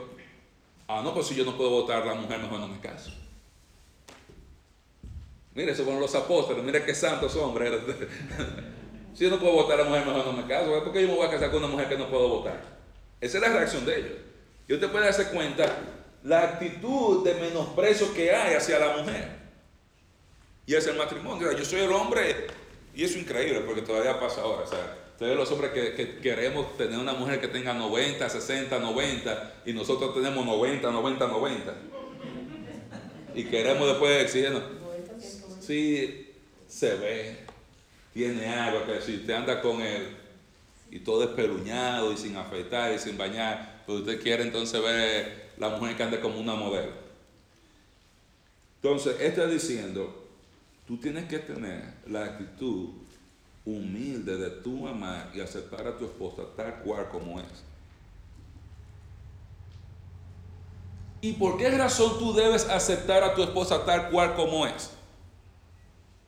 Ah, 0.88 1.01
no, 1.03 1.13
pues 1.13 1.28
si 1.28 1.36
yo 1.36 1.43
no 1.43 1.57
puedo 1.57 1.70
votar 1.70 2.05
la 2.05 2.13
mujer, 2.13 2.39
mejor 2.39 2.59
no 2.61 2.68
me 2.68 2.80
caso. 2.80 3.11
Mire, 5.53 5.74
eso 5.74 5.84
fueron 5.84 5.99
los 5.99 6.15
apóstoles, 6.15 6.63
mire 6.63 6.86
qué 6.86 6.95
santos 6.95 7.36
hombres. 7.36 7.74
si 9.18 9.24
yo 9.24 9.32
no 9.32 9.39
puedo 9.39 9.53
votar 9.53 9.80
a 9.80 9.84
la 9.84 9.89
mujer, 9.89 10.05
mejor 10.05 10.28
no 10.28 10.34
me 10.34 10.45
caso. 10.45 10.84
¿Por 10.84 10.93
qué 10.93 11.01
yo 11.01 11.07
me 11.07 11.15
voy 11.15 11.26
a 11.26 11.32
casar 11.32 11.49
con 11.49 11.63
una 11.63 11.72
mujer 11.72 11.89
que 11.89 11.97
no 11.97 12.07
puedo 12.07 12.30
votar? 12.30 12.61
Esa 13.20 13.38
es 13.38 13.41
la 13.41 13.49
reacción 13.49 13.84
de 13.84 13.97
ellos. 13.97 14.18
Y 14.68 14.74
usted 14.76 14.91
puede 14.91 15.05
darse 15.05 15.30
cuenta 15.30 15.76
la 16.22 16.43
actitud 16.43 17.26
de 17.26 17.34
menosprecio 17.34 18.13
que 18.13 18.32
hay 18.32 18.53
hacia 18.53 18.78
la 18.78 18.97
mujer 18.97 19.30
y 20.68 20.76
hacia 20.76 20.91
el 20.91 20.99
matrimonio. 20.99 21.51
Yo 21.51 21.65
soy 21.65 21.80
el 21.80 21.91
hombre, 21.91 22.45
y 22.93 23.03
eso 23.05 23.15
es 23.15 23.24
increíble 23.24 23.61
porque 23.61 23.82
todavía 23.82 24.20
pasa 24.20 24.41
ahora. 24.41 24.65
O 25.20 25.26
los 25.26 25.51
hombres 25.51 25.72
que, 25.72 26.20
queremos 26.20 26.78
tener 26.78 26.99
una 26.99 27.13
mujer 27.13 27.41
que 27.41 27.47
tenga 27.47 27.74
90, 27.74 28.30
60, 28.30 28.78
90 28.78 29.53
y 29.65 29.74
nosotros 29.74 30.13
tenemos 30.13 30.45
90, 30.45 30.91
90, 30.91 31.28
90. 31.28 31.74
Y 33.34 33.45
queremos 33.45 33.88
después 33.88 34.22
exigirnos. 34.22 34.61
Sí, 35.59 36.36
se 36.68 36.95
ve, 36.97 37.47
tiene 38.18 38.47
algo 38.47 38.84
que 38.88 38.99
si 38.99 39.18
usted 39.18 39.32
anda 39.32 39.61
con 39.61 39.80
él 39.80 40.18
y 40.89 40.99
todo 41.01 41.24
espeluñado 41.24 42.11
y 42.11 42.18
sin 42.18 42.36
afeitar 42.36 42.91
y 42.91 42.97
sin 42.97 43.15
bañar, 43.15 43.84
pues 43.86 43.99
usted 43.99 44.20
quiere 44.20 44.41
entonces 44.41 44.82
ver 44.82 45.51
la 45.59 45.70
mujer 45.70 45.95
que 45.95 46.01
anda 46.01 46.20
como 46.20 46.39
una 46.39 46.55
modelo. 46.55 46.93
Entonces, 48.82 49.22
está 49.22 49.45
diciendo, 49.45 50.28
tú 50.88 50.97
tienes 50.97 51.26
que 51.26 51.38
tener 51.38 51.93
la 52.07 52.26
actitud 52.26 52.89
humilde 53.63 54.36
de 54.38 54.49
tu 54.49 54.88
amar 54.88 55.30
y 55.36 55.39
aceptar 55.39 55.86
a 55.86 55.95
tu 55.95 56.05
esposa 56.05 56.41
tal 56.55 56.80
cual 56.80 57.09
como 57.09 57.39
es. 57.39 57.63
¿Y 61.22 61.34
por 61.34 61.57
qué 61.57 61.70
razón 61.70 62.18
tú 62.18 62.34
debes 62.34 62.68
aceptar 62.68 63.22
a 63.24 63.36
tu 63.36 63.43
esposa 63.43 63.86
tal 63.86 64.09
cual 64.09 64.36
como 64.36 64.65
es? 64.65 64.89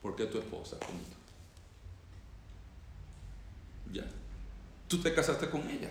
Porque 0.00 0.26
tu 0.26 0.38
esposa, 0.38 0.78
punto. 0.78 1.20
Ya. 3.92 4.04
Tú 4.90 4.98
te 4.98 5.14
casaste 5.14 5.48
con 5.48 5.60
ella. 5.70 5.88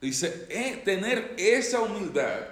Dice, 0.00 0.46
eh, 0.48 0.80
tener 0.84 1.34
esa 1.36 1.80
humildad 1.80 2.46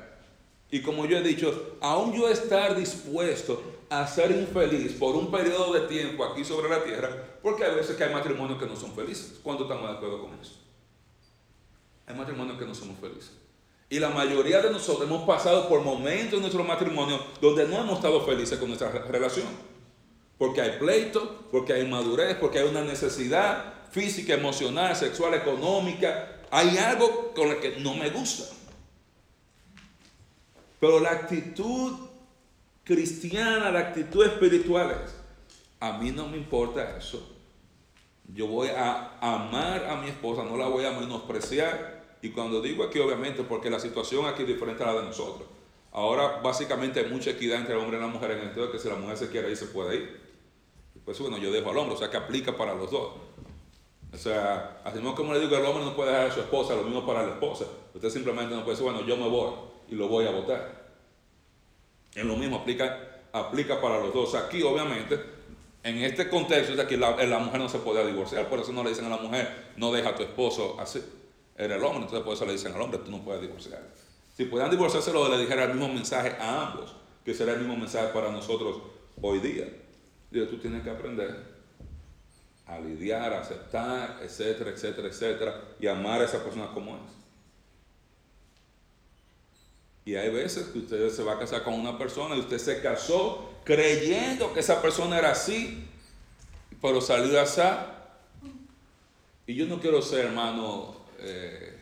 y 0.73 0.83
como 0.83 1.07
yo 1.07 1.19
he 1.19 1.23
dicho, 1.23 1.77
aún 1.81 2.13
yo 2.13 2.29
estar 2.29 2.77
dispuesto 2.77 3.63
a 3.89 4.05
ser 4.09 4.33
infeliz 4.33 4.95
por 4.95 5.15
un 5.15 5.31
periodo 5.31 5.73
de 5.73 5.83
tiempo 5.83 6.25
aquí 6.25 6.45
sobre 6.45 6.69
la 6.69 6.83
tierra, 6.83 7.39
porque 7.45 7.63
hay 7.63 7.77
veces 7.77 8.01
hay 8.01 8.13
matrimonios 8.13 8.59
que 8.59 8.67
no 8.67 8.75
son 8.75 8.93
felices. 8.93 9.39
¿Cuánto 9.41 9.63
estamos 9.63 9.89
de 9.89 9.97
acuerdo 9.99 10.23
con 10.23 10.35
eso? 10.41 10.55
Hay 12.09 12.17
matrimonios 12.17 12.59
que 12.59 12.67
no 12.67 12.75
somos 12.75 12.99
felices. 12.99 13.31
Y 13.89 14.01
la 14.01 14.11
mayoría 14.11 14.61
de 14.63 14.73
nosotros 14.73 15.09
hemos 15.09 15.25
pasado 15.25 15.69
por 15.69 15.81
momentos 15.83 16.35
en 16.35 16.41
nuestro 16.41 16.65
matrimonio 16.65 17.25
donde 17.41 17.69
no 17.69 17.79
hemos 17.79 17.99
estado 17.99 18.27
felices 18.27 18.59
con 18.59 18.67
nuestra 18.67 18.91
relación. 18.91 19.47
Porque 20.39 20.61
hay 20.61 20.79
pleito, 20.79 21.47
porque 21.51 21.73
hay 21.73 21.83
inmadurez, 21.83 22.37
porque 22.37 22.59
hay 22.59 22.69
una 22.69 22.83
necesidad 22.83 23.75
física, 23.91 24.35
emocional, 24.35 24.97
sexual, 24.97 25.35
económica. 25.35 26.41
Hay 26.51 26.77
algo 26.79 27.33
con 27.35 27.49
lo 27.51 27.61
que 27.61 27.79
no 27.79 27.95
me 27.95 28.11
gusta. 28.11 28.45
Pero 30.81 31.01
la 31.01 31.13
actitud 31.13 31.93
cristiana, 32.85 33.71
de 33.71 33.79
actitudes 33.79 34.33
espirituales. 34.33 34.99
A 35.81 35.99
mí 35.99 36.11
no 36.11 36.29
me 36.29 36.37
importa 36.37 36.97
eso. 36.97 37.31
Yo 38.35 38.47
voy 38.47 38.69
a 38.69 39.19
amar 39.21 39.85
a 39.87 39.97
mi 39.97 40.09
esposa, 40.09 40.45
no 40.45 40.57
la 40.57 40.67
voy 40.67 40.85
a 40.85 40.93
menospreciar. 40.93 42.05
Y 42.23 42.31
cuando 42.31 42.61
digo 42.63 42.85
aquí, 42.85 42.99
obviamente, 42.99 43.43
porque 43.43 43.71
la 43.71 43.79
situación 43.79 44.27
aquí 44.27 44.43
es 44.43 44.49
diferente 44.49 44.83
a 44.83 44.87
la 44.87 45.01
de 45.01 45.07
nosotros. 45.07 45.47
Ahora, 45.93 46.41
básicamente, 46.43 47.01
hay 47.01 47.11
mucha 47.11 47.31
equidad 47.31 47.61
entre 47.61 47.75
el 47.75 47.81
hombre 47.81 47.99
y 47.99 48.01
la 48.01 48.07
mujer 48.07 48.33
en 48.33 48.39
el 48.39 48.45
sentido 48.45 48.67
de 48.67 48.73
que 48.73 48.79
si 48.79 48.89
la 48.89 48.97
mujer 48.97 49.17
se 49.17 49.29
quiere 49.29 49.51
ir, 49.51 49.57
se 49.57 49.67
puede 49.67 49.97
ir. 49.97 50.24
Pues 51.05 51.19
bueno, 51.19 51.39
yo 51.39 51.53
dejo 51.53 51.71
al 51.71 51.79
hombre, 51.79 51.95
o 51.95 51.99
sea 51.99 52.11
que 52.11 52.17
aplica 52.17 52.57
para 52.57 52.75
los 52.75 52.91
dos. 52.91 53.13
O 54.13 54.17
sea, 54.17 54.81
así 54.85 55.01
como 55.01 55.35
le 55.35 55.41
digo, 55.41 55.57
el 55.57 55.65
hombre 55.65 55.85
no 55.85 55.97
puede 55.97 56.13
dejar 56.13 56.31
a 56.31 56.33
su 56.33 56.41
esposa, 56.41 56.77
lo 56.77 56.85
mismo 56.85 57.05
para 57.05 57.25
la 57.25 57.33
esposa. 57.33 57.67
Usted 57.93 58.11
simplemente 58.11 58.55
no 58.55 58.63
puede 58.63 58.77
decir, 58.77 58.91
bueno, 58.91 59.07
yo 59.07 59.17
me 59.17 59.29
voy 59.29 59.53
y 59.91 59.97
lo 59.97 60.09
voy 60.09 60.27
a 60.27 60.31
votar. 60.31 60.85
Es 62.15 62.25
lo 62.25 62.37
mismo, 62.37 62.59
aplica, 62.59 63.23
aplica 63.33 63.81
para 63.81 63.99
los 63.99 64.15
dos. 64.15 64.35
Aquí, 64.37 64.63
obviamente, 64.63 65.21
en 65.83 65.99
este 65.99 66.31
contexto 66.31 66.77
de 66.77 66.87
que 66.87 66.97
la, 66.97 67.17
la, 67.27 67.39
mujer 67.41 67.61
no 67.61 67.69
se 67.69 67.79
puede 67.79 68.07
divorciar, 68.07 68.49
por 68.49 68.61
eso 68.61 68.73
no 68.73 68.85
le 68.85 68.91
dicen 68.91 69.05
a 69.07 69.11
la 69.11 69.19
mujer, 69.19 69.73
no 69.77 69.91
deja 69.93 70.11
a 70.11 70.15
tu 70.15 70.23
esposo 70.23 70.77
así. 70.79 71.03
Era 71.57 71.77
el 71.77 71.85
hombre, 71.85 72.05
entonces 72.05 72.25
por 72.25 72.35
eso 72.35 72.47
le 72.47 72.53
dicen 72.53 72.73
al 72.73 72.81
hombre, 72.81 73.01
tú 73.05 73.11
no 73.11 73.19
puedes 73.23 73.43
divorciar. 73.43 73.83
Si 74.37 74.45
pudieran 74.45 74.71
divorciarse, 74.71 75.13
lo 75.13 75.29
le 75.29 75.39
dijera 75.39 75.65
el 75.65 75.75
mismo 75.75 75.93
mensaje 75.93 76.37
a 76.41 76.69
ambos, 76.69 76.95
que 77.25 77.35
será 77.35 77.53
el 77.53 77.59
mismo 77.59 77.77
mensaje 77.77 78.09
para 78.15 78.31
nosotros 78.31 78.79
hoy 79.21 79.41
día. 79.41 79.67
Digo, 80.35 80.49
tú 80.49 80.59
tienes 80.59 80.83
que 80.83 80.91
aprender 80.91 81.33
a 82.67 82.81
lidiar, 82.81 83.33
a 83.33 83.41
aceptar, 83.43 84.19
etcétera, 84.21 84.71
etcétera, 84.71 85.07
etcétera, 85.07 85.65
y 85.79 85.87
amar 85.87 86.21
a 86.21 86.25
esa 86.25 86.43
persona 86.43 86.73
como 86.75 86.97
es. 86.97 87.03
Y 90.07 90.17
hay 90.17 90.31
veces 90.31 90.67
que 90.71 90.81
usted 90.81 91.09
se 91.11 91.23
va 91.23 91.35
a 91.35 91.39
casar 91.39 91.63
con 91.63 91.75
una 91.75 91.97
persona 91.97 92.35
y 92.35 92.41
usted 92.41 92.59
se 92.59 92.83
casó 92.83 93.49
creyendo 93.65 94.53
que 94.53 94.59
esa 94.59 94.83
persona 94.83 95.21
era 95.21 95.31
así, 95.31 95.85
pero 96.83 97.01
salió 97.01 97.41
así. 97.41 97.63
Y 99.47 99.55
yo 99.55 99.67
no 99.67 99.79
quiero 99.79 100.03
ser, 100.03 100.25
hermano, 100.25 100.97
eh, 101.21 101.79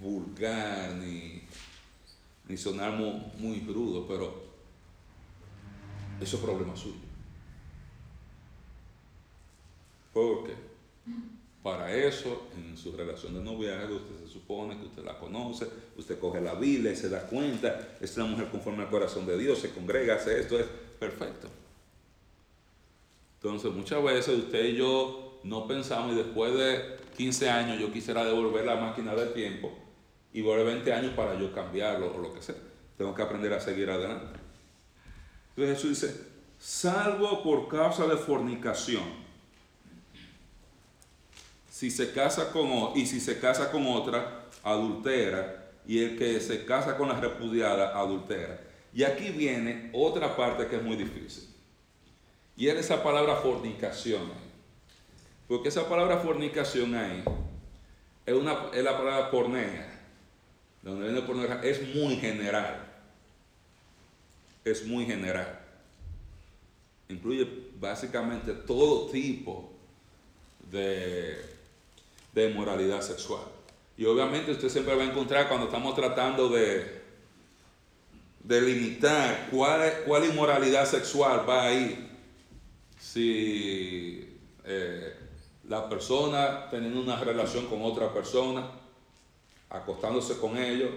vulgar 0.00 0.92
ni, 0.92 1.42
ni 2.48 2.56
sonar 2.56 2.92
muy, 2.92 3.20
muy 3.36 3.60
rudo, 3.60 4.08
pero 4.08 4.47
eso 6.20 6.36
es 6.36 6.42
problema 6.42 6.76
suyo. 6.76 6.96
Porque 10.12 10.54
para 11.62 11.92
eso, 11.94 12.48
en 12.56 12.76
su 12.76 12.92
relación 12.92 13.34
de 13.34 13.40
noviazgo, 13.40 13.96
usted 13.96 14.24
se 14.24 14.32
supone 14.32 14.78
que 14.78 14.86
usted 14.86 15.04
la 15.04 15.18
conoce, 15.18 15.68
usted 15.96 16.18
coge 16.18 16.40
la 16.40 16.54
Biblia 16.54 16.92
y 16.92 16.96
se 16.96 17.08
da 17.08 17.26
cuenta, 17.26 17.96
es 18.00 18.16
una 18.16 18.26
mujer 18.26 18.48
conforme 18.48 18.84
al 18.84 18.90
corazón 18.90 19.26
de 19.26 19.36
Dios, 19.36 19.58
se 19.58 19.70
congrega, 19.70 20.14
hace 20.14 20.40
esto, 20.40 20.58
es 20.58 20.66
perfecto. 20.98 21.48
Entonces, 23.34 23.72
muchas 23.72 24.02
veces 24.02 24.38
usted 24.38 24.64
y 24.64 24.76
yo 24.76 25.40
no 25.44 25.66
pensamos 25.66 26.12
y 26.12 26.16
después 26.16 26.54
de 26.54 26.96
15 27.16 27.50
años 27.50 27.78
yo 27.78 27.92
quisiera 27.92 28.24
devolver 28.24 28.64
la 28.64 28.76
máquina 28.76 29.14
del 29.14 29.32
tiempo 29.32 29.72
y 30.32 30.42
volver 30.42 30.66
20 30.66 30.92
años 30.92 31.12
para 31.14 31.38
yo 31.38 31.52
cambiarlo 31.52 32.14
o 32.14 32.18
lo 32.18 32.32
que 32.32 32.42
sea. 32.42 32.56
Tengo 32.96 33.14
que 33.14 33.22
aprender 33.22 33.52
a 33.52 33.60
seguir 33.60 33.90
adelante. 33.90 34.47
Entonces 35.58 35.82
Jesús 35.82 36.00
dice, 36.00 36.24
salvo 36.56 37.42
por 37.42 37.66
causa 37.66 38.06
de 38.06 38.16
fornicación 38.16 39.02
si 41.68 41.90
se 41.90 42.12
casa 42.12 42.52
con 42.52 42.68
y 42.94 43.04
si 43.06 43.18
se 43.18 43.40
casa 43.40 43.68
con 43.72 43.84
otra, 43.88 44.46
adultera, 44.62 45.70
y 45.84 45.98
el 45.98 46.16
que 46.16 46.38
se 46.40 46.64
casa 46.64 46.96
con 46.96 47.08
la 47.08 47.18
repudiada, 47.18 47.98
adultera. 47.98 48.60
Y 48.94 49.02
aquí 49.02 49.30
viene 49.30 49.90
otra 49.92 50.36
parte 50.36 50.68
que 50.68 50.76
es 50.76 50.82
muy 50.82 50.94
difícil. 50.94 51.48
Y 52.56 52.68
es 52.68 52.76
esa 52.76 53.02
palabra 53.02 53.34
fornicación. 53.36 54.30
Porque 55.48 55.70
esa 55.70 55.88
palabra 55.88 56.18
fornicación 56.18 56.94
ahí 56.94 57.24
es, 58.24 58.34
una, 58.34 58.66
es 58.72 58.84
la 58.84 58.96
palabra 58.96 59.30
pornea. 59.32 60.02
Donde 60.82 61.10
viene 61.10 61.60
es 61.64 61.96
muy 61.96 62.14
general. 62.16 62.87
Es 64.70 64.86
muy 64.86 65.06
general. 65.06 65.60
Incluye 67.08 67.48
básicamente 67.78 68.52
todo 68.52 69.10
tipo 69.10 69.72
de 70.70 71.58
de 72.38 72.48
moralidad 72.50 73.00
sexual. 73.02 73.42
Y 73.96 74.04
obviamente 74.04 74.52
usted 74.52 74.68
siempre 74.68 74.94
va 74.94 75.02
a 75.02 75.06
encontrar 75.06 75.48
cuando 75.48 75.66
estamos 75.66 75.94
tratando 75.94 76.48
de 76.48 77.02
delimitar 78.44 79.48
cuál, 79.50 80.04
cuál 80.06 80.24
inmoralidad 80.24 80.86
sexual 80.86 81.48
va 81.48 81.64
a 81.64 81.72
ir 81.72 82.08
si 82.98 84.38
eh, 84.64 85.14
la 85.68 85.88
persona 85.88 86.68
teniendo 86.70 87.00
una 87.00 87.16
relación 87.16 87.66
con 87.66 87.82
otra 87.82 88.12
persona, 88.12 88.70
acostándose 89.68 90.38
con 90.38 90.56
ellos, 90.56 90.92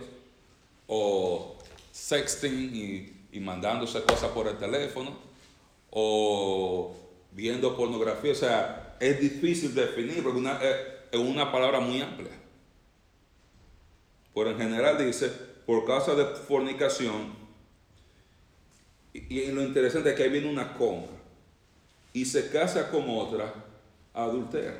o 0.87 1.57
sexting 1.91 2.75
y, 2.75 3.20
mandándose 3.39 4.03
cosas 4.03 4.31
por 4.31 4.47
el 4.47 4.57
teléfono, 4.57 5.17
o 5.89 6.95
viendo 7.31 7.75
pornografía. 7.75 8.31
O 8.31 8.35
sea, 8.35 8.97
es 8.99 9.19
difícil 9.19 9.73
definir 9.73 10.23
porque 10.23 10.41
es 11.11 11.19
una 11.19 11.51
palabra 11.51 11.79
muy 11.79 12.01
amplia. 12.01 12.31
Por 14.33 14.47
en 14.47 14.57
general 14.57 14.97
dice, 15.03 15.29
por 15.65 15.85
causa 15.85 16.15
de 16.15 16.25
fornicación, 16.25 17.41
y, 19.13 19.47
lo 19.51 19.61
interesante 19.61 20.11
es 20.11 20.15
que 20.15 20.23
ahí 20.23 20.29
viene 20.29 20.49
una 20.49 20.73
coma, 20.73 21.07
y 22.13 22.25
se 22.25 22.49
casa 22.49 22.89
con 22.89 23.09
otra 23.09 23.53
adultera. 24.13 24.77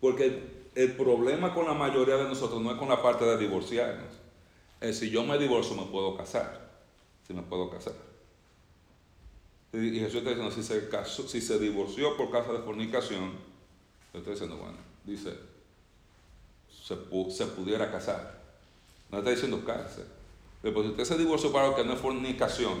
Porque 0.00 0.60
el 0.74 0.92
problema 0.92 1.54
con 1.54 1.66
la 1.66 1.74
mayoría 1.74 2.16
de 2.16 2.24
nosotros 2.24 2.60
no 2.62 2.72
es 2.72 2.78
con 2.78 2.88
la 2.88 3.02
parte 3.02 3.24
de 3.24 3.36
divorciarnos. 3.36 4.20
Si 4.80 5.10
yo 5.10 5.24
me 5.24 5.38
divorcio 5.38 5.76
me 5.76 5.84
puedo 5.84 6.16
casar. 6.16 6.70
Si 7.26 7.34
me 7.34 7.42
puedo 7.42 7.70
casar. 7.70 7.94
Y 9.72 10.00
Jesús 10.00 10.16
está 10.16 10.30
diciendo, 10.30 10.50
si 11.28 11.40
se, 11.40 11.58
divorció 11.60 12.16
por 12.16 12.30
causa 12.30 12.52
de 12.52 12.58
fornicación, 12.58 13.32
está 14.12 14.30
diciendo, 14.30 14.56
bueno, 14.56 14.76
dice, 15.04 15.32
se, 16.68 16.96
pudiera 17.46 17.90
casar. 17.90 18.40
No 19.10 19.18
está 19.18 19.30
diciendo 19.30 19.64
cárcel. 19.64 20.06
Pero 20.60 20.82
si 20.82 20.88
usted 20.88 21.04
se 21.04 21.18
divorció 21.18 21.52
para 21.52 21.68
lo 21.68 21.76
que 21.76 21.84
no 21.84 21.92
es 21.92 22.00
fornicación 22.00 22.80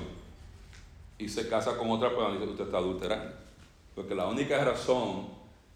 y 1.18 1.28
se 1.28 1.48
casa 1.48 1.76
con 1.76 1.90
otra 1.90 2.08
persona, 2.08 2.44
usted 2.44 2.64
está 2.64 2.78
adulterando. 2.78 3.36
Porque 3.94 4.14
la 4.14 4.26
única 4.26 4.62
razón 4.64 5.28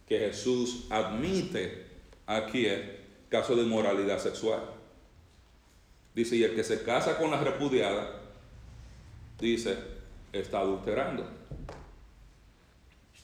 que 0.08 0.18
Jesús 0.18 0.86
admite 0.90 1.86
aquí 2.26 2.66
es 2.66 2.80
caso 3.28 3.54
de 3.54 3.62
inmoralidad 3.62 4.18
sexual. 4.18 4.60
Dice, 6.14 6.36
y 6.36 6.44
el 6.44 6.54
que 6.54 6.62
se 6.62 6.84
casa 6.84 7.18
con 7.18 7.30
la 7.30 7.40
repudiada, 7.40 8.20
dice, 9.40 9.76
está 10.32 10.60
adulterando. 10.60 11.26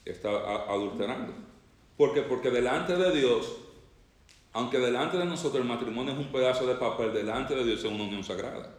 Está 0.05 0.31
adulterando. 0.69 1.33
¿Por 1.97 2.13
qué? 2.15 2.23
Porque 2.23 2.51
delante 2.51 2.97
de 2.97 3.13
Dios, 3.13 3.59
aunque 4.53 4.79
delante 4.79 5.19
de 5.19 5.25
nosotros 5.25 5.63
el 5.63 5.69
matrimonio 5.69 6.13
es 6.13 6.19
un 6.19 6.33
pedazo 6.33 6.67
de 6.67 6.75
papel, 6.75 7.13
delante 7.13 7.55
de 7.55 7.65
Dios 7.65 7.81
es 7.81 7.91
una 7.91 8.05
unión 8.05 8.25
sagrada. 8.25 8.75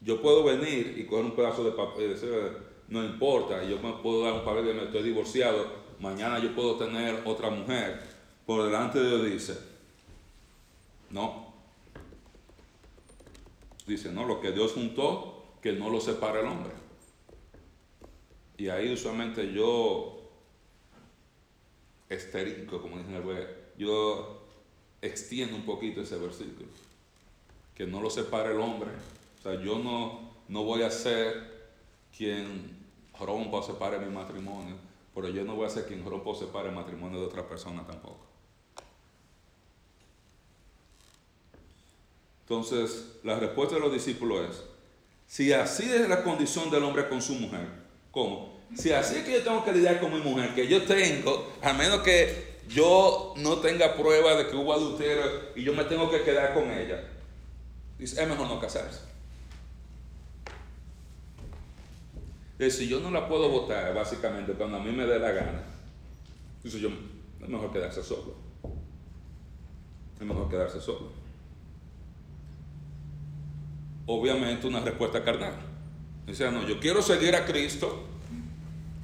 Yo 0.00 0.20
puedo 0.20 0.42
venir 0.42 0.96
y 0.98 1.04
coger 1.04 1.26
un 1.26 1.36
pedazo 1.36 1.62
de 1.62 1.72
papel 1.72 2.06
y 2.06 2.08
decir, 2.08 2.30
no 2.88 3.04
importa, 3.04 3.62
yo 3.62 3.78
me 3.78 3.92
puedo 4.02 4.24
dar 4.24 4.32
un 4.32 4.44
papel 4.44 4.66
de 4.66 4.74
me 4.74 4.84
estoy 4.84 5.02
divorciado, 5.04 5.66
mañana 6.00 6.38
yo 6.40 6.54
puedo 6.54 6.76
tener 6.76 7.22
otra 7.24 7.50
mujer. 7.50 8.00
Por 8.46 8.64
delante 8.64 8.98
de 8.98 9.08
Dios 9.08 9.24
dice, 9.30 9.69
no. 11.10 11.52
Dice, 13.86 14.12
no, 14.12 14.24
lo 14.24 14.40
que 14.40 14.52
Dios 14.52 14.72
juntó, 14.72 15.44
que 15.60 15.72
no 15.72 15.90
lo 15.90 16.00
separa 16.00 16.40
el 16.40 16.46
hombre. 16.46 16.72
Y 18.56 18.68
ahí 18.68 18.92
usualmente 18.92 19.52
yo 19.52 20.20
esterico, 22.08 22.80
como 22.80 22.98
dicen 22.98 23.14
el 23.14 23.24
web, 23.24 23.48
yo 23.78 24.46
extiendo 25.00 25.56
un 25.56 25.64
poquito 25.64 26.02
ese 26.02 26.18
versículo. 26.18 26.68
Que 27.74 27.86
no 27.86 28.00
lo 28.00 28.10
separe 28.10 28.52
el 28.52 28.60
hombre. 28.60 28.90
O 29.38 29.42
sea, 29.42 29.60
yo 29.60 29.78
no, 29.78 30.30
no 30.48 30.64
voy 30.64 30.82
a 30.82 30.90
ser 30.90 31.60
quien 32.16 32.78
rompa 33.18 33.58
o 33.58 33.62
separe 33.62 33.98
mi 33.98 34.12
matrimonio, 34.12 34.76
pero 35.14 35.28
yo 35.28 35.44
no 35.44 35.56
voy 35.56 35.66
a 35.66 35.70
ser 35.70 35.86
quien 35.86 36.04
rompa 36.04 36.30
o 36.30 36.34
separe 36.34 36.68
el 36.68 36.74
matrimonio 36.74 37.20
de 37.20 37.26
otra 37.26 37.48
persona 37.48 37.86
tampoco. 37.86 38.29
Entonces, 42.50 43.04
la 43.22 43.38
respuesta 43.38 43.76
de 43.76 43.80
los 43.80 43.92
discípulos 43.92 44.50
es, 44.50 44.64
si 45.28 45.52
así 45.52 45.84
es 45.84 46.08
la 46.08 46.24
condición 46.24 46.68
del 46.68 46.82
hombre 46.82 47.08
con 47.08 47.22
su 47.22 47.34
mujer, 47.34 47.68
¿cómo? 48.10 48.58
Si 48.74 48.90
así 48.90 49.18
es 49.18 49.24
que 49.24 49.34
yo 49.34 49.44
tengo 49.44 49.64
que 49.64 49.70
lidiar 49.70 50.00
con 50.00 50.12
mi 50.12 50.18
mujer, 50.18 50.52
que 50.56 50.66
yo 50.66 50.82
tengo, 50.82 51.48
a 51.62 51.72
menos 51.74 52.00
que 52.00 52.58
yo 52.68 53.34
no 53.36 53.58
tenga 53.58 53.94
prueba 53.94 54.34
de 54.34 54.48
que 54.48 54.56
hubo 54.56 54.72
adulterio 54.72 55.22
y 55.54 55.62
yo 55.62 55.74
me 55.74 55.84
tengo 55.84 56.10
que 56.10 56.22
quedar 56.22 56.52
con 56.52 56.68
ella, 56.72 57.04
es 58.00 58.16
mejor 58.16 58.48
no 58.48 58.58
casarse. 58.58 59.02
si 62.68 62.88
yo 62.88 62.98
no 62.98 63.12
la 63.12 63.28
puedo 63.28 63.48
votar, 63.48 63.94
básicamente, 63.94 64.54
cuando 64.54 64.78
a 64.78 64.80
mí 64.80 64.90
me 64.90 65.06
dé 65.06 65.20
la 65.20 65.30
gana, 65.30 65.62
dice 66.64 66.80
yo, 66.80 66.88
es 67.40 67.48
mejor 67.48 67.72
quedarse 67.72 68.02
solo. 68.02 68.34
Es 70.18 70.26
mejor 70.26 70.50
quedarse 70.50 70.80
solo. 70.80 71.19
Obviamente 74.12 74.66
una 74.66 74.80
respuesta 74.80 75.22
carnal. 75.22 75.52
Dice, 76.26 76.50
no, 76.50 76.66
yo 76.66 76.80
quiero 76.80 77.00
seguir 77.00 77.36
a 77.36 77.46
Cristo 77.46 78.06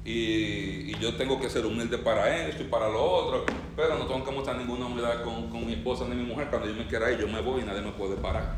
y, 0.03 0.93
yo 0.99 1.15
tengo 1.15 1.39
que 1.39 1.49
ser 1.49 1.65
humilde 1.65 1.97
para 1.97 2.45
esto 2.45 2.63
y 2.63 2.65
para 2.65 2.89
lo 2.89 3.01
otro, 3.01 3.45
pero 3.77 3.97
no 3.97 4.05
tengo 4.05 4.25
que 4.25 4.31
mostrar 4.31 4.57
ninguna 4.57 4.87
humildad 4.87 5.23
con, 5.23 5.49
con 5.49 5.65
mi 5.65 5.73
esposa 5.73 6.05
ni 6.09 6.15
mi 6.15 6.23
mujer. 6.23 6.49
Cuando 6.49 6.67
yo 6.67 6.75
me 6.75 6.87
quiera 6.87 7.09
ir, 7.09 7.19
yo 7.19 7.27
me 7.29 7.39
voy 7.39 7.61
y 7.61 7.63
nadie 7.63 7.81
me 7.81 7.93
puede 7.93 8.17
parar. 8.17 8.57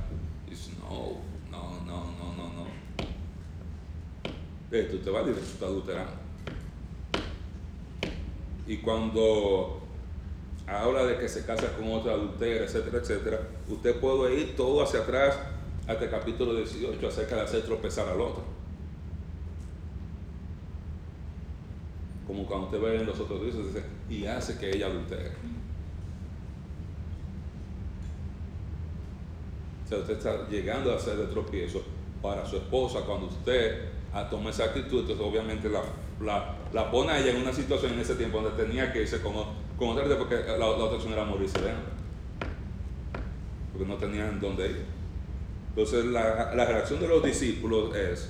Dice, 0.50 0.72
no, 0.80 1.20
no, 1.52 1.86
no, 1.86 2.06
no, 2.18 2.34
no, 2.36 2.54
no. 2.54 2.66
Esto 4.72 4.98
te 4.98 5.12
va 5.12 5.20
a 5.20 5.24
decir, 5.24 5.44
está 5.44 5.68
adulterando. 5.68 6.14
Y 8.66 8.78
cuando 8.78 9.84
habla 10.66 11.06
de 11.06 11.20
que 11.20 11.30
se 11.30 11.46
casa 11.46 11.78
con 11.78 11.94
otra 11.94 12.14
adultera, 12.14 12.66
etcétera, 12.66 12.98
etcétera, 12.98 13.40
usted 13.68 14.00
puede 14.00 14.34
ir 14.34 14.56
todo 14.56 14.82
hacia 14.82 15.02
atrás 15.02 15.38
hasta 15.90 16.06
el 16.06 16.12
capítulo 16.12 16.56
18 16.56 17.08
acerca 17.08 17.36
de 17.36 17.42
hacer 17.42 17.64
tropezar 17.64 18.08
al 18.08 18.22
otro. 18.22 18.60
como 22.30 22.46
cuando 22.46 22.68
usted 22.68 22.80
ve 22.80 22.96
en 22.96 23.08
los 23.08 23.20
otros 23.20 23.44
dice, 23.44 23.84
y 24.08 24.24
hace 24.28 24.60
que 24.60 24.70
ella 24.70 24.86
adultere. 24.86 25.32
O 29.84 29.90
sea, 29.90 29.98
usted 29.98 30.16
está 30.16 30.48
llegando 30.48 30.94
a 30.94 30.98
hacer 30.98 31.18
de 31.18 31.26
tropiezo 31.26 31.82
para 32.22 32.46
su 32.46 32.58
esposa 32.58 33.00
cuando 33.00 33.26
usted 33.26 33.90
toma 34.30 34.52
esa 34.52 34.66
actitud, 34.66 35.00
entonces 35.00 35.26
obviamente 35.26 35.70
la, 35.70 36.54
la, 36.72 36.92
pone 36.92 37.14
a 37.14 37.20
ella 37.20 37.32
en 37.32 37.42
una 37.42 37.52
situación 37.52 37.94
en 37.94 38.02
ese 38.02 38.14
tiempo 38.14 38.40
donde 38.40 38.64
tenía 38.64 38.94
que 38.94 39.02
irse 39.02 39.24
con, 39.24 39.34
con 39.76 39.90
otra 39.90 40.16
porque 40.16 40.36
la, 40.36 40.68
otra 40.68 40.98
opción 40.98 41.14
era 41.14 41.26
morirse 41.26 41.60
de. 41.60 41.72
Porque 43.72 43.88
no 43.88 43.96
tenían 43.96 44.40
dónde 44.40 44.70
ir. 44.70 44.99
Entonces 45.80 46.12
la, 46.12 46.54
la 46.56 46.66
reacción 46.66 47.00
de 47.00 47.08
los 47.08 47.24
discípulos 47.24 47.96
es, 47.96 48.28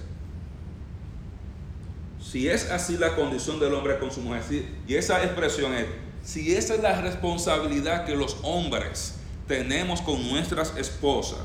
si 2.22 2.47
es 2.47 2.70
así 2.70 2.95
la 2.95 3.16
condición 3.16 3.60
del 3.60 3.74
hombre 3.74 3.97
con 3.97 4.12
su 4.12 4.22
mujer, 4.22 4.43
y 4.88 4.93
esa 4.93 5.24
expresión 5.24 5.74
es, 5.74 5.88
si 6.22 6.56
esa 6.56 6.76
es 6.76 6.84
la 6.84 7.02
responsabilidad 7.02 8.06
que 8.06 8.16
los 8.16 8.38
hombres 8.43 9.16
tenemos 9.47 10.00
con 10.02 10.30
nuestras 10.30 10.78
esposas, 10.78 11.39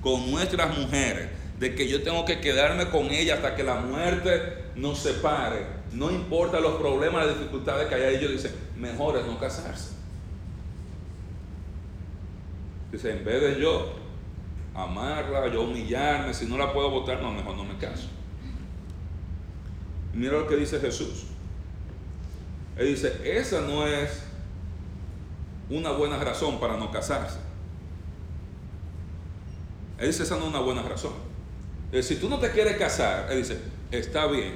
con 0.00 0.30
nuestras 0.30 0.74
mujeres, 0.78 1.28
de 1.60 1.74
que 1.74 1.86
yo 1.86 2.02
tengo 2.02 2.24
que 2.24 2.40
quedarme 2.40 2.88
con 2.88 3.10
ella 3.10 3.34
hasta 3.34 3.54
que 3.54 3.62
la 3.62 3.74
muerte 3.74 4.54
nos 4.74 5.00
separe, 5.00 5.66
no 5.92 6.10
importa 6.10 6.60
los 6.60 6.76
problemas, 6.76 7.26
las 7.26 7.38
dificultades 7.38 7.88
que 7.88 7.94
haya, 7.94 8.08
ellos 8.08 8.32
dicen, 8.32 8.52
mejor 8.78 9.18
es 9.18 9.26
no 9.26 9.38
casarse. 9.38 9.90
Dice, 12.90 13.10
en 13.10 13.22
vez 13.22 13.42
de 13.42 13.60
yo 13.60 14.01
amarla, 14.74 15.48
yo 15.48 15.62
humillarme, 15.62 16.32
si 16.32 16.46
no 16.46 16.56
la 16.56 16.72
puedo 16.72 16.90
votar, 16.90 17.20
no, 17.20 17.32
mejor 17.32 17.56
no 17.56 17.64
me 17.64 17.76
caso. 17.76 18.08
Mira 20.14 20.32
lo 20.32 20.46
que 20.46 20.56
dice 20.56 20.78
Jesús. 20.80 21.24
Él 22.76 22.88
dice, 22.88 23.20
esa 23.24 23.60
no 23.62 23.86
es 23.86 24.22
una 25.68 25.90
buena 25.92 26.18
razón 26.18 26.58
para 26.58 26.76
no 26.76 26.90
casarse. 26.90 27.38
Él 29.98 30.06
dice, 30.06 30.22
esa 30.22 30.36
no 30.36 30.44
es 30.44 30.48
una 30.48 30.60
buena 30.60 30.82
razón. 30.82 31.12
si 32.00 32.16
tú 32.16 32.28
no 32.28 32.38
te 32.38 32.50
quieres 32.50 32.76
casar, 32.76 33.30
él 33.30 33.38
dice, 33.38 33.58
está 33.90 34.26
bien. 34.26 34.54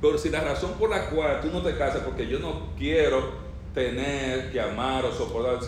Pero 0.00 0.18
si 0.18 0.30
la 0.30 0.40
razón 0.40 0.72
por 0.72 0.90
la 0.90 1.08
cual 1.10 1.40
tú 1.40 1.48
no 1.52 1.62
te 1.62 1.76
casas, 1.76 2.02
porque 2.02 2.26
yo 2.26 2.38
no 2.38 2.74
quiero 2.76 3.34
tener 3.72 4.50
que 4.50 4.60
amar 4.60 5.04
o 5.04 5.12
soportar, 5.12 5.60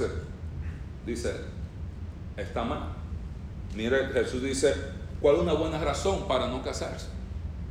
dice, 1.06 1.32
está 2.36 2.64
mal. 2.64 2.93
Mira, 3.74 4.10
Jesús 4.12 4.42
dice, 4.42 4.74
¿cuál 5.20 5.36
es 5.36 5.42
una 5.42 5.54
buena 5.54 5.78
razón 5.78 6.28
para 6.28 6.48
no 6.48 6.62
casarse? 6.62 7.08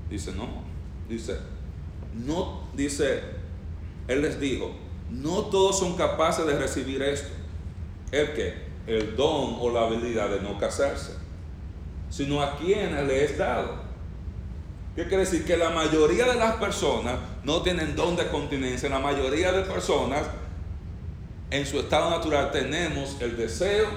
Dice, 0.09 0.33
no, 0.33 0.73
Dice, 1.07 1.37
no, 2.13 2.63
dice, 2.73 3.21
Él 4.07 4.21
les 4.21 4.39
dijo, 4.39 4.71
no 5.09 5.45
todos 5.45 5.79
son 5.79 5.95
capaces 5.95 6.45
de 6.45 6.57
recibir 6.57 7.01
esto. 7.01 7.29
El 8.11 8.33
que, 8.33 8.53
el 8.87 9.15
don 9.15 9.57
o 9.59 9.69
la 9.69 9.85
habilidad 9.85 10.29
de 10.29 10.41
no 10.41 10.57
casarse, 10.57 11.13
sino 12.09 12.41
a 12.41 12.57
quienes 12.57 13.05
le 13.07 13.25
es 13.25 13.37
dado. 13.37 13.83
¿Qué 14.95 15.07
quiere 15.07 15.25
decir? 15.25 15.45
Que 15.45 15.57
la 15.57 15.71
mayoría 15.71 16.25
de 16.25 16.35
las 16.35 16.55
personas 16.55 17.15
no 17.43 17.63
tienen 17.63 17.95
don 17.95 18.15
de 18.15 18.27
continencia. 18.27 18.89
La 18.89 18.99
mayoría 18.99 19.51
de 19.51 19.63
personas 19.63 20.23
en 21.49 21.65
su 21.65 21.79
estado 21.79 22.11
natural 22.11 22.51
tenemos 22.51 23.17
el 23.19 23.35
deseo 23.35 23.87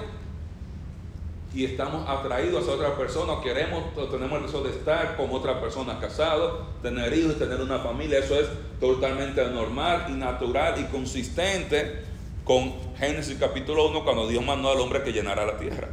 y 1.57 1.65
estamos 1.65 2.07
atraídos 2.07 2.61
hacia 2.61 2.75
otra 2.75 2.95
persona, 2.95 3.41
queremos 3.41 3.85
tenemos 4.11 4.37
el 4.37 4.45
deseo 4.45 4.61
de 4.61 4.69
estar 4.69 5.17
con 5.17 5.31
otra 5.31 5.59
persona 5.59 5.97
casado, 5.99 6.67
tener 6.83 7.11
hijos, 7.17 7.39
tener 7.39 7.59
una 7.61 7.79
familia, 7.79 8.19
eso 8.19 8.39
es 8.39 8.45
totalmente 8.79 9.43
normal 9.47 10.05
y 10.09 10.11
natural 10.11 10.79
y 10.79 10.83
consistente 10.83 12.03
con 12.43 12.75
Génesis 12.97 13.37
capítulo 13.39 13.89
1 13.89 14.03
cuando 14.03 14.27
Dios 14.27 14.45
mandó 14.45 14.69
al 14.69 14.79
hombre 14.79 15.01
que 15.01 15.11
llenara 15.11 15.47
la 15.47 15.57
tierra. 15.57 15.87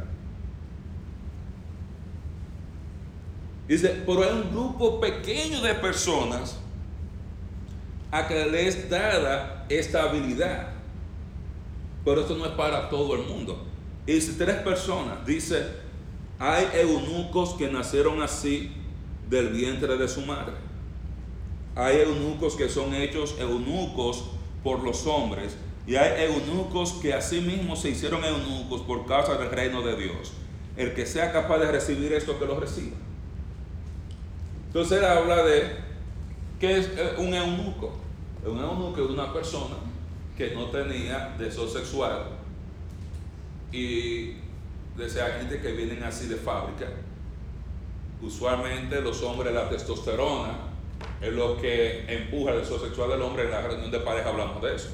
Dice, 3.67 4.03
pero 4.05 4.21
hay 4.21 4.33
un 4.33 4.51
grupo 4.51 4.99
pequeño 4.99 5.61
de 5.61 5.73
personas 5.73 6.59
a 8.11 8.27
que 8.27 8.45
les 8.45 8.87
dada 8.87 9.65
esta 9.69 10.03
habilidad. 10.03 10.67
Pero 12.05 12.21
esto 12.21 12.37
no 12.37 12.45
es 12.45 12.51
para 12.51 12.87
todo 12.87 13.15
el 13.15 13.23
mundo. 13.23 13.73
Y 14.07 14.19
tres 14.19 14.57
personas. 14.57 15.25
Dice, 15.25 15.65
hay 16.37 16.67
eunucos 16.73 17.55
que 17.55 17.69
nacieron 17.69 18.21
así 18.21 18.71
del 19.29 19.49
vientre 19.49 19.97
de 19.97 20.07
su 20.07 20.21
madre. 20.21 20.53
Hay 21.75 21.97
eunucos 21.97 22.55
que 22.55 22.69
son 22.69 22.93
hechos 22.93 23.35
eunucos 23.39 24.25
por 24.63 24.83
los 24.83 25.05
hombres. 25.07 25.57
Y 25.87 25.95
hay 25.95 26.25
eunucos 26.25 26.93
que 26.93 27.13
asimismo 27.13 27.75
se 27.75 27.89
hicieron 27.89 28.23
eunucos 28.23 28.81
por 28.81 29.05
causa 29.05 29.35
del 29.35 29.49
reino 29.49 29.81
de 29.81 29.95
Dios. 29.95 30.33
El 30.77 30.93
que 30.93 31.05
sea 31.05 31.31
capaz 31.31 31.57
de 31.59 31.71
recibir 31.71 32.13
esto, 32.13 32.37
que 32.37 32.45
lo 32.45 32.59
reciba. 32.59 32.97
Entonces 34.67 34.99
él 34.99 35.05
habla 35.05 35.43
de 35.43 35.77
qué 36.59 36.77
es 36.77 36.87
eh, 36.95 37.15
un 37.17 37.33
eunuco. 37.33 37.93
Un 38.45 38.59
eunuco 38.59 39.03
es 39.03 39.09
una 39.09 39.33
persona 39.33 39.75
que 40.37 40.53
no 40.53 40.65
tenía 40.65 41.35
deseo 41.39 41.67
sexual 41.67 42.34
y 43.75 44.37
desea 44.95 45.37
gente 45.37 45.59
que 45.59 45.73
vienen 45.73 46.01
así 46.03 46.27
de 46.27 46.37
fábrica. 46.37 46.87
Usualmente 48.21 49.01
los 49.01 49.21
hombres 49.23 49.53
la 49.53 49.69
testosterona 49.69 50.53
es 51.21 51.33
lo 51.33 51.57
que 51.57 52.05
empuja 52.07 52.51
el 52.51 52.59
deseo 52.59 52.79
sexual 52.79 53.09
del 53.09 53.21
hombre. 53.21 53.43
En 53.43 53.51
la 53.51 53.61
reunión 53.61 53.91
de 53.91 53.99
pareja 53.99 54.29
hablamos 54.29 54.61
de 54.61 54.75
eso. 54.75 54.89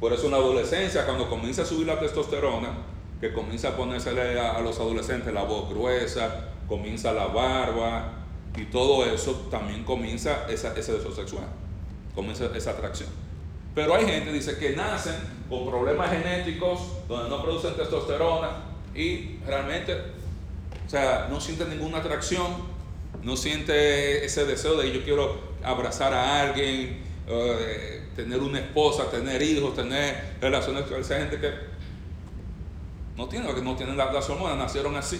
Por 0.00 0.12
eso 0.12 0.24
en 0.24 0.32
la 0.32 0.38
adolescencia, 0.38 1.06
cuando 1.06 1.30
comienza 1.30 1.62
a 1.62 1.64
subir 1.64 1.86
la 1.86 2.00
testosterona, 2.00 2.70
que 3.20 3.32
comienza 3.32 3.68
a 3.68 3.76
ponerse 3.76 4.10
a, 4.10 4.60
los 4.60 4.80
adolescentes 4.80 5.32
la 5.32 5.44
voz 5.44 5.70
gruesa, 5.70 6.48
comienza 6.66 7.12
la 7.12 7.26
barba 7.26 8.14
y 8.56 8.64
todo 8.64 9.06
eso, 9.06 9.46
también 9.48 9.84
comienza 9.84 10.48
ese 10.50 10.70
deseo 10.70 11.14
sexual, 11.14 11.46
comienza 12.16 12.46
esa 12.56 12.72
atracción. 12.72 13.21
Pero 13.74 13.94
hay 13.94 14.04
gente, 14.04 14.32
dice, 14.32 14.58
que 14.58 14.76
nacen 14.76 15.14
con 15.48 15.66
problemas 15.66 16.10
genéticos 16.10 16.80
donde 17.08 17.30
no 17.30 17.42
producen 17.42 17.74
testosterona 17.74 18.64
y 18.94 19.38
realmente, 19.46 19.94
o 20.86 20.90
sea, 20.90 21.28
no 21.30 21.40
sienten 21.40 21.70
ninguna 21.70 21.98
atracción, 21.98 22.46
no 23.22 23.36
siente 23.36 24.24
ese 24.24 24.44
deseo 24.44 24.76
de 24.76 24.92
yo 24.92 25.02
quiero 25.04 25.40
abrazar 25.62 26.12
a 26.12 26.42
alguien, 26.42 27.02
eh, 27.26 28.08
tener 28.14 28.40
una 28.40 28.58
esposa, 28.58 29.10
tener 29.10 29.40
hijos, 29.40 29.74
tener 29.74 30.36
relaciones 30.40 30.84
con 30.84 31.00
esa 31.00 31.18
gente 31.18 31.40
que 31.40 31.50
no 33.16 33.26
tiene, 33.28 33.54
que 33.54 33.62
no 33.62 33.74
tienen 33.74 33.96
las, 33.96 34.28
hormonas, 34.28 34.58
nacieron 34.58 34.96
así. 34.96 35.18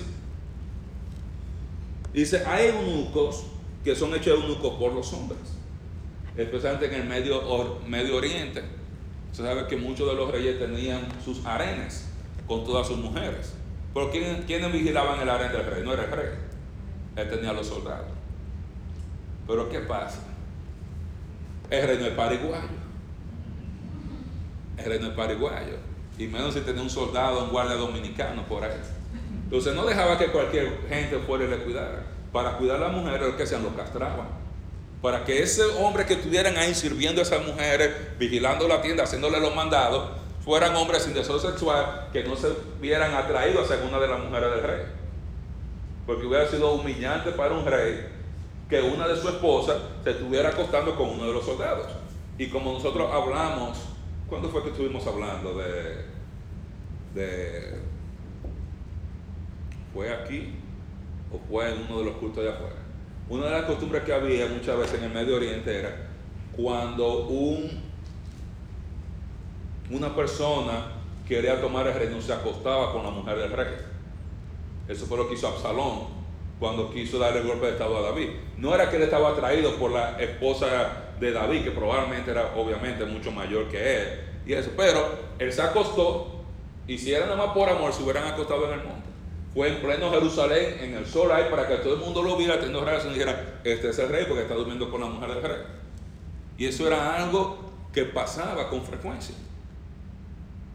Dice, 2.12 2.44
hay 2.46 2.66
eunucos 2.66 3.44
que 3.82 3.96
son 3.96 4.14
hechos 4.14 4.38
eunucos 4.38 4.74
por 4.74 4.92
los 4.92 5.10
hombres 5.14 5.61
especialmente 6.36 6.86
en 6.86 7.02
el 7.02 7.08
Medio, 7.08 7.80
Medio 7.86 8.16
Oriente. 8.16 8.62
Se 9.32 9.42
sabe 9.42 9.66
que 9.66 9.76
muchos 9.76 10.08
de 10.08 10.14
los 10.14 10.30
reyes 10.30 10.58
tenían 10.58 11.00
sus 11.24 11.44
arenas 11.46 12.08
con 12.46 12.64
todas 12.64 12.86
sus 12.86 12.98
mujeres. 12.98 13.54
Pero 13.94 14.10
¿quién, 14.10 14.42
¿quiénes 14.46 14.72
vigilaban 14.72 15.20
el 15.20 15.28
harén 15.28 15.52
del 15.52 15.64
rey? 15.66 15.82
No 15.84 15.92
era 15.92 16.04
el 16.04 16.10
rey. 16.10 16.28
Él 17.16 17.30
tenía 17.30 17.52
los 17.52 17.66
soldados. 17.66 18.06
Pero 19.46 19.68
¿qué 19.68 19.80
pasa? 19.80 20.20
El 21.70 21.86
rey 21.86 21.98
no 21.98 22.06
es 22.06 22.12
pariguayo. 22.12 22.68
el 24.76 24.84
reino 24.84 25.08
es 25.08 25.14
paraguayo. 25.14 25.76
Y 26.18 26.26
menos 26.26 26.54
si 26.54 26.60
tenía 26.60 26.82
un 26.82 26.90
soldado, 26.90 27.44
un 27.44 27.50
guardia 27.50 27.76
dominicano 27.76 28.46
por 28.46 28.62
ahí. 28.62 28.80
Entonces 29.44 29.74
no 29.74 29.84
dejaba 29.84 30.18
que 30.18 30.26
cualquier 30.26 30.86
gente 30.88 31.18
fuera 31.18 31.44
y 31.44 31.48
le 31.48 31.58
cuidara. 31.58 32.02
Para 32.32 32.56
cuidar 32.56 32.76
a 32.76 32.88
la 32.88 32.88
mujer, 32.88 33.22
el 33.22 33.36
que 33.36 33.46
sean 33.46 33.62
lo 33.62 33.74
castraban. 33.74 34.41
Para 35.02 35.24
que 35.24 35.42
ese 35.42 35.62
hombre 35.80 36.06
que 36.06 36.14
estuvieran 36.14 36.56
ahí 36.56 36.74
sirviendo 36.74 37.20
a 37.20 37.24
esas 37.24 37.44
mujeres, 37.44 37.90
vigilando 38.18 38.68
la 38.68 38.80
tienda, 38.80 39.02
haciéndole 39.02 39.40
los 39.40 39.54
mandados, 39.54 40.10
fueran 40.44 40.76
hombres 40.76 41.02
sin 41.02 41.12
deseo 41.12 41.38
sexual, 41.38 42.08
que 42.12 42.22
no 42.22 42.36
se 42.36 42.48
vieran 42.80 43.12
atraídos 43.14 43.70
a 43.70 43.76
una 43.86 43.98
de 43.98 44.08
las 44.08 44.20
mujeres 44.20 44.50
del 44.50 44.62
rey. 44.62 44.82
Porque 46.06 46.26
hubiera 46.26 46.46
sido 46.48 46.72
humillante 46.72 47.32
para 47.32 47.52
un 47.52 47.66
rey 47.66 48.06
que 48.70 48.80
una 48.80 49.08
de 49.08 49.16
sus 49.16 49.26
esposas 49.32 49.76
se 50.04 50.12
estuviera 50.12 50.50
acostando 50.50 50.96
con 50.96 51.10
uno 51.10 51.26
de 51.26 51.32
los 51.32 51.44
soldados. 51.44 51.88
Y 52.38 52.48
como 52.48 52.72
nosotros 52.72 53.10
hablamos, 53.12 53.78
¿cuándo 54.28 54.48
fue 54.48 54.62
que 54.62 54.70
estuvimos 54.70 55.06
hablando 55.06 55.54
de, 55.54 56.06
de 57.14 57.82
¿Fue 59.92 60.10
aquí 60.10 60.54
o 61.30 61.38
fue 61.48 61.70
en 61.70 61.82
uno 61.86 61.98
de 61.98 62.04
los 62.06 62.16
cultos 62.16 62.42
de 62.42 62.50
afuera? 62.50 62.81
Una 63.28 63.46
de 63.46 63.50
las 63.50 63.64
costumbres 63.64 64.02
que 64.02 64.12
había 64.12 64.46
muchas 64.46 64.76
veces 64.76 64.98
en 64.98 65.04
el 65.04 65.10
Medio 65.10 65.36
Oriente 65.36 65.78
era 65.78 66.08
cuando 66.56 67.28
un, 67.28 67.80
una 69.90 70.14
persona 70.14 70.92
quería 71.26 71.60
tomar 71.60 71.86
el 71.86 71.94
reino, 71.94 72.20
se 72.20 72.32
acostaba 72.32 72.92
con 72.92 73.04
la 73.04 73.10
mujer 73.10 73.38
del 73.38 73.52
rey. 73.52 73.74
Eso 74.88 75.06
fue 75.06 75.16
lo 75.16 75.28
que 75.28 75.34
hizo 75.34 75.48
Absalón 75.48 76.22
cuando 76.58 76.92
quiso 76.92 77.18
darle 77.18 77.40
el 77.40 77.46
golpe 77.46 77.66
de 77.66 77.72
estado 77.72 77.96
a 77.98 78.02
David. 78.02 78.28
No 78.58 78.74
era 78.74 78.90
que 78.90 78.96
él 78.96 79.02
estaba 79.02 79.30
atraído 79.30 79.76
por 79.76 79.92
la 79.92 80.20
esposa 80.20 80.66
de 81.18 81.32
David, 81.32 81.64
que 81.64 81.70
probablemente 81.70 82.30
era 82.30 82.52
obviamente 82.56 83.04
mucho 83.04 83.32
mayor 83.32 83.68
que 83.68 83.96
él, 83.96 84.20
y 84.46 84.52
eso, 84.52 84.70
pero 84.76 85.08
él 85.38 85.52
se 85.52 85.62
acostó, 85.62 86.42
y 86.86 86.98
si 86.98 87.12
era 87.12 87.26
nada 87.26 87.46
más 87.46 87.54
por 87.54 87.68
amor, 87.68 87.92
se 87.92 88.02
hubieran 88.02 88.26
acostado 88.26 88.66
en 88.66 88.80
el 88.80 88.86
monte. 88.86 89.01
Fue 89.54 89.68
en 89.68 89.82
pleno 89.82 90.10
Jerusalén, 90.10 90.78
en 90.80 90.94
el 90.94 91.06
sol 91.06 91.30
ahí, 91.30 91.44
para 91.50 91.68
que 91.68 91.76
todo 91.76 91.94
el 91.94 92.00
mundo 92.00 92.22
lo 92.22 92.36
viera, 92.36 92.54
teniendo 92.54 92.84
relación 92.84 93.12
y 93.12 93.14
dijera, 93.14 93.60
este 93.64 93.90
es 93.90 93.98
el 93.98 94.08
rey 94.08 94.24
porque 94.26 94.42
está 94.42 94.54
durmiendo 94.54 94.90
con 94.90 95.02
la 95.02 95.08
mujer 95.08 95.28
del 95.34 95.42
rey. 95.42 95.58
Y 96.56 96.66
eso 96.66 96.86
era 96.86 97.16
algo 97.16 97.58
que 97.92 98.04
pasaba 98.04 98.70
con 98.70 98.82
frecuencia. 98.82 99.34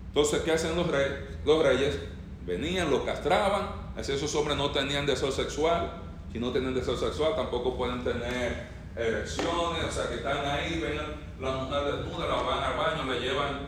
Entonces, 0.09 0.41
¿qué 0.41 0.51
hacen 0.51 0.75
los 0.75 0.88
reyes? 0.88 1.13
Los 1.43 1.63
reyes 1.63 1.97
venían, 2.45 2.91
lo 2.91 3.03
castraban, 3.03 3.69
así 3.97 4.11
esos 4.11 4.34
hombres 4.36 4.57
no 4.57 4.71
tenían 4.71 5.05
deseo 5.05 5.32
sexual. 5.32 6.03
Si 6.32 6.39
no 6.39 6.51
tienen 6.51 6.75
deseo 6.75 6.97
sexual, 6.97 7.36
tampoco 7.36 7.75
pueden 7.75 8.03
tener 8.03 8.67
erecciones, 8.95 9.86
o 9.86 9.91
sea, 9.91 10.09
que 10.09 10.15
están 10.15 10.45
ahí, 10.45 10.80
ven 10.80 10.97
la 11.39 11.51
mujer 11.51 11.84
desnuda, 11.84 12.28
la 12.28 12.41
van 12.41 12.63
al 12.63 12.78
baño, 12.78 13.13
le 13.13 13.19
llevan 13.19 13.59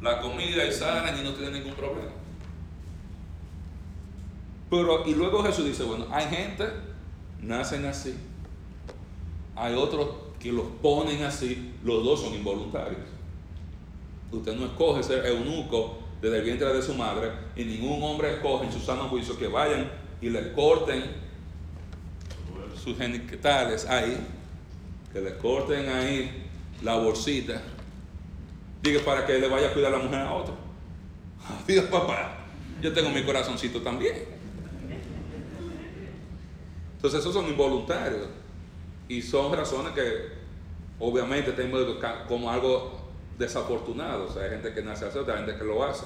la 0.00 0.20
comida 0.20 0.64
y 0.64 0.72
salen 0.72 1.18
y 1.18 1.22
no 1.22 1.32
tienen 1.32 1.54
ningún 1.54 1.74
problema. 1.74 2.10
Pero, 4.70 5.06
y 5.06 5.14
luego 5.14 5.42
Jesús 5.42 5.64
dice, 5.64 5.84
bueno, 5.84 6.06
hay 6.10 6.26
gente, 6.26 6.64
nacen 7.40 7.86
así. 7.86 8.14
Hay 9.56 9.74
otros 9.74 10.08
que 10.38 10.52
los 10.52 10.66
ponen 10.82 11.24
así, 11.24 11.72
los 11.84 12.04
dos 12.04 12.20
son 12.20 12.34
involuntarios. 12.34 13.00
Usted 14.30 14.54
no 14.54 14.66
escoge 14.66 15.02
ser 15.02 15.26
eunuco 15.26 15.98
desde 16.20 16.38
el 16.38 16.44
vientre 16.44 16.72
de 16.72 16.82
su 16.82 16.94
madre 16.94 17.30
y 17.56 17.64
ningún 17.64 18.02
hombre 18.02 18.34
escoge 18.34 18.66
en 18.66 18.72
su 18.72 18.80
sano 18.80 19.08
juicio 19.08 19.38
que 19.38 19.48
vayan 19.48 19.90
y 20.20 20.30
le 20.30 20.52
corten 20.52 21.02
sus 22.76 22.96
genitales 22.96 23.86
ahí, 23.86 24.18
que 25.12 25.20
le 25.20 25.36
corten 25.38 25.88
ahí 25.88 26.44
la 26.82 26.96
bolsita, 26.96 27.60
diga 28.82 29.00
para 29.04 29.26
que 29.26 29.38
le 29.38 29.48
vaya 29.48 29.68
a 29.68 29.72
cuidar 29.72 29.94
a 29.94 29.98
la 29.98 30.04
mujer 30.04 30.20
a 30.20 30.32
otro. 30.32 30.54
Diga 31.66 31.88
papá, 31.88 32.38
yo 32.80 32.92
tengo 32.92 33.10
mi 33.10 33.22
corazoncito 33.22 33.80
también. 33.80 34.37
Entonces 36.98 37.20
esos 37.20 37.32
son 37.32 37.46
involuntarios 37.46 38.26
y 39.06 39.22
son 39.22 39.52
razones 39.52 39.92
que 39.92 40.32
obviamente 40.98 41.52
tenemos 41.52 41.86
como 42.26 42.50
algo 42.50 42.98
desafortunado. 43.38 44.26
O 44.26 44.32
sea, 44.32 44.42
hay 44.42 44.50
gente 44.50 44.74
que 44.74 44.82
nace 44.82 45.04
así, 45.04 45.16
otra 45.16 45.36
gente 45.36 45.56
que 45.56 45.62
lo 45.62 45.84
hace. 45.84 46.04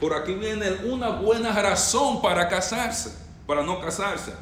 Por 0.00 0.14
aquí 0.14 0.34
viene 0.34 0.70
una 0.84 1.08
buena 1.08 1.50
razón 1.60 2.22
para 2.22 2.48
casarse, 2.48 3.18
para 3.48 3.64
no 3.64 3.80
casarse. 3.80 4.32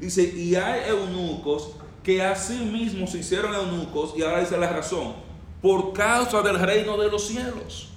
Dice, 0.00 0.24
y 0.24 0.56
hay 0.56 0.88
eunucos 0.88 1.70
que 2.02 2.20
así 2.20 2.58
mismo 2.64 3.06
se 3.06 3.18
hicieron 3.18 3.54
eunucos, 3.54 4.14
y 4.16 4.22
ahora 4.22 4.40
dice 4.40 4.56
la 4.56 4.70
razón, 4.70 5.14
por 5.62 5.92
causa 5.92 6.42
del 6.42 6.58
reino 6.58 6.96
de 6.96 7.08
los 7.08 7.28
cielos. 7.28 7.90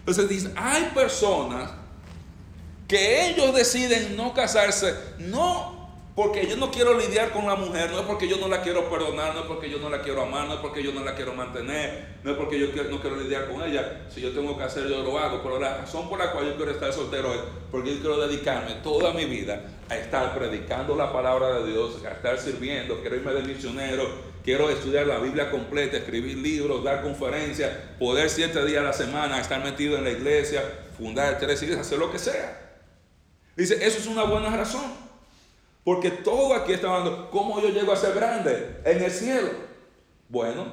Entonces 0.00 0.28
dice, 0.28 0.52
hay 0.56 0.90
personas 0.94 1.70
que 2.86 3.30
ellos 3.30 3.54
deciden 3.54 4.14
no 4.14 4.34
casarse, 4.34 4.94
no 5.18 5.81
porque 6.14 6.46
yo 6.46 6.56
no 6.56 6.70
quiero 6.70 6.98
lidiar 6.98 7.30
con 7.30 7.46
la 7.46 7.56
mujer, 7.56 7.90
no 7.90 8.00
es 8.00 8.04
porque 8.04 8.28
yo 8.28 8.36
no 8.36 8.46
la 8.46 8.60
quiero 8.60 8.90
perdonar, 8.90 9.34
no 9.34 9.40
es 9.40 9.46
porque 9.46 9.70
yo 9.70 9.78
no 9.78 9.88
la 9.88 10.02
quiero 10.02 10.22
amar, 10.22 10.46
no 10.46 10.54
es 10.54 10.60
porque 10.60 10.82
yo 10.82 10.92
no 10.92 11.02
la 11.02 11.14
quiero 11.14 11.32
mantener, 11.32 12.16
no 12.22 12.32
es 12.32 12.36
porque 12.36 12.58
yo 12.60 12.66
no 12.90 13.00
quiero 13.00 13.16
lidiar 13.16 13.48
con 13.50 13.62
ella. 13.62 14.02
Si 14.10 14.20
yo 14.20 14.30
tengo 14.32 14.58
que 14.58 14.64
hacer, 14.64 14.86
yo 14.88 15.02
lo 15.02 15.18
hago. 15.18 15.42
Pero 15.42 15.58
la 15.58 15.78
razón 15.78 16.10
por 16.10 16.18
la 16.18 16.32
cual 16.32 16.48
yo 16.48 16.56
quiero 16.56 16.70
estar 16.70 16.92
soltero 16.92 17.32
es 17.32 17.40
porque 17.70 17.94
yo 17.94 18.00
quiero 18.00 18.26
dedicarme 18.26 18.74
toda 18.82 19.14
mi 19.14 19.24
vida 19.24 19.64
a 19.88 19.96
estar 19.96 20.36
predicando 20.36 20.94
la 20.94 21.10
palabra 21.10 21.60
de 21.60 21.70
Dios, 21.70 22.04
a 22.04 22.10
estar 22.10 22.38
sirviendo, 22.38 23.00
quiero 23.00 23.16
irme 23.16 23.32
de 23.32 23.42
misionero, 23.42 24.06
quiero 24.44 24.68
estudiar 24.68 25.06
la 25.06 25.18
Biblia 25.18 25.50
completa, 25.50 25.96
escribir 25.96 26.36
libros, 26.36 26.84
dar 26.84 27.02
conferencias, 27.02 27.70
poder 27.98 28.28
siete 28.28 28.62
días 28.66 28.82
a 28.82 28.88
la 28.88 28.92
semana 28.92 29.40
estar 29.40 29.64
metido 29.64 29.96
en 29.96 30.04
la 30.04 30.10
iglesia, 30.10 30.62
fundar 30.98 31.38
tres 31.38 31.62
iglesias, 31.62 31.86
hacer 31.86 31.98
lo 31.98 32.12
que 32.12 32.18
sea. 32.18 32.58
Dice, 33.56 33.74
eso 33.74 33.98
es 33.98 34.06
una 34.06 34.24
buena 34.24 34.54
razón. 34.54 35.11
Porque 35.84 36.10
todo 36.10 36.54
aquí 36.54 36.72
está 36.72 36.88
hablando, 36.88 37.30
¿cómo 37.30 37.60
yo 37.60 37.68
llego 37.70 37.92
a 37.92 37.96
ser 37.96 38.14
grande 38.14 38.80
en 38.84 39.02
el 39.02 39.10
cielo? 39.10 39.50
Bueno, 40.28 40.72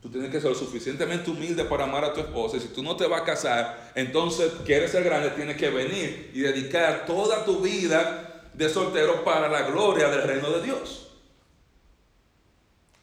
tú 0.00 0.08
tienes 0.08 0.30
que 0.30 0.40
ser 0.40 0.50
lo 0.50 0.56
suficientemente 0.56 1.30
humilde 1.30 1.64
para 1.64 1.84
amar 1.84 2.04
a 2.04 2.14
tu 2.14 2.20
esposa. 2.20 2.56
Y 2.56 2.60
si 2.60 2.68
tú 2.68 2.82
no 2.82 2.96
te 2.96 3.06
vas 3.06 3.20
a 3.20 3.24
casar, 3.24 3.92
entonces 3.94 4.52
quieres 4.64 4.92
ser 4.92 5.04
grande, 5.04 5.30
tienes 5.30 5.56
que 5.56 5.68
venir 5.68 6.30
y 6.34 6.40
dedicar 6.40 7.04
toda 7.06 7.44
tu 7.44 7.60
vida 7.60 8.50
de 8.54 8.68
soltero 8.68 9.24
para 9.24 9.48
la 9.48 9.62
gloria 9.62 10.08
del 10.08 10.22
reino 10.22 10.50
de 10.50 10.62
Dios. 10.62 11.08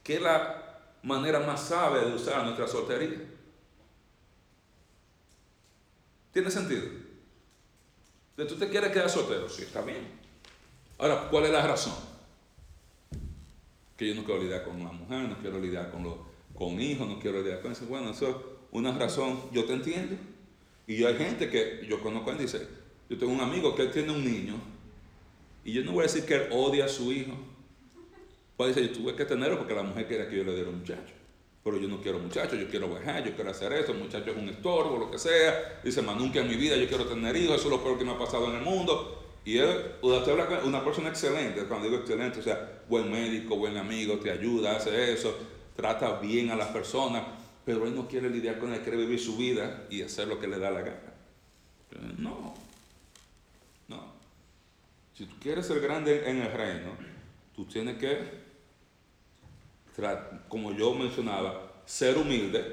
¿Qué 0.02 0.16
es 0.16 0.22
la 0.22 0.80
manera 1.02 1.38
más 1.40 1.68
sabia 1.68 2.02
de 2.02 2.14
usar 2.14 2.42
nuestra 2.42 2.66
soltería? 2.66 3.18
¿Tiene 6.32 6.50
sentido? 6.50 6.84
¿Tú 8.36 8.56
te 8.56 8.68
quieres 8.68 8.90
quedar 8.92 9.08
soltero? 9.08 9.48
Sí, 9.48 9.62
está 9.62 9.82
bien. 9.82 10.17
Ahora, 10.98 11.28
¿cuál 11.30 11.44
es 11.44 11.52
la 11.52 11.66
razón? 11.66 11.94
Que 13.96 14.08
yo 14.08 14.14
no 14.16 14.24
quiero 14.24 14.42
lidiar 14.42 14.64
con 14.64 14.80
una 14.80 14.90
mujer, 14.90 15.28
no 15.28 15.38
quiero 15.38 15.60
lidiar 15.60 15.92
con, 15.92 16.02
los, 16.02 16.14
con 16.54 16.80
hijos, 16.80 17.08
no 17.08 17.20
quiero 17.20 17.40
lidiar 17.40 17.62
con 17.62 17.72
eso. 17.72 17.86
Bueno, 17.86 18.10
eso 18.10 18.28
es 18.28 18.36
una 18.72 18.96
razón, 18.98 19.40
yo 19.52 19.64
te 19.64 19.74
entiendo. 19.74 20.16
Y 20.88 21.04
hay 21.04 21.16
gente 21.16 21.48
que 21.48 21.86
yo 21.88 22.00
conozco 22.00 22.32
y 22.32 22.38
dice, 22.38 22.66
yo 23.08 23.16
tengo 23.16 23.32
un 23.32 23.40
amigo 23.40 23.74
que 23.76 23.82
él 23.82 23.92
tiene 23.92 24.10
un 24.10 24.24
niño, 24.24 24.56
y 25.64 25.72
yo 25.72 25.84
no 25.84 25.92
voy 25.92 26.00
a 26.00 26.02
decir 26.04 26.24
que 26.24 26.34
él 26.34 26.48
odia 26.50 26.86
a 26.86 26.88
su 26.88 27.12
hijo. 27.12 27.32
Puede 28.56 28.72
decir, 28.72 28.90
yo 28.90 28.98
tuve 28.98 29.14
que 29.14 29.24
tenerlo 29.24 29.58
porque 29.58 29.74
la 29.74 29.82
mujer 29.82 30.08
quería 30.08 30.28
que 30.28 30.36
yo 30.36 30.44
le 30.44 30.54
diera 30.54 30.70
un 30.70 30.78
muchacho. 30.78 31.14
Pero 31.62 31.76
yo 31.78 31.86
no 31.86 32.00
quiero 32.00 32.18
muchachos, 32.18 32.58
yo 32.58 32.68
quiero 32.68 32.88
viajar, 32.88 33.24
yo 33.24 33.34
quiero 33.34 33.50
hacer 33.50 33.72
eso, 33.74 33.92
muchacho 33.94 34.30
es 34.30 34.36
un 34.36 34.48
estorbo, 34.48 34.96
lo 34.96 35.10
que 35.10 35.18
sea. 35.18 35.80
Dice, 35.84 36.02
más 36.02 36.16
nunca 36.16 36.40
en 36.40 36.48
mi 36.48 36.56
vida 36.56 36.74
yo 36.76 36.88
quiero 36.88 37.06
tener 37.06 37.36
hijos, 37.36 37.56
eso 37.56 37.66
es 37.66 37.70
lo 37.70 37.84
peor 37.84 37.98
que 37.98 38.04
me 38.04 38.12
ha 38.12 38.18
pasado 38.18 38.48
en 38.48 38.56
el 38.56 38.62
mundo. 38.62 39.17
Y 39.48 39.56
él, 39.56 39.94
usted 40.02 40.32
habla 40.32 40.60
una 40.62 40.84
persona 40.84 41.08
excelente, 41.08 41.64
cuando 41.64 41.86
digo 41.86 42.00
excelente, 42.02 42.40
o 42.40 42.42
sea, 42.42 42.82
buen 42.86 43.10
médico, 43.10 43.56
buen 43.56 43.78
amigo, 43.78 44.18
te 44.18 44.30
ayuda, 44.30 44.76
hace 44.76 45.14
eso, 45.14 45.34
trata 45.74 46.20
bien 46.20 46.50
a 46.50 46.54
las 46.54 46.68
personas, 46.68 47.24
pero 47.64 47.86
él 47.86 47.94
no 47.94 48.06
quiere 48.06 48.28
lidiar 48.28 48.58
con 48.58 48.74
él, 48.74 48.82
quiere 48.82 48.98
vivir 48.98 49.18
su 49.18 49.38
vida 49.38 49.86
y 49.88 50.02
hacer 50.02 50.28
lo 50.28 50.38
que 50.38 50.48
le 50.48 50.58
da 50.58 50.70
la 50.70 50.82
gana. 50.82 51.14
No, 52.18 52.52
no. 53.88 54.12
Si 55.14 55.24
tú 55.24 55.36
quieres 55.40 55.66
ser 55.66 55.80
grande 55.80 56.28
en 56.28 56.42
el 56.42 56.52
reino, 56.52 56.90
tú 57.56 57.64
tienes 57.64 57.96
que, 57.96 58.18
como 60.50 60.72
yo 60.72 60.92
mencionaba, 60.92 61.72
ser 61.86 62.18
humilde 62.18 62.68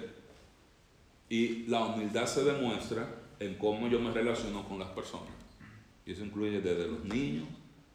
y 1.30 1.68
la 1.68 1.86
humildad 1.86 2.26
se 2.26 2.44
demuestra 2.44 3.08
en 3.40 3.56
cómo 3.56 3.88
yo 3.88 3.98
me 3.98 4.12
relaciono 4.12 4.68
con 4.68 4.78
las 4.78 4.90
personas. 4.90 5.35
Y 6.06 6.12
eso 6.12 6.24
incluye 6.24 6.62
desde 6.62 6.88
los 6.88 7.04
niños, 7.04 7.48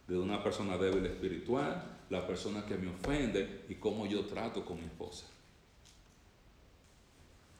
desde 0.07 0.21
una 0.21 0.43
persona 0.43 0.77
débil 0.77 1.07
espiritual, 1.07 1.99
la 2.11 2.27
persona 2.27 2.67
que 2.67 2.77
me 2.77 2.91
ofende 2.91 3.65
y 3.69 3.77
cómo 3.77 4.07
yo 4.07 4.25
trato 4.27 4.65
con 4.65 4.79
mi 4.79 4.85
esposa. 4.85 5.27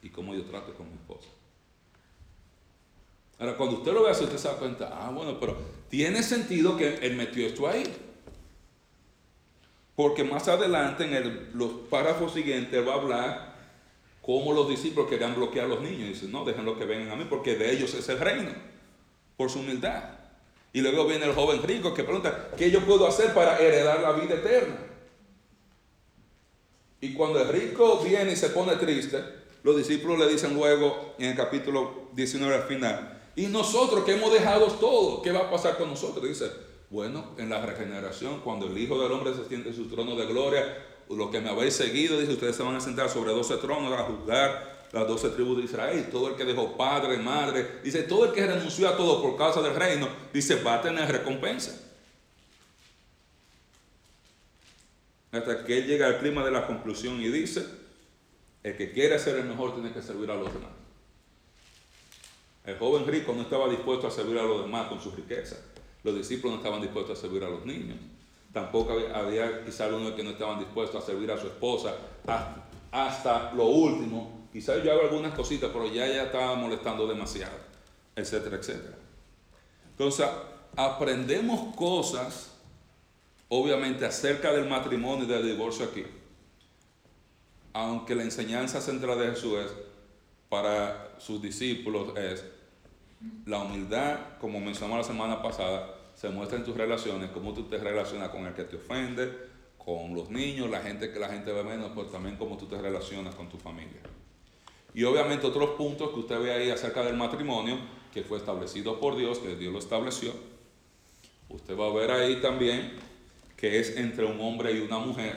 Y 0.03 0.09
cómo 0.09 0.35
yo 0.35 0.43
trato 0.43 0.73
con 0.73 0.89
mi 0.89 0.95
esposa. 0.95 1.29
Ahora, 3.39 3.55
cuando 3.55 3.77
usted 3.77 3.93
lo 3.93 4.03
ve 4.03 4.11
así, 4.11 4.23
usted 4.23 4.37
se 4.37 4.47
da 4.49 4.57
cuenta, 4.57 4.89
ah, 4.91 5.09
bueno, 5.09 5.39
pero 5.39 5.57
tiene 5.89 6.21
sentido 6.21 6.77
que 6.77 6.95
él 6.95 7.15
metió 7.15 7.47
esto 7.47 7.67
ahí. 7.67 7.83
Porque 9.95 10.23
más 10.23 10.47
adelante, 10.47 11.05
en 11.05 11.49
los 11.57 11.71
párrafos 11.89 12.33
siguientes, 12.33 12.87
va 12.87 12.93
a 12.93 12.97
hablar 12.97 13.55
cómo 14.21 14.53
los 14.53 14.69
discípulos 14.69 15.09
querían 15.09 15.35
bloquear 15.35 15.65
a 15.65 15.69
los 15.69 15.81
niños. 15.81 16.01
Y 16.01 16.13
dicen, 16.13 16.31
no, 16.31 16.43
déjenlo 16.43 16.77
que 16.77 16.85
vengan 16.85 17.11
a 17.11 17.15
mí 17.15 17.25
porque 17.29 17.55
de 17.55 17.71
ellos 17.71 17.93
es 17.93 18.07
el 18.09 18.19
reino, 18.19 18.51
por 19.37 19.49
su 19.49 19.59
humildad. 19.59 20.20
Y 20.73 20.81
luego 20.81 21.05
viene 21.05 21.25
el 21.25 21.33
joven 21.33 21.61
rico 21.63 21.93
que 21.93 22.03
pregunta, 22.03 22.49
¿qué 22.57 22.71
yo 22.71 22.85
puedo 22.85 23.05
hacer 23.05 23.33
para 23.33 23.59
heredar 23.59 23.99
la 24.01 24.13
vida 24.13 24.35
eterna? 24.35 24.77
Y 27.01 27.13
cuando 27.13 27.41
el 27.41 27.49
rico 27.49 27.99
viene 28.03 28.33
y 28.33 28.35
se 28.35 28.49
pone 28.49 28.75
triste, 28.75 29.21
los 29.63 29.75
discípulos 29.75 30.19
le 30.19 30.27
dicen 30.27 30.53
luego 30.53 31.15
en 31.17 31.29
el 31.31 31.35
capítulo 31.35 32.09
19 32.13 32.55
al 32.55 32.63
final, 32.63 33.21
y 33.35 33.47
nosotros 33.47 34.03
que 34.03 34.13
hemos 34.13 34.31
dejado 34.31 34.67
todo, 34.67 35.21
¿qué 35.21 35.31
va 35.31 35.41
a 35.41 35.51
pasar 35.51 35.77
con 35.77 35.89
nosotros? 35.89 36.23
Dice, 36.27 36.51
bueno, 36.89 37.31
en 37.37 37.49
la 37.49 37.65
regeneración, 37.65 38.41
cuando 38.41 38.67
el 38.67 38.77
Hijo 38.77 39.01
del 39.01 39.11
Hombre 39.11 39.33
se 39.33 39.47
siente 39.47 39.69
en 39.69 39.75
su 39.75 39.87
trono 39.87 40.15
de 40.15 40.25
gloria, 40.25 40.77
los 41.09 41.29
que 41.31 41.41
me 41.41 41.49
habéis 41.49 41.73
seguido, 41.73 42.19
dice, 42.19 42.33
ustedes 42.33 42.55
se 42.55 42.63
van 42.63 42.75
a 42.75 42.81
sentar 42.81 43.09
sobre 43.09 43.31
12 43.31 43.57
tronos 43.57 43.91
a 43.93 44.03
juzgar 44.03 44.80
las 44.91 45.07
12 45.07 45.29
tribus 45.29 45.57
de 45.57 45.63
Israel. 45.63 46.07
Todo 46.11 46.29
el 46.29 46.35
que 46.35 46.45
dejó 46.45 46.75
padre, 46.75 47.17
madre, 47.17 47.79
dice, 47.83 48.03
todo 48.03 48.25
el 48.25 48.31
que 48.31 48.45
renunció 48.45 48.89
a 48.89 48.97
todo 48.97 49.21
por 49.21 49.37
causa 49.37 49.61
del 49.61 49.75
reino, 49.75 50.07
dice, 50.33 50.61
va 50.61 50.75
a 50.75 50.81
tener 50.81 51.11
recompensa. 51.11 51.79
Hasta 55.31 55.63
que 55.63 55.77
él 55.77 55.87
llega 55.87 56.07
al 56.07 56.19
clima 56.19 56.43
de 56.43 56.51
la 56.51 56.67
conclusión 56.67 57.21
y 57.21 57.29
dice, 57.29 57.65
el 58.63 58.75
que 58.75 58.91
quiere 58.91 59.17
ser 59.17 59.37
el 59.37 59.45
mejor 59.45 59.73
tiene 59.73 59.93
que 59.93 60.01
servir 60.01 60.29
a 60.29 60.35
los 60.35 60.53
demás. 60.53 60.71
El 62.65 62.77
joven 62.77 63.07
rico 63.07 63.33
no 63.33 63.41
estaba 63.43 63.67
dispuesto 63.69 64.07
a 64.07 64.11
servir 64.11 64.37
a 64.37 64.43
los 64.43 64.63
demás 64.63 64.87
con 64.87 65.01
su 65.01 65.11
riqueza. 65.11 65.57
Los 66.03 66.15
discípulos 66.15 66.57
no 66.57 66.63
estaban 66.63 66.81
dispuestos 66.81 67.17
a 67.17 67.21
servir 67.21 67.43
a 67.43 67.49
los 67.49 67.65
niños. 67.65 67.97
Tampoco 68.53 68.97
había, 69.13 69.63
quizá 69.63 69.85
algunos 69.85 70.13
que 70.13 70.23
no 70.23 70.31
estaban 70.31 70.59
dispuestos 70.59 71.01
a 71.01 71.05
servir 71.05 71.31
a 71.31 71.39
su 71.39 71.47
esposa 71.47 71.95
hasta, 72.91 73.53
lo 73.53 73.65
último. 73.65 74.40
Quizás 74.51 74.83
yo 74.83 74.91
hago 74.91 75.03
algunas 75.03 75.33
cositas, 75.33 75.69
pero 75.71 75.87
ya 75.87 76.07
ya 76.07 76.23
estaba 76.23 76.55
molestando 76.55 77.07
demasiado, 77.07 77.55
etcétera, 78.15 78.57
etcétera. 78.57 78.97
Entonces, 79.91 80.27
aprendemos 80.75 81.75
cosas, 81.75 82.51
obviamente, 83.47 84.05
acerca 84.05 84.51
del 84.51 84.67
matrimonio 84.67 85.25
y 85.25 85.27
del 85.27 85.45
divorcio 85.45 85.85
aquí. 85.85 86.03
Aunque 87.73 88.15
la 88.15 88.23
enseñanza 88.23 88.81
central 88.81 89.19
de 89.19 89.29
Jesús 89.29 89.59
es, 89.59 89.71
para 90.49 91.15
sus 91.17 91.41
discípulos 91.41 92.17
es 92.17 92.43
la 93.45 93.59
humildad, 93.59 94.37
como 94.39 94.59
mencionamos 94.59 95.07
la 95.07 95.13
semana 95.13 95.41
pasada, 95.41 95.95
se 96.15 96.27
muestra 96.29 96.57
en 96.57 96.65
tus 96.65 96.75
relaciones, 96.75 97.29
cómo 97.31 97.53
tú 97.53 97.63
te 97.63 97.77
relacionas 97.77 98.29
con 98.29 98.45
el 98.45 98.53
que 98.53 98.63
te 98.63 98.75
ofende, 98.75 99.31
con 99.77 100.13
los 100.13 100.29
niños, 100.29 100.69
la 100.69 100.81
gente 100.81 101.11
que 101.11 101.19
la 101.19 101.29
gente 101.29 101.51
ve 101.51 101.63
menos, 101.63 101.91
pero 101.95 102.07
también 102.07 102.35
cómo 102.35 102.57
tú 102.57 102.65
te 102.65 102.79
relacionas 102.81 103.33
con 103.35 103.47
tu 103.47 103.57
familia. 103.57 104.01
Y 104.93 105.03
obviamente 105.03 105.47
otros 105.47 105.71
puntos 105.71 106.11
que 106.11 106.19
usted 106.19 106.39
ve 106.41 106.51
ahí 106.51 106.69
acerca 106.69 107.03
del 107.03 107.15
matrimonio, 107.15 107.77
que 108.13 108.23
fue 108.23 108.37
establecido 108.37 108.99
por 108.99 109.15
Dios, 109.15 109.39
que 109.39 109.55
Dios 109.55 109.71
lo 109.71 109.79
estableció. 109.79 110.33
Usted 111.49 111.77
va 111.77 111.87
a 111.87 111.93
ver 111.93 112.11
ahí 112.11 112.41
también 112.41 112.93
que 113.61 113.79
es 113.79 113.95
entre 113.95 114.25
un 114.25 114.41
hombre 114.41 114.73
y 114.73 114.79
una 114.79 114.97
mujer. 114.97 115.35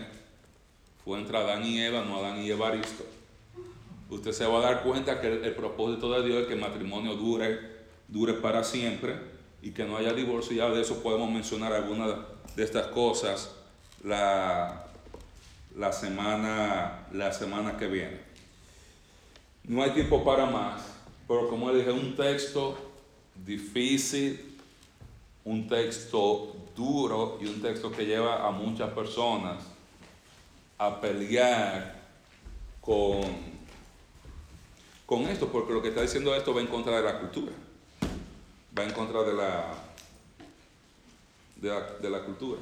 Fue 1.04 1.18
entre 1.18 1.36
Adán 1.36 1.62
y 1.64 1.78
Eva, 1.78 2.02
no 2.04 2.16
Adán 2.16 2.42
y 2.42 2.50
Evaristo. 2.50 3.04
Usted 4.08 4.32
se 4.32 4.46
va 4.46 4.58
a 4.58 4.62
dar 4.62 4.82
cuenta 4.82 5.20
que 5.20 5.28
el, 5.28 5.54
propósito 5.54 6.10
de 6.12 6.26
Dios 6.26 6.42
es 6.42 6.46
que 6.46 6.54
el 6.54 6.60
matrimonio 6.60 7.16
dure, 7.16 7.58
dure 8.08 8.32
para 8.34 8.64
siempre 8.64 9.14
y 9.60 9.72
que 9.72 9.84
no 9.84 9.98
haya 9.98 10.14
divorcio. 10.14 10.56
Ya 10.56 10.70
de 10.70 10.80
eso 10.80 11.02
podemos 11.02 11.30
mencionar 11.30 11.74
algunas 11.74 12.16
de 12.56 12.64
estas 12.64 12.86
cosas 12.86 13.54
la, 14.02 14.86
la, 15.76 15.92
semana, 15.92 17.06
la 17.12 17.30
semana 17.30 17.76
que 17.76 17.88
viene. 17.88 18.20
No 19.64 19.82
hay 19.82 19.90
tiempo 19.90 20.22
para 20.22 20.46
más, 20.46 20.82
pero 21.26 21.48
como 21.48 21.72
dije, 21.72 21.90
un 21.90 22.14
texto 22.16 22.76
difícil, 23.44 24.58
un 25.44 25.66
texto 25.68 26.54
duro 26.76 27.38
y 27.40 27.46
un 27.46 27.60
texto 27.60 27.90
que 27.90 28.04
lleva 28.04 28.46
a 28.46 28.50
muchas 28.50 28.90
personas 28.90 29.64
a 30.78 31.00
pelear 31.00 32.02
con, 32.80 33.22
con 35.06 35.22
esto, 35.22 35.48
porque 35.48 35.72
lo 35.72 35.82
que 35.82 35.88
está 35.88 36.02
diciendo 36.02 36.34
esto 36.34 36.54
va 36.54 36.60
en 36.60 36.66
contra 36.66 36.96
de 36.96 37.02
la 37.02 37.20
cultura 37.20 37.52
va 38.76 38.84
en 38.84 38.92
contra 38.92 39.22
de 39.22 39.34
la, 39.34 39.74
de 42.00 42.10
la, 42.10 42.24
cultura. 42.24 42.60